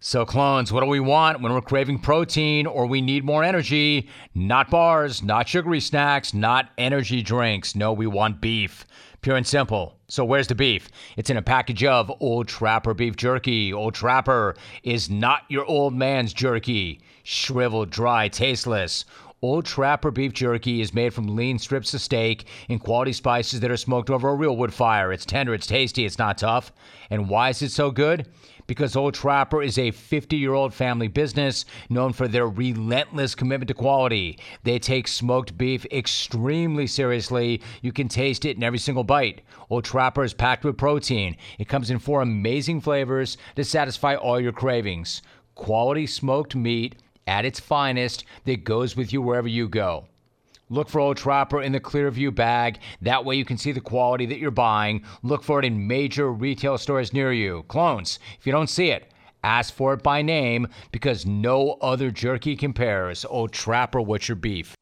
So, 0.00 0.24
clones, 0.24 0.72
what 0.72 0.84
do 0.84 0.86
we 0.86 1.00
want 1.00 1.40
when 1.40 1.52
we're 1.52 1.60
craving 1.60 1.98
protein 1.98 2.68
or 2.68 2.86
we 2.86 3.00
need 3.00 3.24
more 3.24 3.42
energy? 3.42 4.08
Not 4.32 4.70
bars, 4.70 5.24
not 5.24 5.48
sugary 5.48 5.80
snacks, 5.80 6.32
not 6.32 6.70
energy 6.78 7.20
drinks. 7.20 7.74
No, 7.74 7.92
we 7.92 8.06
want 8.06 8.40
beef. 8.40 8.86
Pure 9.22 9.38
and 9.38 9.46
simple. 9.46 9.96
So, 10.06 10.24
where's 10.24 10.46
the 10.46 10.54
beef? 10.54 10.88
It's 11.16 11.30
in 11.30 11.36
a 11.36 11.42
package 11.42 11.82
of 11.82 12.12
Old 12.20 12.46
Trapper 12.46 12.94
beef 12.94 13.16
jerky. 13.16 13.72
Old 13.72 13.92
Trapper 13.94 14.54
is 14.84 15.10
not 15.10 15.42
your 15.48 15.64
old 15.64 15.94
man's 15.94 16.32
jerky. 16.32 17.00
Shriveled, 17.24 17.90
dry, 17.90 18.28
tasteless. 18.28 19.04
Old 19.40 19.64
Trapper 19.64 20.10
beef 20.10 20.32
jerky 20.32 20.80
is 20.80 20.92
made 20.92 21.14
from 21.14 21.36
lean 21.36 21.58
strips 21.58 21.94
of 21.94 22.00
steak 22.00 22.46
and 22.68 22.80
quality 22.80 23.12
spices 23.12 23.60
that 23.60 23.70
are 23.70 23.76
smoked 23.76 24.10
over 24.10 24.28
a 24.28 24.34
real 24.34 24.56
wood 24.56 24.74
fire. 24.74 25.12
It's 25.12 25.24
tender, 25.24 25.54
it's 25.54 25.66
tasty, 25.66 26.04
it's 26.04 26.18
not 26.18 26.38
tough. 26.38 26.72
And 27.08 27.28
why 27.28 27.50
is 27.50 27.62
it 27.62 27.70
so 27.70 27.90
good? 27.90 28.26
because 28.68 28.94
Old 28.94 29.14
Trapper 29.14 29.62
is 29.62 29.78
a 29.78 29.90
50 29.90 30.36
year 30.36 30.52
old 30.52 30.72
family 30.72 31.08
business 31.08 31.64
known 31.88 32.12
for 32.12 32.28
their 32.28 32.46
relentless 32.46 33.34
commitment 33.34 33.68
to 33.68 33.74
quality. 33.74 34.38
They 34.62 34.78
take 34.78 35.08
smoked 35.08 35.58
beef 35.58 35.84
extremely 35.86 36.86
seriously. 36.86 37.60
You 37.82 37.92
can 37.92 38.08
taste 38.08 38.44
it 38.44 38.56
in 38.56 38.62
every 38.62 38.78
single 38.78 39.04
bite. 39.04 39.40
Old 39.70 39.84
Trapper 39.84 40.22
is 40.22 40.34
packed 40.34 40.64
with 40.64 40.76
protein. 40.76 41.36
It 41.58 41.68
comes 41.68 41.90
in 41.90 41.98
four 41.98 42.20
amazing 42.20 42.82
flavors 42.82 43.36
to 43.56 43.64
satisfy 43.64 44.14
all 44.14 44.38
your 44.38 44.52
cravings. 44.52 45.22
Quality 45.54 46.06
smoked 46.06 46.54
meat 46.54 46.94
at 47.28 47.44
its 47.44 47.60
finest 47.60 48.24
that 48.44 48.64
goes 48.64 48.96
with 48.96 49.12
you 49.12 49.22
wherever 49.22 49.46
you 49.46 49.68
go. 49.68 50.06
Look 50.70 50.88
for 50.88 51.00
Old 51.00 51.16
Trapper 51.16 51.62
in 51.62 51.72
the 51.72 51.80
Clearview 51.80 52.34
bag. 52.34 52.80
That 53.00 53.24
way 53.24 53.36
you 53.36 53.44
can 53.44 53.56
see 53.56 53.72
the 53.72 53.80
quality 53.80 54.26
that 54.26 54.38
you're 54.38 54.50
buying. 54.50 55.04
Look 55.22 55.42
for 55.42 55.58
it 55.58 55.64
in 55.64 55.86
major 55.86 56.30
retail 56.32 56.76
stores 56.76 57.12
near 57.12 57.32
you. 57.32 57.64
Clones, 57.68 58.18
if 58.38 58.46
you 58.46 58.52
don't 58.52 58.68
see 58.68 58.90
it, 58.90 59.12
ask 59.44 59.72
for 59.72 59.94
it 59.94 60.02
by 60.02 60.20
name 60.20 60.66
because 60.92 61.24
no 61.24 61.78
other 61.80 62.10
jerky 62.10 62.56
compares. 62.56 63.24
Old 63.24 63.52
Trapper, 63.52 64.00
what's 64.00 64.28
your 64.28 64.36
beef? 64.36 64.74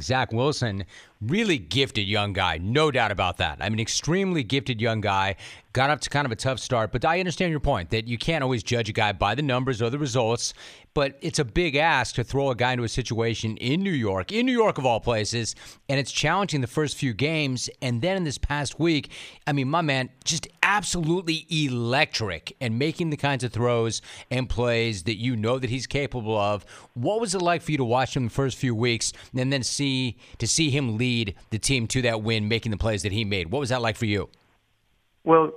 Zach 0.00 0.32
Wilson, 0.32 0.84
really 1.20 1.58
gifted 1.58 2.06
young 2.06 2.32
guy, 2.32 2.58
no 2.58 2.90
doubt 2.90 3.10
about 3.10 3.36
that. 3.38 3.58
I 3.60 3.68
mean, 3.68 3.80
extremely 3.80 4.42
gifted 4.42 4.80
young 4.80 5.00
guy. 5.00 5.36
Got 5.72 5.90
up 5.90 6.00
to 6.00 6.10
kind 6.10 6.26
of 6.26 6.32
a 6.32 6.36
tough 6.36 6.58
start, 6.58 6.90
but 6.90 7.04
I 7.04 7.20
understand 7.20 7.50
your 7.50 7.60
point 7.60 7.90
that 7.90 8.08
you 8.08 8.18
can't 8.18 8.42
always 8.42 8.62
judge 8.62 8.88
a 8.88 8.92
guy 8.92 9.12
by 9.12 9.34
the 9.34 9.42
numbers 9.42 9.80
or 9.80 9.90
the 9.90 9.98
results. 9.98 10.54
But 10.92 11.18
it's 11.20 11.38
a 11.38 11.44
big 11.44 11.76
ask 11.76 12.16
to 12.16 12.24
throw 12.24 12.50
a 12.50 12.56
guy 12.56 12.72
into 12.72 12.82
a 12.82 12.88
situation 12.88 13.56
in 13.58 13.82
New 13.82 13.92
York, 13.92 14.32
in 14.32 14.44
New 14.44 14.52
York 14.52 14.76
of 14.76 14.84
all 14.84 14.98
places, 14.98 15.54
and 15.88 16.00
it's 16.00 16.10
challenging 16.10 16.60
the 16.60 16.66
first 16.66 16.96
few 16.96 17.14
games. 17.14 17.70
And 17.80 18.02
then 18.02 18.16
in 18.16 18.24
this 18.24 18.38
past 18.38 18.80
week, 18.80 19.10
I 19.46 19.52
mean, 19.52 19.68
my 19.68 19.82
man, 19.82 20.10
just 20.24 20.48
absolutely 20.62 21.46
electric 21.48 22.56
and 22.60 22.78
making 22.78 23.10
the 23.10 23.16
kinds 23.16 23.44
of 23.44 23.52
throws 23.52 24.02
and 24.30 24.48
plays 24.48 25.04
that 25.04 25.16
you 25.16 25.36
know 25.36 25.58
that 25.58 25.70
he's 25.70 25.86
capable 25.86 26.36
of. 26.36 26.64
What 26.94 27.20
was 27.20 27.34
it 27.34 27.42
like 27.42 27.62
for 27.62 27.70
you 27.70 27.78
to 27.78 27.84
watch 27.84 28.16
him 28.16 28.24
the 28.24 28.30
first 28.30 28.58
few 28.58 28.74
weeks 28.74 29.12
and 29.34 29.52
then 29.52 29.62
see 29.62 30.16
to 30.38 30.46
see 30.46 30.70
him 30.70 30.98
lead 30.98 31.34
the 31.50 31.58
team 31.58 31.86
to 31.88 32.02
that 32.02 32.22
win, 32.22 32.48
making 32.48 32.70
the 32.70 32.78
plays 32.78 33.02
that 33.02 33.12
he 33.12 33.24
made? 33.24 33.52
What 33.52 33.60
was 33.60 33.68
that 33.68 33.80
like 33.82 33.96
for 33.96 34.06
you? 34.06 34.28
Well, 35.22 35.52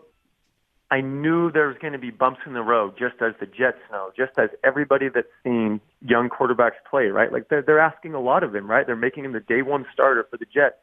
I 0.92 1.02
knew 1.02 1.52
there 1.52 1.68
was 1.68 1.78
going 1.82 1.94
to 1.94 2.00
be 2.00 2.12
bumps 2.12 2.42
in 2.46 2.54
the 2.54 2.62
road, 2.62 2.94
just 3.00 3.16
as 3.22 3.34
the 3.40 3.48
Jets 3.48 3.80
know, 3.92 4.12
just 4.16 4.34
as 4.38 4.50
everybody 4.64 5.08
that's 5.14 5.28
seen 5.44 5.82
young 6.02 6.30
quarterbacks 6.30 6.78
play, 6.90 7.06
right? 7.06 7.32
Like 7.32 7.50
they're 7.50 7.64
they're 7.64 7.80
asking 7.80 8.14
a 8.14 8.20
lot 8.20 8.44
of 8.44 8.54
him, 8.54 8.70
right? 8.70 8.86
They're 8.86 8.96
making 8.96 9.26
him 9.26 9.34
the 9.34 9.40
day 9.40 9.62
one 9.62 9.86
starter 9.92 10.26
for 10.30 10.38
the 10.38 10.46
Jets. 10.46 10.76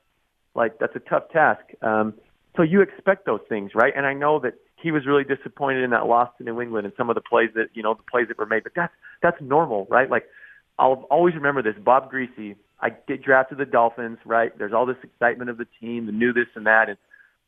Like 0.55 0.79
that's 0.79 0.97
a 0.97 1.01
tough 1.01 1.31
task. 1.31 1.63
Um, 1.83 2.15
so 2.57 2.63
you 2.63 2.83
expect 2.83 3.27
those 3.27 3.41
things, 3.49 3.73
right? 3.75 3.93
And 3.97 4.05
I 4.05 4.15
know 4.15 4.41
that 4.41 4.55
he 4.83 4.91
was 4.91 5.07
really 5.07 5.25
disappointed 5.25 5.85
in 5.85 5.91
that 5.91 6.07
loss 6.07 6.31
to 6.39 6.45
New 6.45 6.61
England 6.61 6.87
and 6.87 6.95
some 6.97 7.09
of 7.09 7.15
the 7.15 7.21
plays 7.21 7.51
that 7.55 7.69
you 7.75 7.83
know 7.83 7.95
the 7.95 8.03
plays 8.11 8.29
that 8.29 8.39
were 8.39 8.47
made, 8.47 8.65
but 8.65 8.73
that's 8.75 8.93
that's 9.23 9.41
normal, 9.41 9.87
right? 9.91 10.11
Like 10.11 10.25
I'll 10.79 11.07
always 11.11 11.35
remember 11.35 11.63
this. 11.63 11.75
Bob 11.83 12.11
Griese, 12.11 12.57
I 12.81 12.91
get 12.91 13.23
drafted 13.23 13.59
the 13.59 13.67
Dolphins, 13.67 14.19
right? 14.25 14.57
There's 14.59 14.73
all 14.73 14.87
this 14.87 14.97
excitement 15.05 15.51
of 15.51 15.59
the 15.59 15.67
team, 15.81 16.07
the 16.07 16.13
new 16.13 16.33
this 16.33 16.47
and 16.55 16.67
that, 16.67 16.89
and 16.89 16.97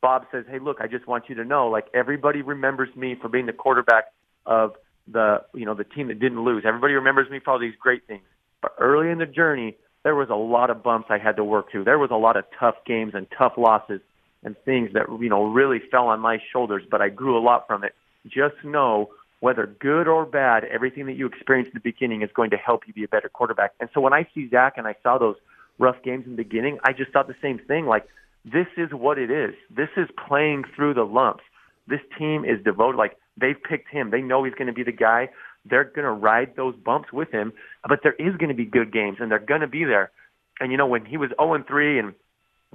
Bob 0.03 0.25
says, 0.33 0.43
"Hey, 0.49 0.59
look, 0.59 0.81
I 0.81 0.87
just 0.87 1.07
want 1.07 1.29
you 1.29 1.35
to 1.35 1.45
know, 1.45 1.69
like 1.69 1.87
everybody 1.93 2.41
remembers 2.41 2.93
me 2.93 3.15
for 3.15 3.29
being 3.29 3.45
the 3.45 3.53
quarterback 3.53 4.11
of 4.45 4.75
the, 5.07 5.43
you 5.53 5.65
know, 5.65 5.73
the 5.73 5.85
team 5.85 6.09
that 6.09 6.19
didn't 6.19 6.43
lose. 6.43 6.63
Everybody 6.65 6.93
remembers 6.93 7.29
me 7.31 7.39
for 7.39 7.51
all 7.51 7.59
these 7.59 7.75
great 7.79 8.05
things. 8.05 8.23
But 8.61 8.73
early 8.77 9.09
in 9.09 9.17
the 9.17 9.25
journey, 9.25 9.77
there 10.03 10.13
was 10.13 10.29
a 10.29 10.35
lot 10.35 10.69
of 10.69 10.83
bumps 10.83 11.07
I 11.09 11.19
had 11.19 11.37
to 11.37 11.43
work 11.45 11.71
through. 11.71 11.85
There 11.85 11.97
was 11.97 12.11
a 12.11 12.17
lot 12.17 12.35
of 12.35 12.43
tough 12.59 12.75
games 12.85 13.13
and 13.15 13.27
tough 13.37 13.53
losses 13.57 14.01
and 14.43 14.57
things 14.65 14.91
that, 14.93 15.05
you 15.21 15.29
know, 15.29 15.45
really 15.45 15.79
fell 15.79 16.07
on 16.07 16.19
my 16.19 16.37
shoulders, 16.51 16.83
but 16.91 17.01
I 17.01 17.07
grew 17.07 17.37
a 17.37 17.39
lot 17.39 17.65
from 17.65 17.85
it. 17.85 17.95
Just 18.27 18.55
know 18.61 19.09
whether 19.39 19.67
good 19.67 20.09
or 20.09 20.25
bad, 20.25 20.65
everything 20.65 21.05
that 21.05 21.13
you 21.13 21.27
experience 21.27 21.69
in 21.69 21.75
the 21.75 21.79
beginning 21.79 22.23
is 22.23 22.29
going 22.33 22.49
to 22.49 22.57
help 22.57 22.87
you 22.87 22.93
be 22.93 23.05
a 23.05 23.07
better 23.07 23.29
quarterback. 23.29 23.71
And 23.79 23.89
so 23.93 24.01
when 24.01 24.13
I 24.13 24.27
see 24.35 24.49
Zach 24.49 24.73
and 24.77 24.85
I 24.85 24.95
saw 25.01 25.17
those 25.17 25.37
rough 25.79 26.01
games 26.03 26.25
in 26.25 26.31
the 26.31 26.43
beginning, 26.43 26.79
I 26.83 26.91
just 26.91 27.11
thought 27.11 27.27
the 27.27 27.35
same 27.41 27.59
thing. 27.59 27.85
Like 27.85 28.05
this 28.45 28.67
is 28.77 28.89
what 28.91 29.17
it 29.17 29.31
is. 29.31 29.53
This 29.69 29.89
is 29.97 30.07
playing 30.27 30.63
through 30.75 30.95
the 30.95 31.03
lumps. 31.03 31.43
This 31.87 32.01
team 32.17 32.45
is 32.45 32.63
devoted. 32.63 32.97
Like 32.97 33.17
they've 33.39 33.61
picked 33.61 33.89
him. 33.89 34.11
They 34.11 34.21
know 34.21 34.43
he's 34.43 34.53
going 34.53 34.67
to 34.67 34.73
be 34.73 34.83
the 34.83 34.91
guy. 34.91 35.29
They're 35.65 35.85
going 35.85 36.05
to 36.05 36.11
ride 36.11 36.55
those 36.55 36.75
bumps 36.75 37.13
with 37.13 37.31
him. 37.31 37.53
But 37.87 37.99
there 38.03 38.13
is 38.13 38.35
going 38.37 38.49
to 38.49 38.55
be 38.55 38.65
good 38.65 38.91
games, 38.91 39.17
and 39.19 39.31
they're 39.31 39.39
going 39.39 39.61
to 39.61 39.67
be 39.67 39.85
there. 39.85 40.11
And 40.59 40.71
you 40.71 40.77
know, 40.77 40.87
when 40.87 41.05
he 41.05 41.17
was 41.17 41.29
0 41.39 41.53
and 41.53 41.65
3, 41.65 41.99
and 41.99 42.13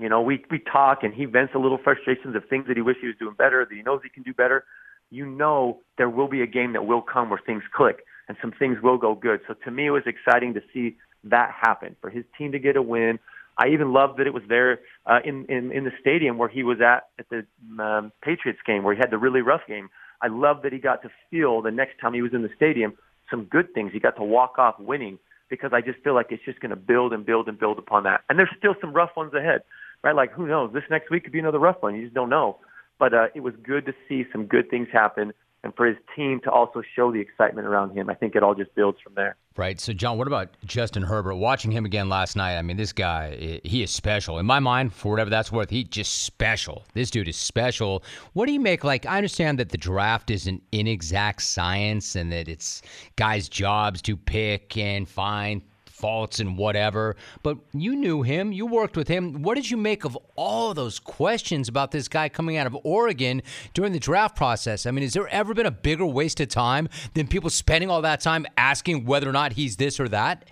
you 0.01 0.09
know, 0.09 0.23
we 0.23 0.45
we 0.51 0.59
talk, 0.59 1.03
and 1.03 1.13
he 1.13 1.27
vents 1.27 1.55
a 1.55 1.59
little 1.59 1.79
frustrations 1.79 2.35
of 2.35 2.49
things 2.49 2.67
that 2.69 2.77
he 2.77 2.83
wishes 2.83 3.03
he 3.03 3.07
was 3.09 3.17
doing 3.19 3.35
better, 3.35 3.67
that 3.69 3.75
he 3.75 3.83
knows 3.83 4.01
he 4.03 4.09
can 4.09 4.23
do 4.23 4.33
better. 4.33 4.65
You 5.11 5.27
know, 5.27 5.81
there 5.97 6.11
will 6.11 6.29
be 6.29 6.43
a 6.43 6.47
game 6.47 6.73
that 6.75 6.87
will 6.87 7.03
come 7.03 7.31
where 7.31 7.41
things 7.45 7.63
click 7.75 8.05
and 8.29 8.37
some 8.41 8.53
things 8.53 8.79
will 8.83 8.99
go 8.99 9.15
good. 9.15 9.41
So 9.49 9.55
to 9.65 9.71
me, 9.71 9.87
it 9.87 9.91
was 9.91 10.03
exciting 10.07 10.55
to 10.55 10.63
see 10.73 10.97
that 11.25 11.51
happen 11.51 11.97
for 12.01 12.11
his 12.11 12.25
team 12.37 12.53
to 12.53 12.59
get 12.59 12.77
a 12.77 12.83
win 12.83 13.19
I 13.59 13.69
even 13.69 13.93
loved 13.93 14.19
that 14.19 14.27
it 14.27 14.35
was 14.35 14.45
there 14.49 14.81
uh, 15.07 15.19
in, 15.25 15.45
in 15.47 15.73
in 15.73 15.85
the 15.85 15.93
stadium 16.01 16.39
where 16.39 16.49
he 16.49 16.63
was 16.63 16.79
at 16.81 17.09
at 17.19 17.27
the 17.29 17.45
um, 17.83 18.13
Patriots 18.23 18.61
game 18.67 18.85
where 18.85 18.95
he 18.95 19.01
had 19.01 19.11
the 19.11 19.19
really 19.19 19.41
rough 19.41 19.63
game. 19.67 19.89
I 20.23 20.29
love 20.29 20.63
that 20.63 20.73
he 20.73 20.79
got 20.79 21.03
to 21.03 21.11
feel 21.31 21.63
the 21.63 21.71
next 21.71 21.99
time 22.01 22.15
he 22.15 22.23
was 22.23 22.33
in 22.33 22.43
the 22.43 22.51
stadium 22.57 22.95
some 23.31 23.45
good 23.45 23.75
things. 23.75 23.93
He 23.93 24.01
got 24.01 24.17
to 24.17 24.25
walk 24.25 24.59
off 24.59 24.79
winning 24.79 25.19
because 25.51 25.71
I 25.73 25.81
just 25.81 25.99
feel 26.03 26.15
like 26.15 26.27
it's 26.31 26.45
just 26.45 26.61
going 26.61 26.71
to 26.71 26.77
build 26.77 27.13
and 27.13 27.25
build 27.25 27.49
and 27.49 27.59
build 27.59 27.79
upon 27.79 28.05
that. 28.05 28.23
And 28.29 28.39
there's 28.39 28.51
still 28.59 28.75
some 28.81 28.93
rough 28.93 29.11
ones 29.17 29.35
ahead, 29.35 29.63
right? 30.03 30.15
Like 30.15 30.33
who 30.33 30.47
knows? 30.47 30.73
This 30.73 30.85
next 30.91 31.11
week 31.11 31.25
could 31.25 31.33
be 31.33 31.39
another 31.39 31.59
rough 31.59 31.77
one. 31.81 31.95
You 31.95 32.03
just 32.03 32.15
don't 32.15 32.31
know. 32.31 32.59
But 32.99 33.15
uh, 33.15 33.27
it 33.35 33.41
was 33.41 33.55
good 33.63 33.87
to 33.87 33.93
see 34.09 34.25
some 34.33 34.47
good 34.47 34.71
things 34.71 34.89
happen 34.93 35.33
and 35.65 35.75
for 35.75 35.87
his 35.87 35.97
team 36.15 36.41
to 36.45 36.51
also 36.51 36.83
show 36.95 37.11
the 37.11 37.21
excitement 37.21 37.67
around 37.67 37.97
him. 37.97 38.09
I 38.09 38.15
think 38.15 38.37
it 38.37 38.43
all 38.43 38.55
just 38.55 38.75
builds 38.75 38.99
from 39.01 39.15
there. 39.15 39.37
Right. 39.57 39.81
So, 39.81 39.93
John, 39.93 40.17
what 40.17 40.29
about 40.29 40.51
Justin 40.65 41.03
Herbert? 41.03 41.35
Watching 41.35 41.73
him 41.73 41.85
again 41.85 42.09
last 42.09 42.37
night, 42.37 42.57
I 42.57 42.63
mean, 42.63 42.77
this 42.77 42.93
guy, 42.93 43.61
he 43.65 43.83
is 43.83 43.91
special. 43.91 44.39
In 44.39 44.47
my 44.47 44.61
mind, 44.61 44.93
for 44.93 45.11
whatever 45.11 45.31
that's 45.31 45.51
worth, 45.51 45.71
he 45.71 45.83
just 45.83 46.23
special. 46.23 46.85
This 46.95 47.11
dude 47.11 47.27
is 47.27 47.37
special. 47.37 48.05
What 48.35 48.47
do 48.47 48.53
you 48.53 48.61
make? 48.61 48.85
Like, 48.85 49.05
I 49.05 49.17
understand 49.17 49.59
that 49.59 49.71
the 49.71 49.79
draft 49.79 50.31
is 50.31 50.47
an 50.47 50.63
inexact 50.71 51.43
science 51.43 52.15
and 52.15 52.31
that 52.31 52.49
it's 52.49 52.83
guys' 53.17 53.49
jobs 53.49 54.01
to 54.03 54.17
pick 54.17 54.77
and 54.77 55.09
find 55.09 55.63
faults 55.99 56.41
and 56.41 56.57
whatever. 56.57 57.17
But 57.43 57.59
you 57.73 57.97
knew 57.97 58.23
him, 58.23 58.53
you 58.53 58.67
worked 58.67 58.97
with 58.97 59.09
him. 59.09 59.43
What 59.43 59.57
did 59.57 59.71
you 59.71 59.77
make 59.77 60.05
of 60.05 60.17
all 60.37 60.75
those 60.75 60.99
questions 60.99 61.69
about 61.69 61.91
this 61.91 62.09
guy 62.09 62.29
coming 62.29 62.57
out 62.57 62.67
of 62.67 62.77
Oregon 62.85 63.43
during 63.75 63.93
the 63.93 63.99
draft 63.99 64.37
process? 64.37 64.87
I 64.87 64.91
mean, 64.91 65.03
has 65.03 65.13
there 65.13 65.29
ever 65.29 65.55
been 65.55 65.67
a 65.67 65.71
bigger 65.71 66.07
waste 66.07 66.41
of 66.41 66.49
time 66.49 66.89
than 67.15 67.27
people 67.27 67.51
spending 67.51 67.91
all 67.91 68.03
that 68.03 68.21
time 68.21 68.47
asking 68.57 69.05
whether 69.05 69.29
or 69.29 69.33
not 69.33 69.53
he's 69.53 69.77
this 69.77 69.99
or 69.99 70.09
that? 70.09 70.45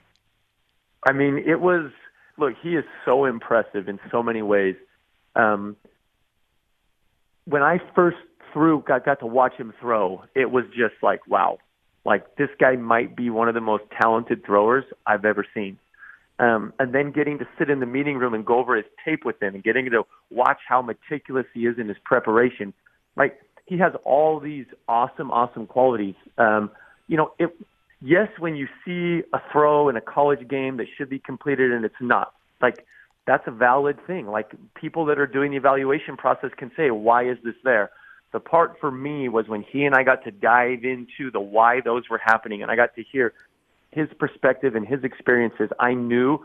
I 1.05 1.13
mean, 1.13 1.43
it 1.47 1.61
was 1.61 1.93
look, 2.39 2.55
he 2.63 2.77
is 2.77 2.85
so 3.05 3.25
impressive 3.25 3.89
in 3.89 3.99
so 4.11 4.23
many 4.23 4.43
ways. 4.43 4.77
Um, 5.35 5.77
when 7.45 7.63
I 7.63 7.79
first 7.95 8.19
threw, 8.53 8.83
got, 8.87 9.05
got 9.05 9.21
to 9.21 9.27
watch 9.27 9.55
him 9.55 9.73
throw, 9.81 10.25
it 10.35 10.51
was 10.51 10.65
just 10.77 10.95
like, 11.03 11.27
wow, 11.27 11.59
like 12.07 12.37
this 12.37 12.49
guy 12.61 12.77
might 12.77 13.16
be 13.16 13.31
one 13.31 13.49
of 13.49 13.55
the 13.55 13.61
most 13.61 13.83
talented 14.01 14.47
throwers 14.47 14.85
I've 15.07 15.25
ever 15.25 15.45
seen. 15.53 15.77
Um, 16.38 16.73
and 16.79 16.95
then 16.95 17.11
getting 17.11 17.38
to 17.38 17.49
sit 17.59 17.69
in 17.69 17.81
the 17.81 17.87
meeting 17.87 18.16
room 18.19 18.33
and 18.33 18.47
go 18.47 18.59
over 18.59 18.77
his 18.77 18.85
tape 19.05 19.25
with 19.25 19.42
him 19.42 19.55
and 19.55 19.64
getting 19.64 19.90
to 19.90 20.05
watch 20.31 20.59
how 20.69 20.83
meticulous 20.83 21.47
he 21.53 21.66
is 21.66 21.79
in 21.79 21.88
his 21.88 21.97
preparation. 22.05 22.73
Like 23.16 23.40
he 23.64 23.79
has 23.79 23.92
all 24.05 24.38
these 24.38 24.66
awesome, 24.87 25.33
awesome 25.33 25.66
qualities. 25.66 26.14
Um, 26.38 26.71
you 27.09 27.16
know, 27.16 27.33
it, 27.40 27.51
yes, 28.01 28.29
when 28.38 28.55
you 28.55 28.69
see 28.85 29.27
a 29.33 29.40
throw 29.51 29.88
in 29.88 29.97
a 29.97 30.01
college 30.01 30.47
game 30.47 30.77
that 30.77 30.87
should 30.97 31.11
be 31.11 31.19
completed 31.19 31.73
and 31.73 31.85
it's 31.85 31.95
not, 32.01 32.35
like 32.62 32.87
that's 33.26 33.49
a 33.49 33.51
valid 33.51 33.99
thing. 34.07 34.28
Like 34.28 34.53
people 34.74 35.07
that 35.07 35.18
are 35.18 35.26
doing 35.26 35.51
the 35.51 35.57
evaluation 35.57 36.16
process 36.16 36.51
can 36.57 36.70
say, 36.76 36.93
why 36.93 37.28
is 37.28 37.39
this 37.43 37.57
there? 37.64 37.91
The 38.37 38.41
part 38.41 38.76
for 38.78 38.91
me 38.91 39.30
was 39.30 39.49
when 39.49 39.62
he 39.62 39.87
and 39.87 39.95
I 39.95 40.03
got 40.03 40.22
to 40.24 40.30
dive 40.30 40.84
into 40.84 41.30
the 41.32 41.41
why 41.41 41.80
those 41.80 42.11
were 42.11 42.20
happening, 42.22 42.61
and 42.61 42.70
I 42.70 42.76
got 42.76 42.95
to 42.97 43.03
hear 43.03 43.32
his 43.93 44.09
perspective 44.18 44.74
and 44.74 44.87
his 44.87 45.05
experiences. 45.05 45.70
I 45.80 45.95
knew 45.95 46.45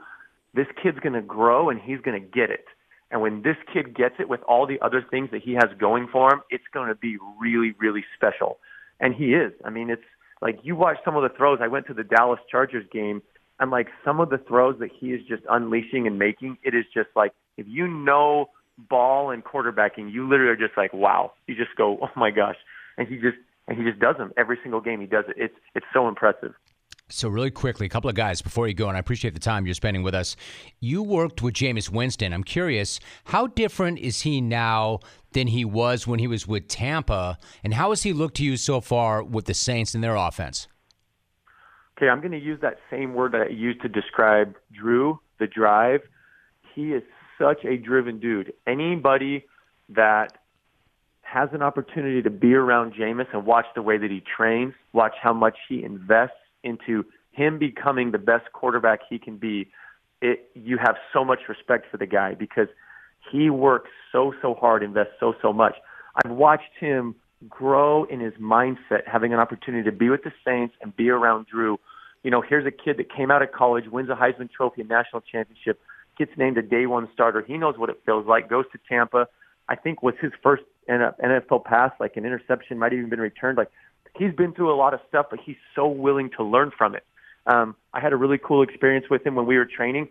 this 0.53 0.67
kid's 0.81 0.99
going 0.99 1.15
to 1.15 1.21
grow 1.21 1.69
and 1.69 1.81
he's 1.81 1.99
going 1.99 2.17
to 2.17 2.25
get 2.25 2.49
it. 2.49 2.63
And 3.11 3.19
when 3.19 3.41
this 3.41 3.57
kid 3.73 3.93
gets 3.93 4.15
it 4.19 4.29
with 4.29 4.39
all 4.43 4.65
the 4.65 4.79
other 4.79 5.05
things 5.11 5.31
that 5.31 5.41
he 5.41 5.51
has 5.55 5.65
going 5.77 6.07
for 6.09 6.33
him, 6.33 6.39
it's 6.49 6.63
going 6.73 6.87
to 6.87 6.95
be 6.95 7.17
really, 7.41 7.75
really 7.77 8.05
special. 8.15 8.59
And 9.01 9.13
he 9.13 9.33
is. 9.33 9.51
I 9.65 9.69
mean, 9.69 9.89
it's 9.89 10.01
Like 10.41 10.59
you 10.63 10.75
watch 10.75 10.97
some 11.05 11.15
of 11.15 11.23
the 11.23 11.29
throws. 11.29 11.59
I 11.61 11.67
went 11.67 11.87
to 11.87 11.93
the 11.93 12.03
Dallas 12.03 12.39
Chargers 12.49 12.85
game, 12.91 13.21
and 13.59 13.69
like 13.69 13.87
some 14.03 14.19
of 14.19 14.29
the 14.29 14.39
throws 14.39 14.79
that 14.79 14.89
he 14.97 15.07
is 15.07 15.21
just 15.27 15.43
unleashing 15.49 16.07
and 16.07 16.17
making, 16.17 16.57
it 16.63 16.73
is 16.73 16.85
just 16.93 17.09
like 17.15 17.33
if 17.57 17.67
you 17.67 17.87
know 17.87 18.49
ball 18.77 19.31
and 19.31 19.43
quarterbacking, 19.43 20.11
you 20.11 20.27
literally 20.27 20.51
are 20.51 20.67
just 20.67 20.77
like, 20.77 20.93
wow. 20.93 21.33
You 21.47 21.55
just 21.55 21.75
go, 21.75 21.99
oh 22.01 22.09
my 22.15 22.31
gosh, 22.31 22.57
and 22.97 23.07
he 23.07 23.15
just 23.15 23.37
and 23.67 23.77
he 23.77 23.83
just 23.83 23.99
does 23.99 24.17
them 24.17 24.31
every 24.37 24.57
single 24.63 24.81
game. 24.81 25.01
He 25.01 25.07
does 25.07 25.25
it. 25.27 25.35
It's 25.37 25.55
it's 25.75 25.85
so 25.93 26.07
impressive. 26.07 26.53
So, 27.11 27.27
really 27.27 27.51
quickly, 27.51 27.85
a 27.85 27.89
couple 27.89 28.09
of 28.09 28.15
guys 28.15 28.41
before 28.41 28.69
you 28.69 28.73
go, 28.73 28.87
and 28.87 28.95
I 28.95 28.99
appreciate 29.01 29.33
the 29.33 29.39
time 29.39 29.65
you're 29.65 29.75
spending 29.75 30.01
with 30.01 30.15
us. 30.15 30.37
You 30.79 31.03
worked 31.03 31.41
with 31.41 31.55
Jameis 31.55 31.89
Winston. 31.89 32.31
I'm 32.31 32.43
curious, 32.43 33.01
how 33.25 33.47
different 33.47 33.99
is 33.99 34.21
he 34.21 34.39
now 34.39 34.99
than 35.33 35.47
he 35.47 35.65
was 35.65 36.07
when 36.07 36.19
he 36.19 36.27
was 36.27 36.47
with 36.47 36.69
Tampa? 36.69 37.37
And 37.65 37.73
how 37.73 37.89
has 37.89 38.03
he 38.03 38.13
looked 38.13 38.37
to 38.37 38.45
you 38.45 38.55
so 38.55 38.79
far 38.79 39.21
with 39.23 39.45
the 39.45 39.53
Saints 39.53 39.93
and 39.93 40.01
their 40.01 40.15
offense? 40.15 40.69
Okay, 41.97 42.07
I'm 42.07 42.19
going 42.19 42.31
to 42.31 42.39
use 42.39 42.59
that 42.61 42.77
same 42.89 43.13
word 43.13 43.33
that 43.33 43.41
I 43.41 43.49
used 43.49 43.81
to 43.81 43.89
describe 43.89 44.55
Drew, 44.71 45.19
the 45.39 45.47
drive. 45.47 46.01
He 46.73 46.93
is 46.93 47.03
such 47.41 47.65
a 47.65 47.77
driven 47.77 48.19
dude. 48.19 48.53
Anybody 48.67 49.45
that 49.89 50.37
has 51.23 51.49
an 51.53 51.61
opportunity 51.61 52.21
to 52.21 52.29
be 52.29 52.53
around 52.53 52.93
Jameis 52.93 53.27
and 53.33 53.45
watch 53.45 53.65
the 53.75 53.81
way 53.81 53.97
that 53.97 54.11
he 54.11 54.21
trains, 54.21 54.73
watch 54.93 55.13
how 55.21 55.33
much 55.33 55.57
he 55.67 55.83
invests 55.83 56.35
into 56.63 57.05
him 57.31 57.57
becoming 57.57 58.11
the 58.11 58.17
best 58.17 58.51
quarterback 58.53 58.99
he 59.09 59.17
can 59.17 59.37
be, 59.37 59.71
it 60.21 60.49
you 60.53 60.77
have 60.77 60.95
so 61.13 61.23
much 61.23 61.39
respect 61.47 61.85
for 61.89 61.97
the 61.97 62.05
guy 62.05 62.33
because 62.33 62.67
he 63.31 63.49
works 63.49 63.89
so 64.11 64.33
so 64.41 64.53
hard, 64.53 64.83
invests 64.83 65.13
so 65.19 65.33
so 65.41 65.53
much. 65.53 65.75
I've 66.23 66.31
watched 66.31 66.75
him 66.79 67.15
grow 67.49 68.03
in 68.03 68.19
his 68.19 68.33
mindset, 68.33 69.07
having 69.07 69.33
an 69.33 69.39
opportunity 69.39 69.83
to 69.89 69.95
be 69.95 70.09
with 70.09 70.23
the 70.23 70.31
Saints 70.45 70.75
and 70.81 70.95
be 70.95 71.09
around 71.09 71.47
Drew. 71.47 71.79
You 72.23 72.29
know, 72.29 72.41
here's 72.47 72.67
a 72.67 72.71
kid 72.71 72.97
that 72.97 73.11
came 73.11 73.31
out 73.31 73.41
of 73.41 73.51
college, 73.51 73.85
wins 73.87 74.09
a 74.09 74.15
Heisman 74.15 74.51
Trophy, 74.51 74.81
a 74.81 74.83
national 74.83 75.21
championship, 75.21 75.79
gets 76.17 76.31
named 76.37 76.57
a 76.57 76.61
day 76.61 76.85
one 76.85 77.09
starter. 77.13 77.41
He 77.41 77.57
knows 77.57 77.77
what 77.77 77.89
it 77.89 78.01
feels 78.05 78.25
like. 78.25 78.49
Goes 78.49 78.65
to 78.71 78.79
Tampa. 78.89 79.27
I 79.67 79.75
think 79.75 80.03
was 80.03 80.15
his 80.21 80.31
first 80.43 80.63
NFL 80.89 81.63
pass, 81.63 81.91
like 81.99 82.17
an 82.17 82.25
interception, 82.25 82.77
might 82.77 82.91
have 82.91 82.99
even 82.99 83.09
been 83.09 83.21
returned. 83.21 83.57
Like 83.57 83.71
he's 84.17 84.33
been 84.33 84.53
through 84.53 84.73
a 84.73 84.75
lot 84.75 84.93
of 84.93 84.99
stuff, 85.07 85.27
but 85.29 85.39
he's 85.43 85.55
so 85.75 85.87
willing 85.87 86.29
to 86.37 86.43
learn 86.43 86.71
from 86.77 86.95
it. 86.95 87.05
Um, 87.45 87.75
I 87.93 87.99
had 87.99 88.13
a 88.13 88.17
really 88.17 88.37
cool 88.37 88.61
experience 88.61 89.07
with 89.09 89.25
him 89.25 89.35
when 89.35 89.45
we 89.45 89.57
were 89.57 89.65
training, 89.65 90.09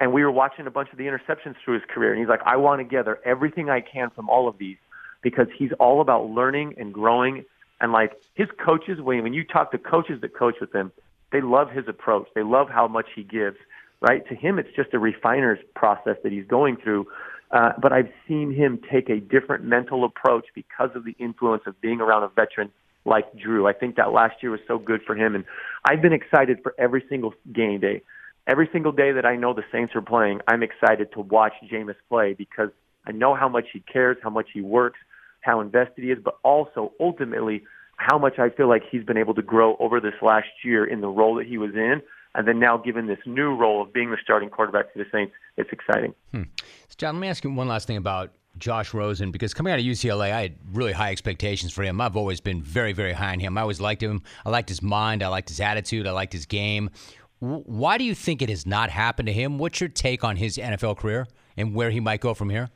and 0.00 0.12
we 0.12 0.22
were 0.22 0.30
watching 0.30 0.66
a 0.66 0.70
bunch 0.70 0.90
of 0.92 0.98
the 0.98 1.04
interceptions 1.04 1.54
through 1.64 1.74
his 1.74 1.82
career. 1.88 2.12
And 2.12 2.20
he's 2.20 2.28
like, 2.28 2.42
I 2.44 2.56
want 2.56 2.80
to 2.80 2.84
gather 2.84 3.18
everything 3.24 3.70
I 3.70 3.80
can 3.80 4.10
from 4.10 4.28
all 4.28 4.48
of 4.48 4.58
these 4.58 4.76
because 5.22 5.46
he's 5.56 5.72
all 5.80 6.00
about 6.00 6.28
learning 6.28 6.74
and 6.76 6.92
growing. 6.92 7.44
And 7.80 7.92
like 7.92 8.12
his 8.34 8.48
coaches, 8.64 9.00
when 9.00 9.22
when 9.22 9.32
you 9.32 9.44
talk 9.44 9.72
to 9.72 9.78
coaches 9.78 10.20
that 10.20 10.34
coach 10.34 10.56
with 10.60 10.74
him, 10.74 10.92
they 11.32 11.40
love 11.40 11.70
his 11.70 11.88
approach. 11.88 12.28
They 12.34 12.42
love 12.42 12.68
how 12.68 12.88
much 12.88 13.06
he 13.14 13.22
gives. 13.22 13.56
Right 14.00 14.26
to 14.28 14.34
him, 14.34 14.58
it's 14.58 14.74
just 14.76 14.92
a 14.92 14.98
refiner's 14.98 15.58
process 15.74 16.16
that 16.22 16.32
he's 16.32 16.46
going 16.46 16.76
through. 16.76 17.06
Uh, 17.50 17.72
but 17.80 17.92
I've 17.92 18.10
seen 18.26 18.52
him 18.52 18.80
take 18.90 19.08
a 19.08 19.20
different 19.20 19.64
mental 19.64 20.04
approach 20.04 20.46
because 20.54 20.90
of 20.94 21.04
the 21.04 21.14
influence 21.18 21.62
of 21.66 21.80
being 21.80 22.00
around 22.00 22.24
a 22.24 22.28
veteran 22.28 22.70
like 23.04 23.24
Drew. 23.36 23.66
I 23.66 23.72
think 23.72 23.96
that 23.96 24.12
last 24.12 24.42
year 24.42 24.50
was 24.50 24.60
so 24.66 24.78
good 24.78 25.00
for 25.06 25.14
him, 25.16 25.34
and 25.34 25.44
I've 25.88 26.02
been 26.02 26.12
excited 26.12 26.58
for 26.62 26.74
every 26.78 27.04
single 27.08 27.34
game 27.52 27.80
day. 27.80 28.02
Every 28.48 28.68
single 28.72 28.92
day 28.92 29.12
that 29.12 29.24
I 29.24 29.36
know 29.36 29.54
the 29.54 29.64
Saints 29.72 29.94
are 29.94 30.02
playing, 30.02 30.40
I'm 30.46 30.62
excited 30.62 31.12
to 31.12 31.20
watch 31.20 31.52
Jameis 31.70 31.96
play 32.08 32.32
because 32.32 32.70
I 33.06 33.12
know 33.12 33.34
how 33.34 33.48
much 33.48 33.66
he 33.72 33.80
cares, 33.80 34.16
how 34.22 34.30
much 34.30 34.48
he 34.52 34.60
works, 34.60 34.98
how 35.40 35.60
invested 35.60 36.04
he 36.04 36.10
is, 36.10 36.18
but 36.22 36.38
also 36.42 36.92
ultimately 37.00 37.64
how 37.96 38.18
much 38.18 38.38
I 38.38 38.50
feel 38.50 38.68
like 38.68 38.82
he's 38.90 39.04
been 39.04 39.16
able 39.16 39.34
to 39.34 39.42
grow 39.42 39.76
over 39.78 40.00
this 40.00 40.14
last 40.20 40.48
year 40.64 40.84
in 40.84 41.00
the 41.00 41.08
role 41.08 41.36
that 41.36 41.46
he 41.46 41.58
was 41.58 41.74
in. 41.74 42.02
And 42.36 42.46
then 42.46 42.60
now, 42.60 42.76
given 42.76 43.06
this 43.06 43.18
new 43.24 43.54
role 43.54 43.82
of 43.82 43.92
being 43.94 44.10
the 44.10 44.18
starting 44.22 44.50
quarterback 44.50 44.92
for 44.92 44.98
the 44.98 45.06
Saints, 45.10 45.32
it's 45.56 45.70
exciting. 45.72 46.14
Hmm. 46.32 46.42
So 46.88 46.94
John, 46.98 47.14
let 47.14 47.20
me 47.20 47.28
ask 47.28 47.42
you 47.42 47.50
one 47.50 47.66
last 47.66 47.86
thing 47.86 47.96
about 47.96 48.32
Josh 48.58 48.92
Rosen 48.92 49.30
because 49.30 49.54
coming 49.54 49.72
out 49.72 49.78
of 49.78 49.84
UCLA, 49.86 50.32
I 50.32 50.42
had 50.42 50.56
really 50.70 50.92
high 50.92 51.12
expectations 51.12 51.72
for 51.72 51.82
him. 51.82 51.98
I've 51.98 52.14
always 52.14 52.40
been 52.40 52.62
very, 52.62 52.92
very 52.92 53.14
high 53.14 53.32
on 53.32 53.40
him. 53.40 53.56
I 53.56 53.62
always 53.62 53.80
liked 53.80 54.02
him. 54.02 54.22
I 54.44 54.50
liked 54.50 54.68
his 54.68 54.82
mind. 54.82 55.22
I 55.22 55.28
liked 55.28 55.48
his 55.48 55.60
attitude. 55.60 56.06
I 56.06 56.12
liked 56.12 56.34
his 56.34 56.44
game. 56.44 56.90
Why 57.38 57.96
do 57.96 58.04
you 58.04 58.14
think 58.14 58.42
it 58.42 58.50
has 58.50 58.66
not 58.66 58.90
happened 58.90 59.26
to 59.26 59.32
him? 59.32 59.58
What's 59.58 59.80
your 59.80 59.88
take 59.88 60.22
on 60.22 60.36
his 60.36 60.58
NFL 60.58 60.98
career 60.98 61.26
and 61.56 61.74
where 61.74 61.90
he 61.90 62.00
might 62.00 62.20
go 62.20 62.34
from 62.34 62.50
here? 62.50 62.68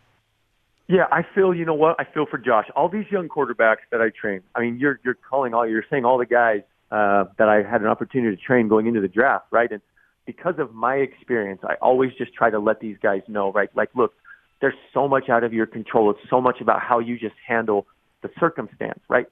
Yeah, 0.88 1.06
I 1.12 1.22
feel 1.34 1.54
you 1.54 1.66
know 1.66 1.74
what 1.74 1.96
I 1.98 2.04
feel 2.04 2.26
for 2.26 2.38
Josh. 2.38 2.66
All 2.74 2.88
these 2.88 3.06
young 3.10 3.28
quarterbacks 3.28 3.84
that 3.90 4.00
I 4.00 4.10
train. 4.10 4.40
I 4.54 4.60
mean, 4.60 4.78
you're 4.78 4.98
you're 5.04 5.14
calling 5.14 5.54
all 5.54 5.66
you're 5.68 5.84
saying 5.88 6.04
all 6.04 6.18
the 6.18 6.26
guys 6.26 6.62
uh, 6.90 7.24
that 7.38 7.48
I 7.48 7.62
had 7.62 7.82
an 7.82 7.86
opportunity 7.86 8.36
to 8.36 8.42
train 8.42 8.68
going 8.68 8.86
into 8.86 9.00
the 9.00 9.08
draft, 9.08 9.46
right? 9.50 9.70
And 9.70 9.80
because 10.26 10.54
of 10.58 10.74
my 10.74 10.96
experience, 10.96 11.60
I 11.64 11.74
always 11.80 12.10
just 12.18 12.34
try 12.34 12.50
to 12.50 12.58
let 12.58 12.80
these 12.80 12.96
guys 13.02 13.22
know, 13.28 13.52
right? 13.52 13.68
Like, 13.74 13.90
look, 13.94 14.12
there's 14.60 14.74
so 14.92 15.08
much 15.08 15.28
out 15.28 15.44
of 15.44 15.52
your 15.52 15.66
control. 15.66 16.10
It's 16.10 16.20
so 16.28 16.40
much 16.40 16.60
about 16.60 16.80
how 16.80 16.98
you 16.98 17.18
just 17.18 17.34
handle 17.46 17.86
the 18.22 18.30
circumstance, 18.38 19.00
right? 19.08 19.26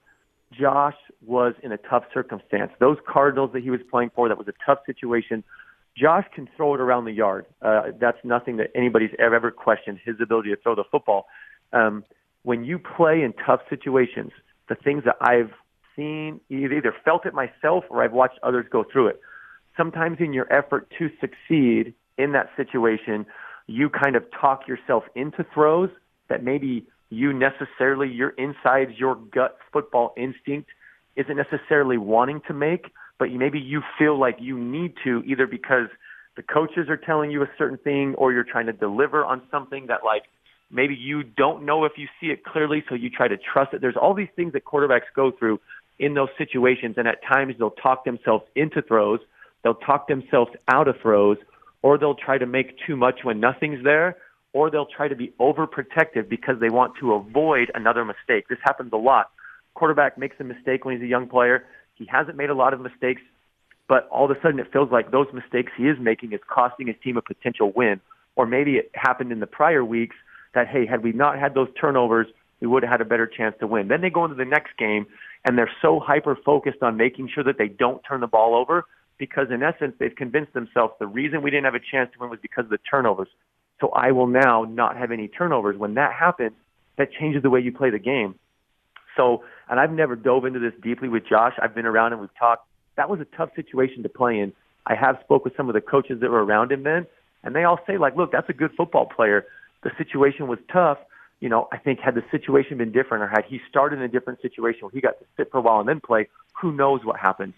Josh 0.51 0.95
was 1.25 1.53
in 1.61 1.71
a 1.71 1.77
tough 1.77 2.03
circumstance. 2.13 2.71
Those 2.79 2.97
Cardinals 3.07 3.51
that 3.53 3.61
he 3.61 3.69
was 3.69 3.81
playing 3.91 4.11
for, 4.15 4.27
that 4.27 4.37
was 4.37 4.47
a 4.47 4.53
tough 4.65 4.79
situation. 4.85 5.43
Josh 5.95 6.25
can 6.33 6.49
throw 6.55 6.73
it 6.73 6.79
around 6.79 7.05
the 7.05 7.11
yard. 7.11 7.45
Uh, 7.61 7.91
that's 7.99 8.17
nothing 8.23 8.57
that 8.57 8.67
anybody's 8.73 9.11
ever, 9.19 9.35
ever 9.35 9.51
questioned 9.51 9.99
his 10.03 10.15
ability 10.21 10.49
to 10.49 10.55
throw 10.55 10.75
the 10.75 10.85
football. 10.89 11.27
Um, 11.73 12.03
when 12.43 12.63
you 12.63 12.79
play 12.79 13.21
in 13.21 13.33
tough 13.45 13.61
situations, 13.69 14.31
the 14.69 14.75
things 14.75 15.03
that 15.05 15.17
I've 15.21 15.51
seen, 15.99 16.39
either 16.49 16.95
felt 17.03 17.25
it 17.25 17.33
myself 17.33 17.83
or 17.89 18.03
I've 18.03 18.13
watched 18.13 18.39
others 18.41 18.65
go 18.71 18.85
through 18.89 19.07
it. 19.07 19.21
Sometimes 19.75 20.17
in 20.19 20.33
your 20.33 20.51
effort 20.51 20.91
to 20.97 21.09
succeed 21.19 21.93
in 22.17 22.31
that 22.31 22.49
situation, 22.55 23.25
you 23.67 23.89
kind 23.89 24.15
of 24.15 24.23
talk 24.39 24.67
yourself 24.67 25.03
into 25.15 25.45
throws 25.53 25.89
that 26.29 26.43
maybe 26.43 26.85
you 27.09 27.33
necessarily, 27.33 28.07
your 28.07 28.29
insides, 28.29 28.91
your 28.97 29.15
gut 29.15 29.57
football 29.73 30.13
instinct 30.17 30.69
isn't 31.15 31.35
necessarily 31.35 31.97
wanting 31.97 32.41
to 32.47 32.53
make, 32.53 32.91
but 33.17 33.31
maybe 33.31 33.59
you 33.59 33.81
feel 33.97 34.17
like 34.19 34.37
you 34.39 34.57
need 34.57 34.93
to 35.03 35.23
either 35.25 35.47
because 35.47 35.87
the 36.35 36.43
coaches 36.43 36.87
are 36.87 36.97
telling 36.97 37.31
you 37.31 37.41
a 37.41 37.49
certain 37.57 37.77
thing 37.77 38.15
or 38.17 38.31
you're 38.31 38.43
trying 38.43 38.67
to 38.67 38.73
deliver 38.73 39.25
on 39.25 39.41
something 39.51 39.87
that 39.87 40.03
like 40.05 40.23
maybe 40.71 40.95
you 40.95 41.23
don't 41.23 41.65
know 41.65 41.83
if 41.83 41.93
you 41.97 42.07
see 42.19 42.27
it 42.27 42.43
clearly, 42.43 42.83
so 42.87 42.95
you 42.95 43.09
try 43.09 43.27
to 43.27 43.37
trust 43.37 43.73
it. 43.73 43.81
There's 43.81 43.97
all 43.99 44.13
these 44.13 44.29
things 44.35 44.53
that 44.53 44.63
quarterbacks 44.65 45.09
go 45.15 45.31
through 45.31 45.59
in 45.99 46.13
those 46.13 46.29
situations, 46.37 46.95
and 46.97 47.07
at 47.07 47.21
times 47.23 47.55
they'll 47.59 47.71
talk 47.71 48.05
themselves 48.05 48.45
into 48.55 48.81
throws, 48.81 49.19
they'll 49.63 49.75
talk 49.75 50.07
themselves 50.07 50.51
out 50.67 50.87
of 50.87 50.95
throws, 51.01 51.37
or 51.81 51.97
they'll 51.97 52.15
try 52.15 52.37
to 52.37 52.45
make 52.45 52.75
too 52.87 52.95
much 52.95 53.19
when 53.23 53.39
nothing's 53.39 53.83
there, 53.83 54.17
or 54.53 54.71
they'll 54.71 54.87
try 54.87 55.07
to 55.07 55.15
be 55.15 55.33
overprotective 55.39 56.27
because 56.27 56.55
they 56.59 56.69
want 56.69 56.93
to 56.99 57.13
avoid 57.13 57.71
another 57.75 58.03
mistake. 58.03 58.47
This 58.49 58.57
happens 58.63 58.91
a 58.93 58.97
lot. 58.97 59.29
Quarterback 59.75 60.17
makes 60.17 60.35
a 60.39 60.43
mistake 60.43 60.85
when 60.85 60.95
he's 60.95 61.03
a 61.03 61.07
young 61.07 61.27
player. 61.27 61.65
He 61.95 62.05
hasn't 62.05 62.35
made 62.35 62.49
a 62.49 62.55
lot 62.55 62.73
of 62.73 62.81
mistakes, 62.81 63.21
but 63.87 64.07
all 64.09 64.25
of 64.25 64.31
a 64.31 64.41
sudden 64.41 64.59
it 64.59 64.71
feels 64.71 64.91
like 64.91 65.11
those 65.11 65.27
mistakes 65.33 65.71
he 65.77 65.83
is 65.83 65.97
making 65.99 66.33
is 66.33 66.39
costing 66.47 66.87
his 66.87 66.95
team 67.03 67.17
a 67.17 67.21
potential 67.21 67.71
win. 67.75 68.01
Or 68.35 68.45
maybe 68.45 68.77
it 68.77 68.91
happened 68.93 69.31
in 69.31 69.39
the 69.39 69.47
prior 69.47 69.83
weeks 69.83 70.15
that, 70.53 70.67
hey, 70.67 70.85
had 70.85 71.03
we 71.03 71.11
not 71.11 71.37
had 71.37 71.53
those 71.53 71.67
turnovers, 71.79 72.27
we 72.59 72.67
would 72.67 72.83
have 72.83 72.91
had 72.91 73.01
a 73.01 73.05
better 73.05 73.27
chance 73.27 73.55
to 73.59 73.67
win. 73.67 73.87
Then 73.87 74.01
they 74.01 74.09
go 74.09 74.23
into 74.25 74.35
the 74.35 74.45
next 74.45 74.77
game 74.77 75.05
and 75.45 75.57
they're 75.57 75.71
so 75.81 75.99
hyper 75.99 76.35
focused 76.35 76.81
on 76.81 76.97
making 76.97 77.29
sure 77.33 77.43
that 77.43 77.57
they 77.57 77.67
don't 77.67 78.01
turn 78.03 78.21
the 78.21 78.27
ball 78.27 78.55
over 78.55 78.85
because 79.17 79.47
in 79.51 79.63
essence 79.63 79.95
they've 79.99 80.15
convinced 80.15 80.53
themselves 80.53 80.93
the 80.99 81.07
reason 81.07 81.41
we 81.41 81.51
didn't 81.51 81.65
have 81.65 81.75
a 81.75 81.79
chance 81.79 82.11
to 82.13 82.19
win 82.19 82.29
was 82.29 82.39
because 82.41 82.65
of 82.65 82.69
the 82.69 82.79
turnovers. 82.89 83.29
So 83.79 83.89
I 83.89 84.11
will 84.11 84.27
now 84.27 84.65
not 84.65 84.97
have 84.97 85.11
any 85.11 85.27
turnovers. 85.27 85.77
When 85.77 85.93
that 85.95 86.13
happens, 86.13 86.53
that 86.97 87.11
changes 87.13 87.41
the 87.43 87.49
way 87.49 87.61
you 87.61 87.71
play 87.71 87.89
the 87.89 87.99
game. 87.99 88.35
So, 89.15 89.43
and 89.69 89.79
I've 89.79 89.91
never 89.91 90.15
dove 90.15 90.45
into 90.45 90.59
this 90.59 90.73
deeply 90.81 91.07
with 91.09 91.23
Josh. 91.27 91.53
I've 91.61 91.75
been 91.75 91.85
around 91.85 92.13
and 92.13 92.21
we've 92.21 92.35
talked. 92.37 92.67
That 92.95 93.09
was 93.09 93.19
a 93.21 93.25
tough 93.37 93.49
situation 93.55 94.03
to 94.03 94.09
play 94.09 94.39
in. 94.39 94.53
I 94.85 94.95
have 94.95 95.17
spoke 95.23 95.45
with 95.45 95.55
some 95.55 95.69
of 95.69 95.73
the 95.73 95.81
coaches 95.81 96.19
that 96.21 96.29
were 96.29 96.43
around 96.43 96.71
him 96.71 96.83
then, 96.83 97.05
and 97.43 97.55
they 97.55 97.63
all 97.63 97.79
say 97.85 97.97
like, 97.97 98.15
"Look, 98.15 98.31
that's 98.31 98.49
a 98.49 98.53
good 98.53 98.71
football 98.75 99.05
player. 99.05 99.45
The 99.83 99.91
situation 99.97 100.47
was 100.47 100.59
tough. 100.71 100.97
You 101.39 101.49
know, 101.49 101.67
I 101.71 101.77
think 101.77 101.99
had 101.99 102.15
the 102.15 102.23
situation 102.31 102.77
been 102.77 102.91
different, 102.91 103.23
or 103.23 103.27
had 103.27 103.45
he 103.45 103.61
started 103.69 103.99
in 103.99 104.03
a 104.03 104.09
different 104.09 104.41
situation 104.41 104.81
where 104.81 104.91
he 104.91 105.01
got 105.01 105.19
to 105.19 105.25
sit 105.37 105.51
for 105.51 105.57
a 105.57 105.61
while 105.61 105.79
and 105.79 105.87
then 105.87 105.99
play, 106.01 106.27
who 106.59 106.71
knows 106.71 107.05
what 107.05 107.19
happens." 107.19 107.53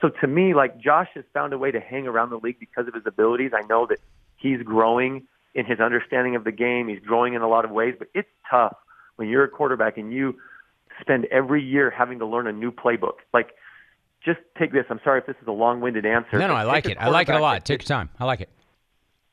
So 0.00 0.08
to 0.20 0.26
me, 0.26 0.54
like 0.54 0.78
Josh 0.78 1.08
has 1.14 1.24
found 1.32 1.52
a 1.52 1.58
way 1.58 1.70
to 1.70 1.80
hang 1.80 2.06
around 2.06 2.30
the 2.30 2.38
league 2.38 2.58
because 2.60 2.86
of 2.88 2.94
his 2.94 3.04
abilities. 3.06 3.52
I 3.54 3.66
know 3.66 3.86
that 3.86 3.98
he's 4.36 4.62
growing 4.62 5.26
in 5.54 5.64
his 5.64 5.80
understanding 5.80 6.36
of 6.36 6.44
the 6.44 6.52
game. 6.52 6.88
He's 6.88 7.00
growing 7.00 7.34
in 7.34 7.42
a 7.42 7.48
lot 7.48 7.64
of 7.64 7.70
ways, 7.70 7.94
but 7.98 8.08
it's 8.14 8.28
tough 8.50 8.76
when 9.16 9.28
you're 9.28 9.44
a 9.44 9.48
quarterback 9.48 9.96
and 9.96 10.12
you 10.12 10.36
spend 11.00 11.26
every 11.26 11.62
year 11.62 11.90
having 11.90 12.18
to 12.18 12.26
learn 12.26 12.46
a 12.46 12.52
new 12.52 12.72
playbook. 12.72 13.14
Like, 13.32 13.54
just 14.24 14.40
take 14.58 14.72
this. 14.72 14.84
I'm 14.90 15.00
sorry 15.04 15.20
if 15.20 15.26
this 15.26 15.36
is 15.40 15.48
a 15.48 15.52
long-winded 15.52 16.06
answer. 16.06 16.38
No, 16.38 16.48
no, 16.48 16.54
I 16.54 16.64
like 16.64 16.86
it. 16.86 16.98
I 16.98 17.08
like 17.08 17.28
it 17.28 17.34
a 17.34 17.40
lot. 17.40 17.64
Take 17.64 17.82
your 17.82 17.86
time. 17.86 18.10
I 18.18 18.24
like 18.24 18.40
it. 18.40 18.48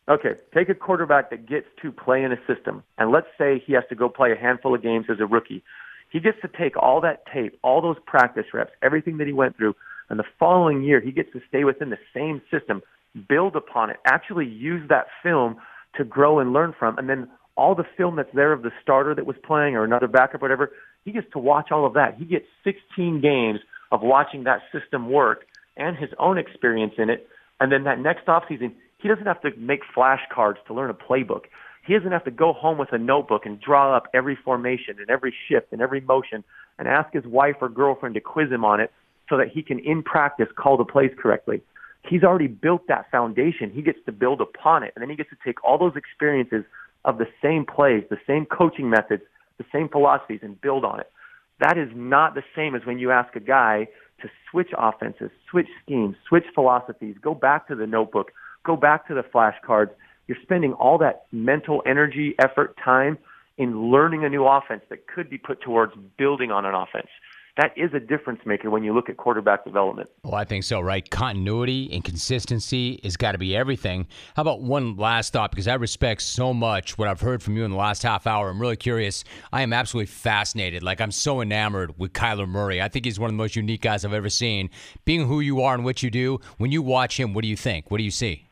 Okay, 0.10 0.32
take 0.54 0.68
a 0.70 0.76
quarterback 0.76 1.30
that 1.30 1.48
gets 1.48 1.68
to 1.82 1.92
play 1.92 2.24
in 2.24 2.32
a 2.32 2.38
system, 2.48 2.84
and 2.98 3.12
let's 3.12 3.28
say 3.38 3.62
he 3.66 3.74
has 3.74 3.84
to 3.90 3.96
go 3.96 4.10
play 4.10 4.32
a 4.32 4.36
handful 4.36 4.74
of 4.74 4.82
games 4.82 5.06
as 5.10 5.20
a 5.20 5.26
rookie. 5.26 5.64
He 6.12 6.20
gets 6.20 6.38
to 6.42 6.50
take 6.50 6.76
all 6.76 7.00
that 7.02 7.24
tape, 7.32 7.58
all 7.64 7.82
those 7.82 7.98
practice 8.06 8.46
reps, 8.54 8.72
everything 8.82 9.18
that 9.18 9.28
he 9.28 9.34
went 9.34 9.56
through, 9.56 9.76
And 10.10 10.20
the 10.20 10.26
following 10.38 10.84
year, 10.84 11.00
he 11.00 11.12
gets 11.12 11.32
to 11.32 11.42
stay 11.48 11.64
within 11.64 11.90
the 11.90 11.98
same 12.14 12.42
system, 12.52 12.82
build 13.30 13.56
upon 13.56 13.90
it, 13.90 13.98
actually 14.06 14.46
use 14.46 14.88
that 14.90 15.08
film 15.24 15.56
to 15.96 16.04
grow 16.04 16.40
and 16.40 16.52
learn 16.52 16.76
from. 16.78 16.98
And 16.98 17.08
then 17.08 17.30
all 17.56 17.76
the 17.76 17.86
film 17.96 18.18
that's 18.18 18.34
there 18.34 18.52
of 18.52 18.62
the 18.62 18.72
starter 18.84 19.16
that 19.16 19.26
was 19.26 19.38
playing 19.46 19.76
or 19.76 19.86
another 19.86 20.08
backup, 20.08 20.42
whatever, 20.42 20.72
he 21.06 21.14
gets 21.14 21.28
to 21.32 21.40
watch 21.40 21.72
all 21.72 21.86
of 21.86 21.94
that. 21.94 22.16
He 22.18 22.26
gets 22.26 22.46
16 22.66 23.22
games 23.22 23.60
of 23.92 24.02
watching 24.02 24.44
that 24.44 24.62
system 24.74 25.10
work 25.10 25.46
and 25.78 25.96
his 25.96 26.10
own 26.20 26.38
experience 26.38 26.94
in 26.98 27.10
it. 27.10 27.28
And 27.62 27.72
then 27.72 27.86
that 27.86 28.00
next 28.00 28.26
offseason, 28.26 28.74
he 29.02 29.08
doesn't 29.08 29.26
have 29.26 29.42
to 29.42 29.52
make 29.58 29.82
flashcards 29.96 30.64
to 30.68 30.74
learn 30.74 30.90
a 30.90 30.94
playbook. 30.94 31.46
He 31.86 31.94
doesn't 31.96 32.12
have 32.12 32.24
to 32.26 32.32
go 32.32 32.54
home 32.54 32.78
with 32.78 32.94
a 32.94 32.98
notebook 32.98 33.46
and 33.46 33.60
draw 33.60 33.96
up 33.96 34.08
every 34.14 34.36
formation 34.36 34.98
and 35.00 35.10
every 35.10 35.34
shift 35.48 35.72
and 35.72 35.82
every 35.82 36.02
motion 36.02 36.44
and 36.78 36.88
ask 36.88 37.12
his 37.12 37.26
wife 37.26 37.56
or 37.62 37.70
girlfriend 37.70 38.16
to 38.16 38.22
quiz 38.22 38.52
him 38.52 38.64
on 38.64 38.80
it 38.80 38.92
so 39.30 39.38
that 39.38 39.48
he 39.48 39.64
can, 39.64 39.80
in 39.80 40.04
practice, 40.04 40.48
call 40.56 40.78
the 40.78 40.86
plays 40.86 41.12
correctly. 41.18 41.62
He's 42.08 42.24
already 42.24 42.48
built 42.48 42.88
that 42.88 43.10
foundation. 43.12 43.72
He 43.72 43.82
gets 43.82 44.00
to 44.06 44.12
build 44.12 44.42
upon 44.42 44.84
it. 44.84 44.92
And 44.96 45.02
then 45.02 45.10
he 45.10 45.16
gets 45.16 45.30
to 45.30 45.38
take 45.44 45.64
all 45.64 45.78
those 45.78 45.96
experiences 45.96 46.64
of 47.06 47.18
the 47.18 47.28
same 47.42 47.66
plays, 47.66 48.04
the 48.10 48.20
same 48.28 48.46
coaching 48.46 48.90
methods, 48.90 49.24
the 49.58 49.66
same 49.72 49.90
philosophies, 49.90 50.40
and 50.44 50.60
build 50.62 50.86
on 50.86 51.00
it. 51.00 51.12
That 51.60 51.78
is 51.78 51.90
not 51.96 52.36
the 52.36 52.44
same 52.56 52.76
as 52.76 52.86
when 52.86 53.00
you 53.00 53.12
ask 53.12 53.36
a 53.36 53.40
guy 53.40 53.88
to 54.22 54.30
switch 54.50 54.70
offenses, 54.78 55.32
switch 55.50 55.68
schemes, 55.84 56.16
switch 56.28 56.46
philosophies, 56.54 57.16
go 57.22 57.34
back 57.34 57.68
to 57.68 57.76
the 57.76 57.88
notebook, 57.88 58.32
go 58.66 58.76
back 58.76 59.08
to 59.08 59.14
the 59.14 59.24
flashcards. 59.24 59.92
You're 60.28 60.38
spending 60.42 60.74
all 60.74 60.98
that 61.00 61.26
mental 61.32 61.82
energy, 61.86 62.36
effort, 62.40 62.76
time 62.84 63.18
in 63.58 63.92
learning 63.92 64.24
a 64.24 64.30
new 64.30 64.46
offense 64.46 64.82
that 64.90 65.08
could 65.08 65.30
be 65.30 65.38
put 65.38 65.62
towards 65.62 65.94
building 66.18 66.52
on 66.52 66.66
an 66.66 66.74
offense 66.74 67.10
that 67.58 67.74
is 67.76 67.94
a 67.94 68.00
difference 68.00 68.40
maker 68.46 68.70
when 68.70 68.84
you 68.84 68.94
look 68.94 69.10
at 69.10 69.18
quarterback 69.18 69.66
development. 69.66 70.10
Well, 70.24 70.36
I 70.36 70.46
think 70.46 70.64
so, 70.64 70.80
right? 70.80 71.08
Continuity 71.10 71.90
and 71.92 72.04
consistency 72.04 73.00
has 73.04 73.18
got 73.18 73.34
to 73.34 73.38
be 73.38 73.56
everything. 73.56 74.08
How 74.36 74.42
about 74.42 74.62
one 74.62 74.96
last 74.96 75.34
thought? 75.34 75.52
Because 75.52 75.68
I 75.68 75.76
respect 75.76 76.22
so 76.22 76.54
much 76.54 76.98
what 76.98 77.08
I've 77.08 77.22
heard 77.22 77.44
from 77.44 77.58
you 77.58 77.66
in 77.66 77.72
the 77.72 77.78
last 77.78 78.04
half 78.04 78.26
hour. 78.26 78.50
I'm 78.50 78.62
really 78.62 78.78
curious. 78.78 79.24
I 79.52 79.64
am 79.64 79.74
absolutely 79.74 80.08
fascinated. 80.08 80.82
Like, 80.82 81.02
I'm 81.02 81.12
so 81.12 81.42
enamored 81.42 81.98
with 82.00 82.14
Kyler 82.14 82.48
Murray. 82.48 82.82
I 82.82 82.88
think 82.88 83.06
he's 83.06 83.20
one 83.20 83.30
of 83.30 83.34
the 83.34 83.38
most 83.38 83.56
unique 83.56 83.82
guys 83.82 84.06
I've 84.06 84.14
ever 84.14 84.30
seen. 84.30 84.70
Being 85.06 85.28
who 85.28 85.40
you 85.40 85.62
are 85.62 85.74
and 85.74 85.84
what 85.84 86.02
you 86.02 86.10
do, 86.10 86.40
when 86.58 86.72
you 86.72 86.82
watch 86.82 87.20
him, 87.20 87.34
what 87.34 87.42
do 87.42 87.48
you 87.48 87.58
think? 87.58 87.92
What 87.92 87.98
do 87.98 88.04
you 88.04 88.12
see? 88.12 88.48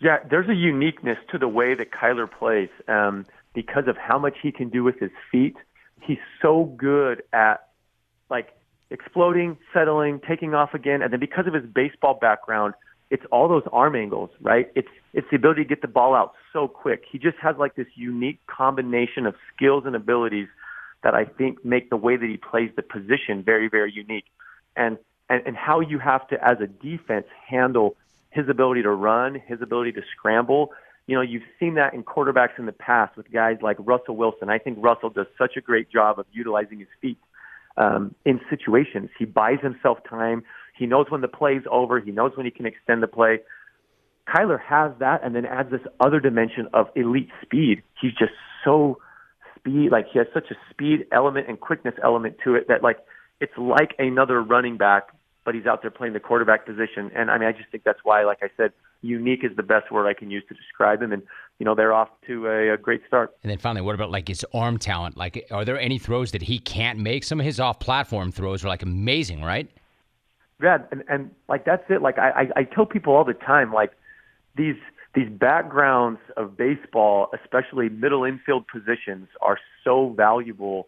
Yeah, 0.00 0.18
there's 0.28 0.48
a 0.48 0.54
uniqueness 0.54 1.18
to 1.30 1.38
the 1.38 1.48
way 1.48 1.74
that 1.74 1.90
Kyler 1.90 2.30
plays 2.30 2.68
um, 2.88 3.26
because 3.54 3.84
of 3.86 3.96
how 3.96 4.18
much 4.18 4.36
he 4.42 4.52
can 4.52 4.68
do 4.68 4.82
with 4.82 4.98
his 4.98 5.10
feet. 5.30 5.56
He's 6.00 6.18
so 6.42 6.64
good 6.76 7.22
at 7.32 7.68
like 8.28 8.50
exploding, 8.90 9.56
settling, 9.72 10.20
taking 10.26 10.54
off 10.54 10.74
again, 10.74 11.02
and 11.02 11.12
then 11.12 11.20
because 11.20 11.46
of 11.46 11.54
his 11.54 11.64
baseball 11.64 12.18
background, 12.20 12.74
it's 13.10 13.24
all 13.30 13.48
those 13.48 13.62
arm 13.72 13.94
angles, 13.94 14.30
right? 14.40 14.70
It's 14.74 14.88
it's 15.12 15.26
the 15.30 15.36
ability 15.36 15.62
to 15.62 15.68
get 15.68 15.82
the 15.82 15.88
ball 15.88 16.14
out 16.14 16.34
so 16.52 16.66
quick. 16.66 17.04
He 17.10 17.18
just 17.18 17.36
has 17.38 17.56
like 17.58 17.76
this 17.76 17.86
unique 17.94 18.40
combination 18.46 19.26
of 19.26 19.34
skills 19.54 19.84
and 19.86 19.94
abilities 19.94 20.48
that 21.02 21.14
I 21.14 21.24
think 21.24 21.64
make 21.64 21.90
the 21.90 21.96
way 21.96 22.16
that 22.16 22.28
he 22.28 22.36
plays 22.36 22.70
the 22.74 22.82
position 22.82 23.42
very, 23.44 23.68
very 23.68 23.92
unique. 23.92 24.24
And 24.76 24.98
and, 25.30 25.42
and 25.46 25.56
how 25.56 25.80
you 25.80 25.98
have 25.98 26.26
to, 26.28 26.44
as 26.46 26.58
a 26.60 26.66
defense, 26.66 27.26
handle 27.48 27.96
his 28.34 28.48
ability 28.48 28.82
to 28.82 28.90
run, 28.90 29.40
his 29.46 29.62
ability 29.62 29.92
to 29.92 30.02
scramble. 30.16 30.72
You 31.06 31.16
know, 31.16 31.22
you've 31.22 31.44
seen 31.60 31.74
that 31.74 31.94
in 31.94 32.02
quarterbacks 32.02 32.58
in 32.58 32.66
the 32.66 32.72
past 32.72 33.16
with 33.16 33.30
guys 33.30 33.58
like 33.62 33.76
Russell 33.78 34.16
Wilson. 34.16 34.48
I 34.50 34.58
think 34.58 34.78
Russell 34.80 35.10
does 35.10 35.26
such 35.38 35.56
a 35.56 35.60
great 35.60 35.90
job 35.90 36.18
of 36.18 36.26
utilizing 36.32 36.80
his 36.80 36.88
feet 37.00 37.18
um, 37.76 38.14
in 38.24 38.40
situations. 38.50 39.10
He 39.18 39.24
buys 39.24 39.60
himself 39.62 39.98
time. 40.08 40.42
He 40.76 40.86
knows 40.86 41.06
when 41.10 41.20
the 41.20 41.28
play's 41.28 41.62
over. 41.70 42.00
He 42.00 42.10
knows 42.10 42.32
when 42.36 42.44
he 42.44 42.50
can 42.50 42.66
extend 42.66 43.02
the 43.02 43.06
play. 43.06 43.40
Kyler 44.28 44.58
has 44.60 44.92
that, 45.00 45.22
and 45.22 45.36
then 45.36 45.44
adds 45.44 45.70
this 45.70 45.82
other 46.00 46.18
dimension 46.18 46.66
of 46.72 46.88
elite 46.96 47.28
speed. 47.42 47.82
He's 48.00 48.12
just 48.12 48.32
so 48.64 48.98
speed, 49.56 49.92
like 49.92 50.06
he 50.12 50.18
has 50.18 50.26
such 50.32 50.50
a 50.50 50.54
speed 50.70 51.06
element 51.12 51.48
and 51.48 51.60
quickness 51.60 51.94
element 52.02 52.36
to 52.44 52.54
it 52.54 52.68
that 52.68 52.82
like 52.82 52.98
it's 53.40 53.52
like 53.58 53.94
another 53.98 54.42
running 54.42 54.78
back, 54.78 55.08
but 55.44 55.54
he's 55.54 55.66
out 55.66 55.82
there 55.82 55.90
playing 55.90 56.14
the 56.14 56.20
quarterback 56.20 56.66
position. 56.66 57.10
And 57.14 57.30
I 57.30 57.38
mean, 57.38 57.48
I 57.48 57.52
just 57.52 57.70
think 57.70 57.84
that's 57.84 58.00
why, 58.02 58.24
like 58.24 58.38
I 58.42 58.48
said, 58.56 58.72
unique 59.02 59.44
is 59.44 59.54
the 59.56 59.62
best 59.62 59.90
word 59.92 60.06
I 60.06 60.14
can 60.14 60.30
use 60.30 60.42
to 60.48 60.54
describe 60.54 61.02
him. 61.02 61.12
And 61.12 61.22
you 61.58 61.64
know 61.64 61.74
they're 61.74 61.92
off 61.92 62.08
to 62.26 62.48
a, 62.48 62.74
a, 62.74 62.76
great 62.76 63.02
start. 63.06 63.36
And 63.42 63.50
then 63.50 63.58
finally, 63.58 63.82
what 63.82 63.94
about 63.94 64.10
like 64.10 64.28
his 64.28 64.44
arm 64.52 64.78
talent? 64.78 65.16
Like, 65.16 65.46
are 65.50 65.64
there 65.64 65.78
any 65.78 65.98
throws 65.98 66.32
that 66.32 66.42
he 66.42 66.58
can't 66.58 66.98
make? 66.98 67.24
Some 67.24 67.40
of 67.40 67.46
his 67.46 67.60
off-platform 67.60 68.32
throws 68.32 68.64
are 68.64 68.68
like 68.68 68.82
amazing, 68.82 69.42
right? 69.42 69.70
Yeah, 70.60 70.78
and 70.90 71.04
and 71.08 71.30
like 71.48 71.64
that's 71.64 71.84
it. 71.88 72.02
Like 72.02 72.18
I 72.18 72.30
I, 72.30 72.60
I 72.60 72.64
tell 72.64 72.86
people 72.86 73.14
all 73.14 73.24
the 73.24 73.34
time, 73.34 73.72
like 73.72 73.92
these 74.56 74.76
these 75.14 75.28
backgrounds 75.28 76.20
of 76.36 76.56
baseball, 76.56 77.28
especially 77.40 77.88
middle 77.88 78.24
infield 78.24 78.66
positions, 78.66 79.28
are 79.40 79.58
so 79.84 80.12
valuable 80.16 80.86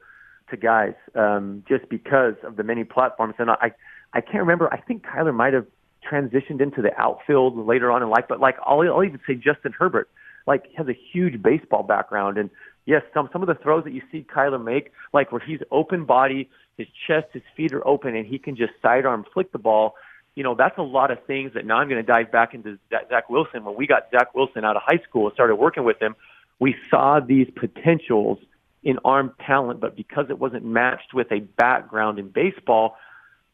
to 0.51 0.57
guys 0.57 0.95
um, 1.15 1.65
just 1.69 1.89
because 1.89 2.35
of 2.45 2.57
the 2.57 2.63
many 2.63 2.85
platforms. 2.85 3.35
And 3.39 3.51
I 3.51 3.73
I 4.13 4.21
can't 4.21 4.41
remember. 4.41 4.73
I 4.73 4.81
think 4.81 5.05
Kyler 5.05 5.35
might 5.35 5.53
have 5.53 5.67
transitioned 6.09 6.61
into 6.61 6.83
the 6.83 6.99
outfield 6.99 7.57
later 7.67 7.91
on 7.91 8.03
in 8.03 8.09
life, 8.09 8.25
but 8.29 8.41
like 8.41 8.57
I'll, 8.65 8.81
I'll 8.81 9.05
even 9.05 9.21
say 9.27 9.35
Justin 9.35 9.73
Herbert 9.73 10.09
like 10.47 10.73
has 10.77 10.87
a 10.89 10.93
huge 11.13 11.43
baseball 11.43 11.83
background 11.83 12.39
and 12.39 12.51
yes, 12.87 13.03
some 13.13 13.29
some 13.33 13.43
of 13.43 13.49
the 13.49 13.55
throws 13.55 13.85
that 13.85 13.93
you 13.93 14.03
see 14.11 14.25
Kyler 14.25 14.63
make, 14.63 14.93
like 15.13 15.33
where 15.33 15.41
he's 15.41 15.61
open 15.71 16.05
body, 16.05 16.49
his 16.79 16.87
chest, 17.07 17.27
his 17.33 17.43
feet 17.57 17.73
are 17.75 17.87
open, 17.87 18.17
and 18.17 18.27
he 18.27 18.39
can 18.39 18.57
just 18.57 18.73
sidearm 18.81 19.27
flick 19.35 19.53
the 19.53 19.59
ball. 19.59 19.97
You 20.35 20.43
know, 20.43 20.55
that's 20.55 20.79
a 20.79 20.83
lot 20.83 21.11
of 21.11 21.23
things 21.25 21.55
that 21.55 21.67
now 21.67 21.79
I'm 21.79 21.89
going 21.89 22.01
to 22.01 22.07
dive 22.07 22.31
back 22.31 22.55
into 22.55 22.79
Zach 22.91 23.29
Wilson. 23.29 23.65
When 23.65 23.75
we 23.75 23.87
got 23.87 24.11
Zach 24.11 24.35
Wilson 24.35 24.65
out 24.65 24.77
of 24.77 24.83
high 24.85 25.01
school 25.09 25.27
and 25.27 25.35
started 25.35 25.57
working 25.57 25.85
with 25.85 26.01
him, 26.01 26.15
we 26.59 26.77
saw 26.91 27.21
these 27.21 27.49
potentials 27.55 28.39
in 28.83 28.99
arm 29.05 29.35
talent, 29.45 29.81
but 29.81 29.97
because 29.97 30.27
it 30.31 30.39
wasn't 30.39 30.65
matched 30.65 31.13
with 31.13 31.33
a 31.33 31.41
background 31.41 32.19
in 32.19 32.29
baseball, 32.29 32.97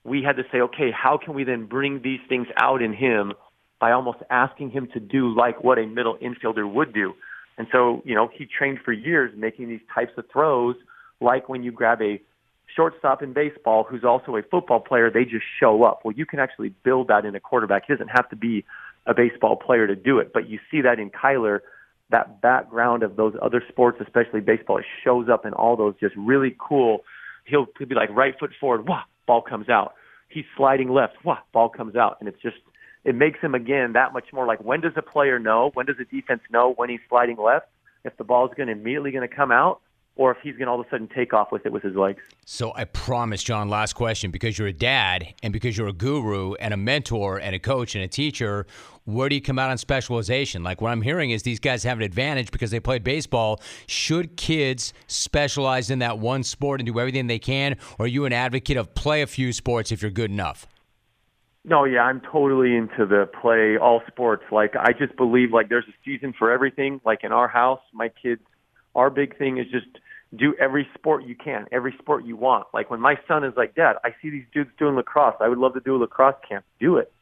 we 0.04 0.22
had 0.22 0.36
to 0.36 0.42
say, 0.50 0.60
okay, 0.60 0.90
how 0.90 1.18
can 1.18 1.34
we 1.34 1.44
then 1.44 1.66
bring 1.66 2.02
these 2.02 2.20
things 2.28 2.48
out 2.56 2.82
in 2.82 2.92
him 2.92 3.34
by 3.82 3.90
almost 3.90 4.18
asking 4.30 4.70
him 4.70 4.86
to 4.94 5.00
do 5.00 5.34
like 5.34 5.64
what 5.64 5.76
a 5.76 5.84
middle 5.84 6.16
infielder 6.18 6.72
would 6.72 6.94
do. 6.94 7.14
And 7.58 7.66
so, 7.72 8.00
you 8.04 8.14
know, 8.14 8.30
he 8.32 8.46
trained 8.46 8.78
for 8.84 8.92
years 8.92 9.34
making 9.36 9.68
these 9.68 9.80
types 9.92 10.12
of 10.16 10.24
throws, 10.32 10.76
like 11.20 11.48
when 11.48 11.64
you 11.64 11.72
grab 11.72 12.00
a 12.00 12.22
shortstop 12.76 13.24
in 13.24 13.32
baseball 13.32 13.82
who's 13.82 14.04
also 14.04 14.36
a 14.36 14.42
football 14.44 14.78
player, 14.78 15.10
they 15.10 15.24
just 15.24 15.44
show 15.58 15.82
up. 15.82 16.02
Well, 16.04 16.14
you 16.14 16.24
can 16.24 16.38
actually 16.38 16.68
build 16.84 17.08
that 17.08 17.24
in 17.24 17.34
a 17.34 17.40
quarterback. 17.40 17.82
He 17.88 17.92
doesn't 17.92 18.10
have 18.14 18.30
to 18.30 18.36
be 18.36 18.64
a 19.04 19.14
baseball 19.14 19.56
player 19.56 19.88
to 19.88 19.96
do 19.96 20.20
it, 20.20 20.32
but 20.32 20.48
you 20.48 20.60
see 20.70 20.82
that 20.82 21.00
in 21.00 21.10
Kyler, 21.10 21.58
that 22.10 22.40
background 22.40 23.02
of 23.02 23.16
those 23.16 23.34
other 23.42 23.64
sports, 23.68 23.98
especially 24.00 24.40
baseball, 24.40 24.78
it 24.78 24.84
shows 25.02 25.28
up 25.28 25.44
in 25.44 25.54
all 25.54 25.74
those 25.74 25.94
just 25.98 26.14
really 26.16 26.54
cool. 26.56 27.02
He'll, 27.46 27.66
be 27.80 27.96
like 27.96 28.10
right 28.10 28.38
foot 28.38 28.52
forward, 28.60 28.86
wah, 28.86 29.02
ball 29.26 29.42
comes 29.42 29.68
out. 29.68 29.94
He's 30.28 30.44
sliding 30.56 30.90
left, 30.90 31.14
wah, 31.24 31.38
ball 31.52 31.68
comes 31.68 31.96
out, 31.96 32.16
and 32.20 32.28
it's 32.28 32.40
just 32.40 32.56
it 33.04 33.14
makes 33.14 33.40
him 33.40 33.54
again 33.54 33.92
that 33.94 34.12
much 34.12 34.32
more 34.32 34.46
like 34.46 34.62
when 34.62 34.80
does 34.80 34.92
a 34.96 35.02
player 35.02 35.38
know? 35.38 35.70
When 35.74 35.86
does 35.86 35.96
a 36.00 36.04
defense 36.04 36.40
know 36.50 36.72
when 36.76 36.88
he's 36.88 37.00
sliding 37.08 37.36
left? 37.36 37.66
If 38.04 38.16
the 38.16 38.24
ball 38.24 38.46
is 38.46 38.52
going 38.56 38.68
to 38.68 38.72
immediately 38.72 39.10
going 39.10 39.28
to 39.28 39.34
come 39.34 39.52
out, 39.52 39.80
or 40.16 40.30
if 40.30 40.38
he's 40.42 40.52
going 40.56 40.66
to 40.66 40.72
all 40.72 40.80
of 40.80 40.86
a 40.86 40.90
sudden 40.90 41.08
take 41.08 41.32
off 41.32 41.50
with 41.50 41.64
it 41.64 41.72
with 41.72 41.82
his 41.82 41.96
legs. 41.96 42.20
So 42.44 42.72
I 42.74 42.84
promise, 42.84 43.42
John, 43.42 43.68
last 43.68 43.94
question 43.94 44.30
because 44.30 44.58
you're 44.58 44.68
a 44.68 44.72
dad 44.72 45.34
and 45.42 45.52
because 45.52 45.76
you're 45.76 45.88
a 45.88 45.92
guru 45.92 46.54
and 46.54 46.74
a 46.74 46.76
mentor 46.76 47.38
and 47.38 47.54
a 47.54 47.58
coach 47.58 47.94
and 47.94 48.04
a 48.04 48.08
teacher, 48.08 48.66
where 49.04 49.28
do 49.28 49.34
you 49.34 49.40
come 49.40 49.58
out 49.58 49.70
on 49.70 49.78
specialization? 49.78 50.62
Like 50.62 50.80
what 50.80 50.90
I'm 50.90 51.02
hearing 51.02 51.30
is 51.30 51.42
these 51.42 51.60
guys 51.60 51.82
have 51.84 51.98
an 51.98 52.04
advantage 52.04 52.50
because 52.50 52.70
they 52.70 52.80
played 52.80 53.02
baseball. 53.02 53.60
Should 53.86 54.36
kids 54.36 54.92
specialize 55.06 55.90
in 55.90 56.00
that 56.00 56.18
one 56.18 56.42
sport 56.42 56.80
and 56.80 56.86
do 56.86 56.98
everything 57.00 57.26
they 57.26 57.38
can? 57.38 57.76
Or 57.98 58.04
are 58.04 58.08
you 58.08 58.26
an 58.26 58.32
advocate 58.32 58.76
of 58.76 58.94
play 58.94 59.22
a 59.22 59.26
few 59.26 59.52
sports 59.52 59.92
if 59.92 60.02
you're 60.02 60.10
good 60.10 60.30
enough? 60.30 60.66
No, 61.64 61.84
yeah, 61.84 62.02
I'm 62.02 62.20
totally 62.20 62.76
into 62.76 63.06
the 63.06 63.28
play 63.40 63.76
all 63.76 64.02
sports. 64.08 64.44
Like 64.50 64.74
I 64.76 64.92
just 64.92 65.16
believe 65.16 65.52
like 65.52 65.68
there's 65.68 65.86
a 65.88 65.94
season 66.04 66.34
for 66.36 66.50
everything. 66.50 67.00
Like 67.04 67.20
in 67.22 67.32
our 67.32 67.46
house, 67.46 67.80
my 67.92 68.08
kids, 68.08 68.42
our 68.94 69.10
big 69.10 69.36
thing 69.38 69.58
is 69.58 69.66
just 69.70 69.86
do 70.34 70.54
every 70.58 70.88
sport 70.94 71.24
you 71.24 71.34
can, 71.34 71.66
every 71.72 71.94
sport 71.98 72.24
you 72.24 72.36
want. 72.36 72.66
Like 72.72 72.90
when 72.90 73.00
my 73.00 73.18
son 73.28 73.44
is 73.44 73.52
like, 73.56 73.74
Dad, 73.74 73.96
I 74.04 74.14
see 74.22 74.30
these 74.30 74.46
dudes 74.52 74.70
doing 74.78 74.96
lacrosse. 74.96 75.36
I 75.40 75.48
would 75.48 75.58
love 75.58 75.74
to 75.74 75.80
do 75.80 75.96
a 75.96 75.98
lacrosse 75.98 76.36
camp. 76.48 76.64
Do 76.80 76.96
it. 76.96 77.12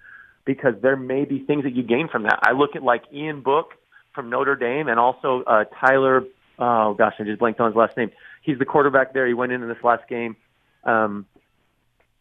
Because 0.45 0.75
there 0.81 0.97
may 0.97 1.25
be 1.25 1.41
things 1.45 1.65
that 1.65 1.75
you 1.75 1.83
gain 1.83 2.09
from 2.09 2.25
that. 2.25 2.39
I 2.43 2.53
look 2.53 2.77
at 2.77 2.83
like 2.83 3.03
Ian 3.13 3.43
Book 3.43 3.75
from 4.15 4.31
Notre 4.31 4.57
Dame 4.57 4.89
and 4.89 4.99
also 4.99 5.43
uh 5.47 5.65
Tyler 5.65 6.25
oh 6.59 6.95
gosh, 6.95 7.15
I 7.19 7.25
just 7.25 7.39
blanked 7.39 7.61
on 7.61 7.71
his 7.71 7.77
last 7.77 7.97
name. 7.97 8.11
He's 8.43 8.59
the 8.59 8.65
quarterback 8.65 9.13
there. 9.13 9.27
He 9.27 9.35
went 9.35 9.53
in 9.53 9.63
in 9.63 9.69
this 9.69 9.83
last 9.83 10.09
game. 10.09 10.37
Um 10.85 11.27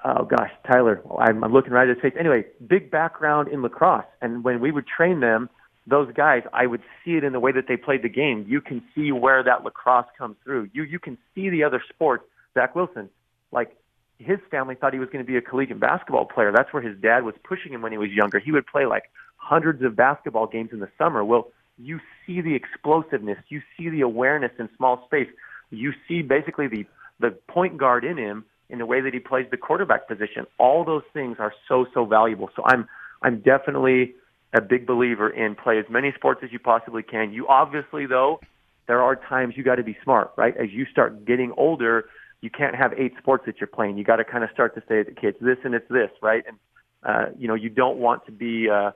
oh 0.03 0.25
gosh, 0.25 0.51
Tyler, 0.69 1.01
I'm, 1.17 1.43
I'm 1.43 1.53
looking 1.53 1.71
right 1.71 1.87
at 1.87 1.95
his 1.95 2.01
face. 2.01 2.13
Anyway, 2.19 2.45
big 2.65 2.91
background 2.91 3.47
in 3.47 3.61
lacrosse, 3.61 4.05
and 4.21 4.43
when 4.43 4.59
we 4.59 4.71
would 4.71 4.87
train 4.87 5.19
them, 5.19 5.49
those 5.88 6.11
guys, 6.13 6.43
I 6.53 6.67
would 6.67 6.82
see 7.03 7.11
it 7.11 7.23
in 7.23 7.34
the 7.34 7.39
way 7.39 7.51
that 7.51 7.67
they 7.67 7.77
played 7.77 8.03
the 8.03 8.09
game. 8.09 8.45
You 8.47 8.61
can 8.61 8.84
see 8.93 9.11
where 9.11 9.43
that 9.43 9.63
lacrosse 9.63 10.07
comes 10.17 10.36
through. 10.43 10.69
You 10.73 10.84
you 10.84 10.99
can 10.99 11.17
see 11.34 11.49
the 11.49 11.63
other 11.63 11.82
sports. 11.89 12.23
Zach 12.53 12.75
Wilson, 12.75 13.09
like 13.51 13.75
his 14.19 14.39
family 14.51 14.75
thought 14.75 14.93
he 14.93 14.99
was 14.99 15.09
going 15.09 15.23
to 15.23 15.27
be 15.30 15.38
a 15.38 15.41
collegiate 15.41 15.80
basketball 15.80 16.25
player. 16.25 16.51
That's 16.55 16.71
where 16.73 16.84
his 16.84 16.99
dad 16.99 17.23
was 17.23 17.36
pushing 17.43 17.73
him 17.73 17.82
when 17.82 17.91
he 17.91 17.97
was 17.97 18.09
younger. 18.11 18.39
He 18.39 18.51
would 18.51 18.67
play 18.67 18.86
like 18.86 19.03
hundreds 19.38 19.82
of 19.84 19.95
basketball 19.95 20.47
games 20.47 20.69
in 20.73 20.80
the 20.80 20.89
summer. 20.97 21.23
Well, 21.23 21.51
you 21.77 21.99
see 22.25 22.41
the 22.41 22.55
explosiveness, 22.55 23.38
you 23.47 23.61
see 23.77 23.89
the 23.89 24.01
awareness 24.01 24.51
in 24.59 24.69
small 24.75 25.05
space, 25.05 25.30
you 25.69 25.93
see 26.07 26.21
basically 26.21 26.67
the 26.67 26.86
the 27.21 27.32
point 27.47 27.77
guard 27.77 28.05
in 28.05 28.17
him 28.17 28.45
in 28.69 28.80
the 28.80 28.86
way 28.86 29.01
that 29.01 29.13
he 29.13 29.19
plays 29.19 29.45
the 29.51 29.57
quarterback 29.57 30.07
position. 30.07 30.45
All 30.57 30.86
those 30.86 31.03
things 31.13 31.38
are 31.39 31.53
so 31.67 31.86
so 31.93 32.05
valuable. 32.05 32.49
So 32.55 32.63
I'm 32.65 32.88
I'm 33.21 33.39
definitely 33.41 34.15
a 34.53 34.61
big 34.61 34.87
believer 34.87 35.29
in 35.29 35.55
play 35.55 35.77
as 35.79 35.85
many 35.89 36.11
sports 36.15 36.41
as 36.43 36.51
you 36.51 36.59
possibly 36.59 37.03
can. 37.03 37.31
You 37.31 37.47
obviously 37.47 38.05
though 38.05 38.39
there 38.87 39.01
are 39.01 39.15
times 39.15 39.53
you 39.55 39.63
got 39.63 39.75
to 39.75 39.83
be 39.83 39.95
smart, 40.03 40.31
right? 40.35 40.55
As 40.57 40.71
you 40.71 40.85
start 40.85 41.25
getting 41.25 41.53
older, 41.55 42.09
you 42.41 42.49
can't 42.49 42.75
have 42.75 42.93
eight 42.97 43.13
sports 43.19 43.43
that 43.45 43.59
you're 43.59 43.67
playing. 43.67 43.97
You 43.97 44.03
got 44.03 44.15
to 44.15 44.23
kind 44.23 44.43
of 44.43 44.49
start 44.51 44.73
to 44.75 44.81
say 44.87 45.03
to 45.03 45.11
the 45.11 45.11
kids, 45.11 45.37
this 45.39 45.57
and 45.63 45.75
it's 45.75 45.87
this, 45.89 46.09
right? 46.21 46.43
And 46.47 46.57
uh, 47.03 47.31
you 47.37 47.47
know, 47.47 47.53
you 47.55 47.69
don't 47.69 47.97
want 47.97 48.25
to 48.25 48.31
be 48.31 48.67
uh, 48.69 48.91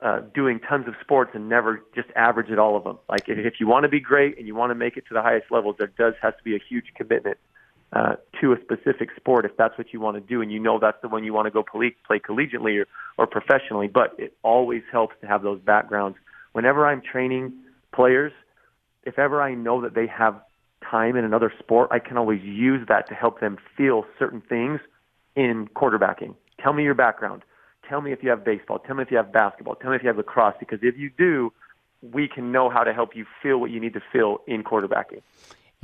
uh, 0.00 0.20
doing 0.34 0.60
tons 0.60 0.86
of 0.88 0.94
sports 1.00 1.30
and 1.34 1.48
never 1.48 1.82
just 1.94 2.08
average 2.16 2.50
at 2.50 2.58
all 2.58 2.76
of 2.76 2.84
them. 2.84 2.98
Like 3.08 3.28
if, 3.28 3.38
if 3.38 3.54
you 3.60 3.66
want 3.66 3.84
to 3.84 3.88
be 3.88 4.00
great 4.00 4.36
and 4.38 4.46
you 4.46 4.54
want 4.54 4.70
to 4.70 4.74
make 4.74 4.96
it 4.96 5.04
to 5.08 5.14
the 5.14 5.22
highest 5.22 5.46
levels, 5.50 5.76
there 5.78 5.92
does 5.98 6.14
have 6.20 6.36
to 6.36 6.44
be 6.44 6.54
a 6.54 6.60
huge 6.68 6.86
commitment 6.94 7.38
uh, 7.92 8.16
to 8.40 8.52
a 8.52 8.56
specific 8.60 9.10
sport 9.16 9.44
if 9.44 9.56
that's 9.56 9.76
what 9.78 9.92
you 9.92 10.00
want 10.00 10.16
to 10.16 10.20
do 10.20 10.42
and 10.42 10.50
you 10.50 10.58
know 10.58 10.78
that's 10.78 11.00
the 11.02 11.08
one 11.08 11.24
you 11.24 11.32
want 11.32 11.46
to 11.46 11.50
go 11.50 11.62
play, 11.62 11.94
play 12.06 12.18
collegiately 12.18 12.82
or, 12.82 12.86
or 13.16 13.26
professionally. 13.26 13.88
But 13.88 14.14
it 14.18 14.36
always 14.42 14.82
helps 14.90 15.14
to 15.20 15.26
have 15.26 15.42
those 15.42 15.60
backgrounds. 15.60 16.18
Whenever 16.52 16.86
I'm 16.86 17.00
training 17.00 17.52
players, 17.94 18.32
if 19.04 19.18
ever 19.18 19.40
I 19.40 19.54
know 19.54 19.80
that 19.82 19.94
they 19.94 20.06
have 20.06 20.40
time 20.88 21.16
in 21.16 21.24
another 21.24 21.52
sport, 21.58 21.88
I 21.90 21.98
can 21.98 22.16
always 22.16 22.42
use 22.42 22.86
that 22.88 23.08
to 23.08 23.14
help 23.14 23.40
them 23.40 23.56
feel 23.76 24.04
certain 24.18 24.40
things 24.40 24.80
in 25.34 25.68
quarterbacking. 25.74 26.34
Tell 26.60 26.72
me 26.72 26.82
your 26.82 26.94
background. 26.94 27.42
Tell 27.88 28.00
me 28.00 28.12
if 28.12 28.22
you 28.22 28.30
have 28.30 28.44
baseball. 28.44 28.78
Tell 28.80 28.96
me 28.96 29.02
if 29.02 29.10
you 29.10 29.16
have 29.16 29.32
basketball. 29.32 29.76
Tell 29.76 29.90
me 29.90 29.96
if 29.96 30.02
you 30.02 30.08
have 30.08 30.16
lacrosse. 30.16 30.56
Because 30.58 30.80
if 30.82 30.96
you 30.98 31.10
do, 31.16 31.52
we 32.02 32.28
can 32.28 32.52
know 32.52 32.68
how 32.68 32.82
to 32.84 32.92
help 32.92 33.14
you 33.14 33.26
feel 33.42 33.58
what 33.58 33.70
you 33.70 33.80
need 33.80 33.94
to 33.94 34.02
feel 34.12 34.38
in 34.46 34.64
quarterbacking. 34.64 35.22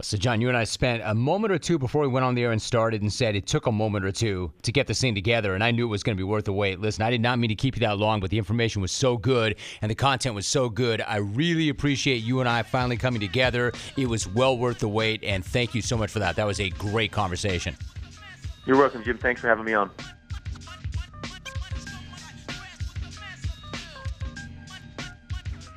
So, 0.01 0.16
John, 0.16 0.40
you 0.40 0.49
and 0.49 0.57
I 0.57 0.64
spent 0.64 1.03
a 1.05 1.14
moment 1.14 1.53
or 1.53 1.59
two 1.59 1.78
before 1.78 2.01
we 2.01 2.09
went 2.09 2.24
on 2.24 2.34
the 2.34 2.43
air 2.43 2.53
and 2.53 2.62
started 2.62 3.03
and 3.03 3.12
said 3.12 3.36
it 3.36 3.47
took 3.47 3.66
a 3.66 3.72
moment 3.72 4.07
or 4.07 4.11
two 4.11 4.51
to 4.62 4.72
get 4.72 4.86
this 4.86 5.03
thing 5.03 5.14
together, 5.14 5.55
and 5.55 5.62
I 5.62 5.70
knew 5.70 5.84
it 5.84 5.90
was 5.90 6.03
going 6.03 6.16
to 6.16 6.20
be 6.20 6.24
worth 6.24 6.47
the 6.47 6.53
wait. 6.53 6.80
Listen, 6.80 7.03
I 7.03 7.11
did 7.11 7.20
not 7.20 7.38
mean 7.38 7.51
to 7.51 7.55
keep 7.55 7.76
you 7.76 7.80
that 7.80 7.99
long, 7.99 8.18
but 8.18 8.30
the 8.30 8.38
information 8.38 8.80
was 8.80 8.90
so 8.90 9.18
good 9.18 9.57
and 9.82 9.90
the 9.90 9.95
content 9.95 10.34
was 10.34 10.47
so 10.47 10.70
good. 10.70 11.03
I 11.07 11.18
really 11.18 11.68
appreciate 11.68 12.22
you 12.22 12.40
and 12.40 12.49
I 12.49 12.62
finally 12.62 12.97
coming 12.97 13.20
together. 13.20 13.70
It 13.99 14.07
was 14.09 14.26
well 14.26 14.57
worth 14.57 14.78
the 14.78 14.88
wait, 14.88 15.22
and 15.24 15.45
thank 15.45 15.74
you 15.74 15.82
so 15.82 15.99
much 15.99 16.11
for 16.11 16.20
that. 16.20 16.36
That 16.36 16.47
was 16.47 16.59
a 16.59 16.70
great 16.70 17.12
conversation. 17.12 17.76
You're 18.64 18.78
welcome, 18.78 19.05
Jim. 19.05 19.18
Thanks 19.18 19.43
for 19.43 19.49
having 19.49 19.66
me 19.66 19.74
on. 19.74 19.90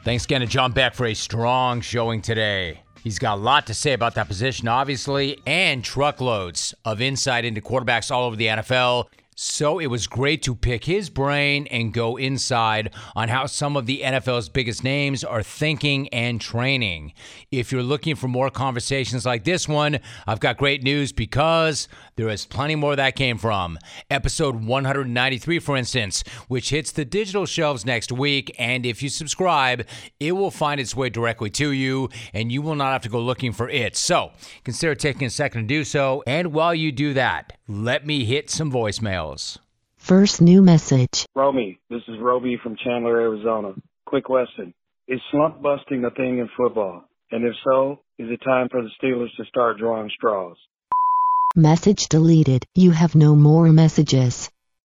Thanks 0.05 0.24
again 0.24 0.39
to 0.39 0.47
John 0.47 0.72
Beck 0.72 0.93
for 0.93 1.05
a 1.05 1.13
strong 1.13 1.82
showing 1.82 2.22
today. 2.22 2.84
He's 3.06 3.20
got 3.20 3.38
a 3.38 3.41
lot 3.41 3.68
to 3.68 3.76
say 3.76 3.93
about 3.93 4.16
that 4.16 4.28
position, 4.28 4.68
obviously, 4.68 5.39
and 5.45 5.84
truckloads 5.84 6.74
of 6.84 7.01
insight 7.01 7.45
into 7.45 7.62
quarterbacks 7.62 8.10
all 8.10 8.24
over 8.24 8.36
the 8.36 8.47
NFL. 8.47 9.06
So 9.38 9.79
it 9.79 9.88
was 9.88 10.07
great 10.07 10.43
to 10.43 10.55
pick 10.55 10.86
his 10.86 11.09
brain 11.09 11.67
and 11.67 11.93
go 11.93 12.15
inside 12.15 12.93
on 13.17 13.27
how 13.27 13.47
some 13.47 13.75
of 13.75 13.86
the 13.86 13.99
NFL's 13.99 14.47
biggest 14.47 14.81
names 14.81 15.25
are 15.25 15.43
thinking 15.43 16.07
and 16.13 16.39
training. 16.39 17.11
If 17.51 17.69
you're 17.69 17.83
looking 17.83 18.15
for 18.15 18.29
more 18.29 18.49
conversations 18.49 19.25
like 19.25 19.43
this 19.43 19.67
one, 19.67 19.99
I've 20.25 20.39
got 20.39 20.55
great 20.55 20.83
news 20.83 21.11
because 21.11 21.89
there 22.15 22.29
is 22.29 22.45
plenty 22.45 22.75
more 22.75 22.95
that 22.95 23.17
came 23.17 23.38
from. 23.38 23.77
Episode 24.09 24.63
193, 24.63 25.59
for 25.59 25.75
instance, 25.75 26.23
which 26.47 26.69
hits 26.69 26.93
the 26.93 27.03
digital 27.03 27.45
shelves 27.45 27.86
next 27.86 28.13
week. 28.13 28.55
And 28.57 28.86
if 28.86 29.03
you 29.03 29.09
subscribe, 29.09 29.86
it 30.17 30.31
will 30.31 30.49
find 30.49 30.79
its 30.79 30.95
way 30.95 31.09
directly 31.09 31.49
to 31.49 31.71
you 31.71 32.07
and 32.33 32.53
you 32.53 32.61
will 32.61 32.75
not 32.75 32.93
have 32.93 33.01
to 33.01 33.09
go 33.09 33.19
looking 33.19 33.51
for 33.51 33.69
it. 33.69 33.97
So 33.97 34.31
consider 34.63 34.95
taking 34.95 35.27
a 35.27 35.29
second 35.29 35.63
to 35.63 35.67
do 35.67 35.83
so. 35.83 36.23
And 36.25 36.53
while 36.53 36.73
you 36.73 36.93
do 36.93 37.13
that, 37.15 37.51
let 37.68 38.05
me 38.05 38.26
hit 38.26 38.49
some 38.49 38.72
voicemails. 38.72 39.57
First 39.97 40.41
new 40.41 40.61
message. 40.61 41.26
Romy, 41.36 41.80
this 41.89 42.01
is 42.07 42.20
Roby 42.20 42.57
from 42.61 42.76
Chandler, 42.84 43.20
Arizona. 43.20 43.74
Quick 44.05 44.26
question. 44.26 44.74
Is 45.07 45.20
slump 45.32 45.61
busting 45.61 46.03
a 46.05 46.11
thing 46.11 46.39
in 46.39 46.49
football? 46.55 47.03
And 47.32 47.43
if 47.43 47.53
so, 47.63 48.01
is 48.20 48.30
it 48.30 48.41
time 48.43 48.70
for 48.70 48.82
the 48.82 48.89
Steelers 49.01 49.36
to 49.38 49.45
start 49.45 49.80
drawing 49.80 50.11
straws? 50.16 50.57
Message 51.55 52.07
deleted. 52.09 52.66
You 52.76 52.91
have 52.91 53.16
no 53.16 53.36
more 53.36 53.72
messages. 53.72 54.49